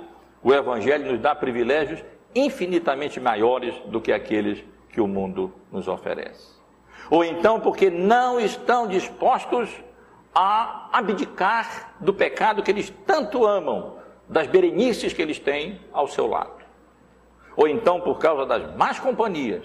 o 0.43 0.53
Evangelho 0.53 1.11
nos 1.11 1.21
dá 1.21 1.35
privilégios 1.35 2.03
infinitamente 2.35 3.21
maiores 3.21 3.75
do 3.87 4.01
que 4.01 4.13
aqueles 4.13 4.63
que 4.89 5.01
o 5.01 5.07
mundo 5.07 5.53
nos 5.71 5.89
oferece. 5.89 6.61
Ou 7.11 7.25
então 7.25 7.61
porque 7.61 7.91
não 7.91 8.41
estão 8.41 8.87
dispostos 8.87 9.71
a 10.35 10.89
abdicar 10.93 11.95
do 12.01 12.13
pecado 12.13 12.63
que 12.63 12.71
eles 12.71 12.93
tanto 13.07 13.47
amam, 13.47 13.97
das 14.29 14.47
berenices 14.47 15.13
que 15.13 15.21
eles 15.21 15.39
têm 15.39 15.81
ao 15.93 16.09
seu 16.09 16.27
lado. 16.27 16.63
Ou 17.55 17.69
então 17.69 18.01
por 18.01 18.19
causa 18.19 18.47
das 18.47 18.75
más 18.77 18.99
companhias, 18.99 19.65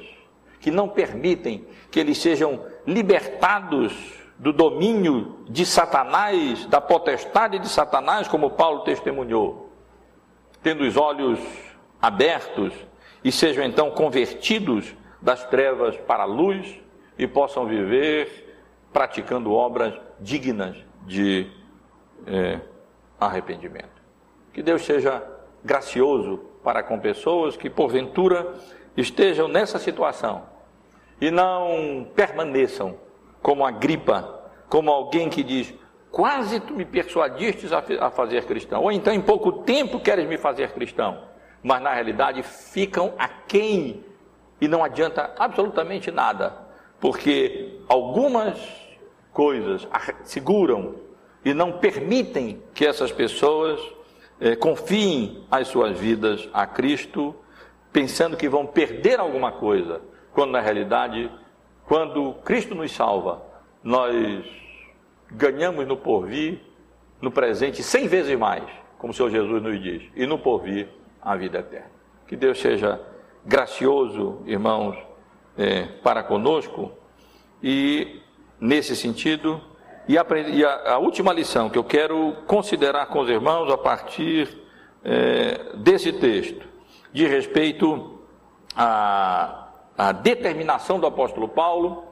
que 0.59 0.69
não 0.69 0.89
permitem 0.89 1.65
que 1.89 1.99
eles 1.99 2.17
sejam 2.17 2.65
libertados 2.85 4.16
do 4.39 4.53
domínio 4.53 5.39
de 5.49 5.65
Satanás, 5.65 6.65
da 6.67 6.79
potestade 6.79 7.57
de 7.59 7.67
Satanás, 7.67 8.27
como 8.27 8.51
Paulo 8.51 8.81
testemunhou, 8.81 9.71
tendo 10.61 10.83
os 10.83 10.95
olhos 10.95 11.39
abertos 12.01 12.73
e 13.23 13.31
sejam 13.31 13.63
então 13.63 13.89
convertidos 13.89 14.95
das 15.21 15.43
trevas 15.45 15.97
para 15.97 16.23
a 16.23 16.27
luz 16.27 16.79
e 17.17 17.25
possam 17.25 17.65
viver 17.65 18.55
praticando 18.93 19.51
obras 19.51 19.93
dignas 20.19 20.77
de 21.05 21.51
é, 22.27 22.59
arrependimento. 23.19 24.01
Que 24.53 24.61
Deus 24.61 24.83
seja 24.83 25.23
gracioso 25.63 26.37
para 26.63 26.83
com 26.83 26.99
pessoas 26.99 27.57
que 27.57 27.69
porventura 27.69 28.53
estejam 28.95 29.47
nessa 29.47 29.79
situação 29.79 30.43
e 31.19 31.31
não 31.31 32.07
permaneçam 32.15 32.95
como 33.41 33.65
a 33.65 33.71
gripa, 33.71 34.51
como 34.69 34.91
alguém 34.91 35.29
que 35.29 35.43
diz: 35.43 35.73
quase 36.11 36.59
tu 36.59 36.73
me 36.73 36.85
persuadistes 36.85 37.71
a 37.73 38.09
fazer 38.09 38.45
cristão, 38.45 38.83
ou 38.83 38.91
então 38.91 39.13
em 39.13 39.21
pouco 39.21 39.51
tempo 39.63 39.99
queres 39.99 40.27
me 40.27 40.37
fazer 40.37 40.71
cristão, 40.71 41.23
mas 41.63 41.81
na 41.81 41.93
realidade 41.93 42.43
ficam 42.43 43.13
aquém 43.17 44.03
e 44.59 44.67
não 44.67 44.83
adianta 44.83 45.33
absolutamente 45.37 46.11
nada, 46.11 46.53
porque 46.99 47.79
algumas 47.87 48.57
coisas 49.31 49.87
seguram 50.23 50.95
e 51.45 51.53
não 51.53 51.73
permitem 51.73 52.61
que 52.73 52.85
essas 52.85 53.11
pessoas 53.11 53.79
eh, 54.39 54.55
confiem 54.55 55.43
as 55.49 55.67
suas 55.67 55.97
vidas 55.97 56.49
a 56.53 56.65
Cristo, 56.65 57.35
pensando 57.93 58.35
que 58.35 58.49
vão 58.49 58.65
perder 58.65 59.19
alguma 59.19 59.51
coisa 59.51 60.01
quando 60.33 60.51
na 60.51 60.59
realidade, 60.59 61.31
quando 61.87 62.33
Cristo 62.43 62.75
nos 62.75 62.91
salva, 62.91 63.41
nós 63.81 64.45
ganhamos 65.31 65.87
no 65.87 65.95
porvir, 65.95 66.59
no 67.21 67.31
presente, 67.31 67.81
cem 67.81 68.07
vezes 68.07 68.37
mais, 68.37 68.63
como 68.97 69.11
o 69.11 69.15
Senhor 69.15 69.29
Jesus 69.29 69.63
nos 69.63 69.81
diz, 69.81 70.03
e 70.13 70.25
no 70.25 70.37
porvir 70.37 70.89
a 71.21 71.35
vida 71.37 71.59
eterna. 71.59 71.89
Que 72.27 72.35
Deus 72.35 72.59
seja 72.59 72.99
gracioso, 73.45 74.41
irmãos, 74.45 74.97
é, 75.57 75.83
para 76.03 76.21
conosco, 76.23 76.91
e 77.63 78.21
nesse 78.59 78.93
sentido, 78.93 79.61
e, 80.09 80.17
a, 80.17 80.25
e 80.49 80.65
a, 80.65 80.93
a, 80.93 80.97
última 80.97 81.31
lição 81.31 81.69
que 81.69 81.77
eu 81.77 81.83
quero 81.85 82.35
considerar 82.45 83.05
com 83.07 83.19
os 83.19 83.29
irmãos 83.29 83.71
a 83.71 83.77
partir 83.77 84.61
é, 85.05 85.73
desse 85.75 86.11
texto, 86.11 86.67
de 87.13 87.25
respeito 87.25 88.19
a 88.75 89.66
a 89.97 90.11
determinação 90.11 90.99
do 90.99 91.07
apóstolo 91.07 91.47
Paulo, 91.47 92.03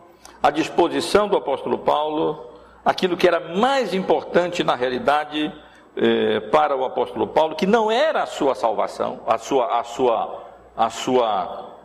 a 0.41 0.49
disposição 0.49 1.27
do 1.27 1.37
apóstolo 1.37 1.77
Paulo, 1.77 2.49
aquilo 2.83 3.15
que 3.15 3.27
era 3.27 3.39
mais 3.55 3.93
importante 3.93 4.63
na 4.63 4.75
realidade 4.75 5.53
eh, 5.95 6.39
para 6.51 6.75
o 6.75 6.83
apóstolo 6.83 7.27
Paulo, 7.27 7.55
que 7.55 7.67
não 7.67 7.91
era 7.91 8.23
a 8.23 8.25
sua 8.25 8.55
salvação, 8.55 9.21
a 9.27 9.37
sua, 9.37 9.79
a 9.79 9.83
sua, 9.83 10.43
a 10.75 10.89
sua 10.89 11.75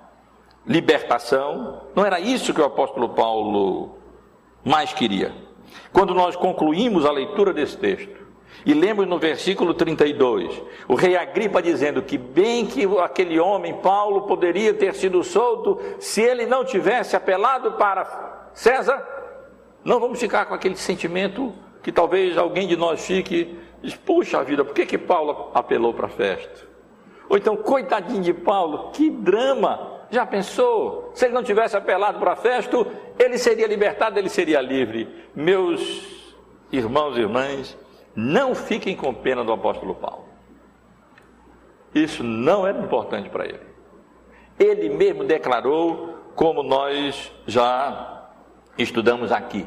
libertação, 0.67 1.83
não 1.95 2.05
era 2.05 2.19
isso 2.19 2.55
que 2.55 2.61
o 2.61 2.65
apóstolo 2.65 3.11
Paulo 3.11 3.99
mais 4.65 4.93
queria. 4.93 5.35
Quando 5.93 6.15
nós 6.15 6.35
concluímos 6.35 7.05
a 7.05 7.13
leitura 7.13 7.53
desse 7.53 7.77
texto, 7.77 8.20
e 8.65 8.75
lembro 8.75 9.07
no 9.07 9.19
versículo 9.19 9.73
32, 9.73 10.63
o 10.87 10.95
rei 10.95 11.17
Agripa 11.17 11.63
dizendo 11.63 12.03
que 12.03 12.19
bem 12.19 12.67
que 12.67 12.87
aquele 12.99 13.41
homem, 13.41 13.75
Paulo, 13.75 14.23
poderia 14.23 14.75
ter 14.75 14.95
sido 14.95 15.25
solto 15.25 15.81
se 15.99 16.21
ele 16.21 16.47
não 16.47 16.65
tivesse 16.65 17.17
apelado 17.17 17.73
para 17.73 18.51
César. 18.53 19.03
Não 19.85 19.99
vamos 19.99 20.21
ficar 20.21 20.45
com 20.47 20.55
aquele 20.55 20.77
sentimento 20.77 21.55
que 21.83 21.91
talvez 21.91 22.37
alguém 22.37 22.69
de 22.69 22.77
nós 22.77 23.05
fique, 23.07 23.59
diz, 23.83 23.95
puxa 23.95 24.45
vida, 24.45 24.65
por 24.65 24.75
que, 24.75 24.85
que 24.85 24.99
Paulo 24.99 25.51
apelou 25.55 25.95
para 25.95 26.07
a 26.07 26.11
festa? 26.11 26.69
Ou 27.29 27.37
então, 27.37 27.57
coitadinho 27.57 28.23
de 28.23 28.35
Paulo, 28.35 28.91
que 28.93 29.09
drama! 29.09 30.01
Já 30.11 30.27
pensou? 30.27 31.13
Se 31.15 31.25
ele 31.25 31.35
não 31.35 31.43
tivesse 31.43 31.77
apelado 31.77 32.19
para 32.19 32.33
a 32.33 32.37
festa, 32.37 32.77
ele 33.19 33.39
seria 33.39 33.67
libertado, 33.67 34.19
ele 34.19 34.29
seria 34.29 34.61
livre. 34.61 35.09
Meus 35.35 36.35
irmãos 36.73 37.17
e 37.17 37.21
irmãs, 37.21 37.79
não 38.15 38.55
fiquem 38.55 38.97
com 38.97 39.15
pena 39.15 39.45
do 39.45 39.53
apóstolo 39.53 39.95
Paulo. 39.95 40.25
Isso 41.95 42.23
não 42.23 42.67
era 42.67 42.79
importante 42.79 43.29
para 43.29 43.47
ele. 43.47 43.61
Ele 44.59 44.91
mesmo 44.91 45.25
declarou, 45.25 46.15
como 46.35 46.63
nós 46.63 47.33
já 47.47 48.31
estudamos 48.79 49.33
aqui, 49.33 49.67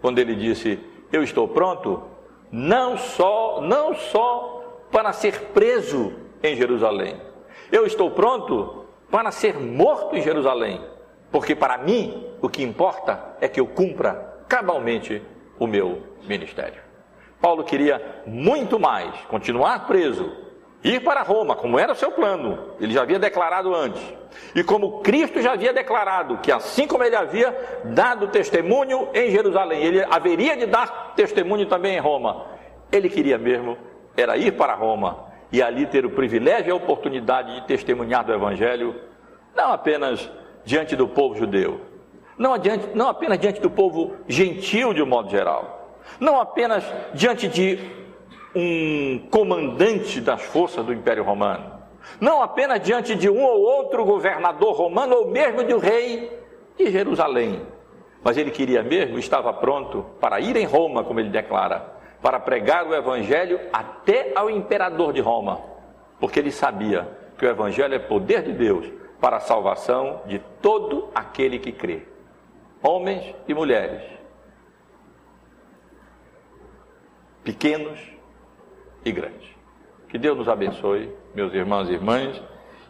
quando 0.00 0.18
ele 0.18 0.34
disse: 0.34 0.78
"Eu 1.12 1.22
estou 1.22 1.48
pronto 1.48 2.02
não 2.50 2.96
só 2.96 3.60
não 3.60 3.94
só 3.94 4.84
para 4.90 5.12
ser 5.12 5.40
preso 5.52 6.12
em 6.42 6.54
Jerusalém. 6.56 7.20
Eu 7.72 7.86
estou 7.86 8.10
pronto 8.10 8.84
para 9.10 9.30
ser 9.30 9.58
morto 9.58 10.14
em 10.16 10.22
Jerusalém, 10.22 10.80
porque 11.30 11.54
para 11.54 11.78
mim 11.78 12.26
o 12.40 12.48
que 12.48 12.62
importa 12.62 13.36
é 13.40 13.48
que 13.48 13.60
eu 13.60 13.66
cumpra 13.66 14.44
cabalmente 14.48 15.22
o 15.58 15.66
meu 15.66 16.02
ministério." 16.26 16.85
Paulo 17.40 17.64
queria 17.64 18.22
muito 18.26 18.78
mais 18.78 19.14
continuar 19.28 19.86
preso, 19.86 20.32
ir 20.82 21.02
para 21.02 21.22
Roma, 21.22 21.56
como 21.56 21.78
era 21.78 21.92
o 21.92 21.96
seu 21.96 22.10
plano, 22.12 22.58
ele 22.80 22.92
já 22.92 23.02
havia 23.02 23.18
declarado 23.18 23.74
antes, 23.74 24.02
e 24.54 24.62
como 24.62 25.00
Cristo 25.00 25.40
já 25.40 25.52
havia 25.52 25.72
declarado 25.72 26.38
que, 26.38 26.52
assim 26.52 26.86
como 26.86 27.04
ele 27.04 27.16
havia 27.16 27.54
dado 27.84 28.28
testemunho 28.28 29.08
em 29.12 29.30
Jerusalém, 29.30 29.82
ele 29.82 30.04
haveria 30.10 30.56
de 30.56 30.66
dar 30.66 31.14
testemunho 31.14 31.66
também 31.66 31.96
em 31.96 32.00
Roma, 32.00 32.46
ele 32.90 33.08
queria 33.08 33.38
mesmo 33.38 33.76
era 34.16 34.36
ir 34.36 34.52
para 34.52 34.74
Roma 34.74 35.26
e 35.52 35.62
ali 35.62 35.86
ter 35.86 36.06
o 36.06 36.10
privilégio 36.10 36.68
e 36.68 36.72
a 36.72 36.74
oportunidade 36.76 37.54
de 37.54 37.66
testemunhar 37.66 38.24
do 38.24 38.32
Evangelho, 38.32 38.94
não 39.54 39.72
apenas 39.72 40.30
diante 40.64 40.96
do 40.96 41.06
povo 41.06 41.36
judeu, 41.36 41.80
não, 42.38 42.54
adiante, 42.54 42.88
não 42.94 43.08
apenas 43.08 43.38
diante 43.38 43.60
do 43.60 43.70
povo 43.70 44.16
gentil 44.26 44.92
de 44.92 45.02
um 45.02 45.06
modo 45.06 45.30
geral, 45.30 45.75
não 46.20 46.40
apenas 46.40 46.84
diante 47.14 47.48
de 47.48 47.78
um 48.54 49.18
comandante 49.30 50.20
das 50.20 50.42
forças 50.42 50.84
do 50.84 50.92
Império 50.92 51.22
Romano, 51.22 51.72
não 52.20 52.42
apenas 52.42 52.80
diante 52.80 53.14
de 53.14 53.28
um 53.28 53.42
ou 53.42 53.60
outro 53.60 54.04
governador 54.04 54.74
romano 54.74 55.16
ou 55.16 55.30
mesmo 55.30 55.62
de 55.64 55.74
um 55.74 55.78
rei 55.78 56.30
de 56.78 56.90
Jerusalém, 56.90 57.62
mas 58.22 58.36
ele 58.36 58.50
queria 58.50 58.82
mesmo, 58.82 59.18
estava 59.18 59.52
pronto 59.52 60.04
para 60.20 60.40
ir 60.40 60.56
em 60.56 60.64
Roma, 60.64 61.04
como 61.04 61.20
ele 61.20 61.28
declara, 61.28 61.96
para 62.22 62.40
pregar 62.40 62.86
o 62.86 62.94
evangelho 62.94 63.60
até 63.72 64.32
ao 64.34 64.50
imperador 64.50 65.12
de 65.12 65.20
Roma, 65.20 65.60
porque 66.18 66.40
ele 66.40 66.50
sabia 66.50 67.06
que 67.38 67.44
o 67.44 67.48
evangelho 67.48 67.94
é 67.94 67.98
poder 67.98 68.42
de 68.42 68.52
Deus 68.52 68.86
para 69.20 69.36
a 69.36 69.40
salvação 69.40 70.22
de 70.26 70.38
todo 70.60 71.08
aquele 71.14 71.58
que 71.58 71.72
crê, 71.72 72.02
homens 72.82 73.34
e 73.46 73.54
mulheres, 73.54 74.02
pequenos 77.46 78.00
e 79.04 79.12
grandes. 79.12 79.48
Que 80.08 80.18
Deus 80.18 80.36
nos 80.36 80.48
abençoe, 80.48 81.14
meus 81.32 81.54
irmãos 81.54 81.88
e 81.88 81.92
irmãs, 81.92 82.42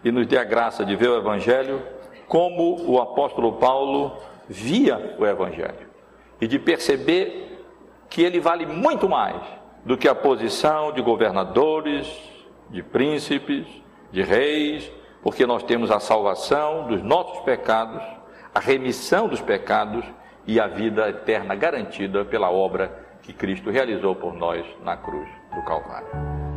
e 0.03 0.11
nos 0.11 0.27
dê 0.27 0.39
a 0.39 0.45
graça 0.45 0.83
de 0.83 0.97
ver 0.97 1.11
o 1.11 1.19
Evangelho 1.19 1.83
como 2.27 2.91
o 2.91 2.99
apóstolo 2.99 3.59
Paulo 3.59 4.17
via 4.49 5.15
o 5.19 5.27
Evangelho 5.27 5.87
e 6.41 6.49
de 6.49 6.59
perceber 6.59 7.67
que 8.09 8.23
ele 8.23 8.41
vale 8.41 8.65
muito 8.65 9.07
mais 9.07 9.43
do 9.85 9.95
que 9.95 10.09
a 10.09 10.15
posição 10.15 10.91
de 10.91 11.03
governadores, 11.03 12.09
de 12.71 12.83
príncipes, 12.83 13.67
de 14.11 14.23
reis, 14.23 14.91
porque 15.23 15.45
nós 15.45 15.63
temos 15.65 15.91
a 15.91 16.01
salvação 16.01 16.87
dos 16.87 17.03
nossos 17.03 17.41
pecados, 17.41 18.03
a 18.55 18.61
remissão 18.61 19.29
dos 19.29 19.43
pecados 19.43 20.05
e 20.47 20.59
a 20.59 20.67
vida 20.67 21.11
eterna 21.11 21.55
garantida 21.55 22.25
pela 22.25 22.51
obra 22.51 23.06
que 23.27 23.33
Cristo 23.33 23.71
realizou 23.71 24.15
por 24.15 24.35
nós 24.35 24.65
na 24.85 24.97
cruz 24.97 25.29
do 25.53 25.63
Calvário. 25.63 26.56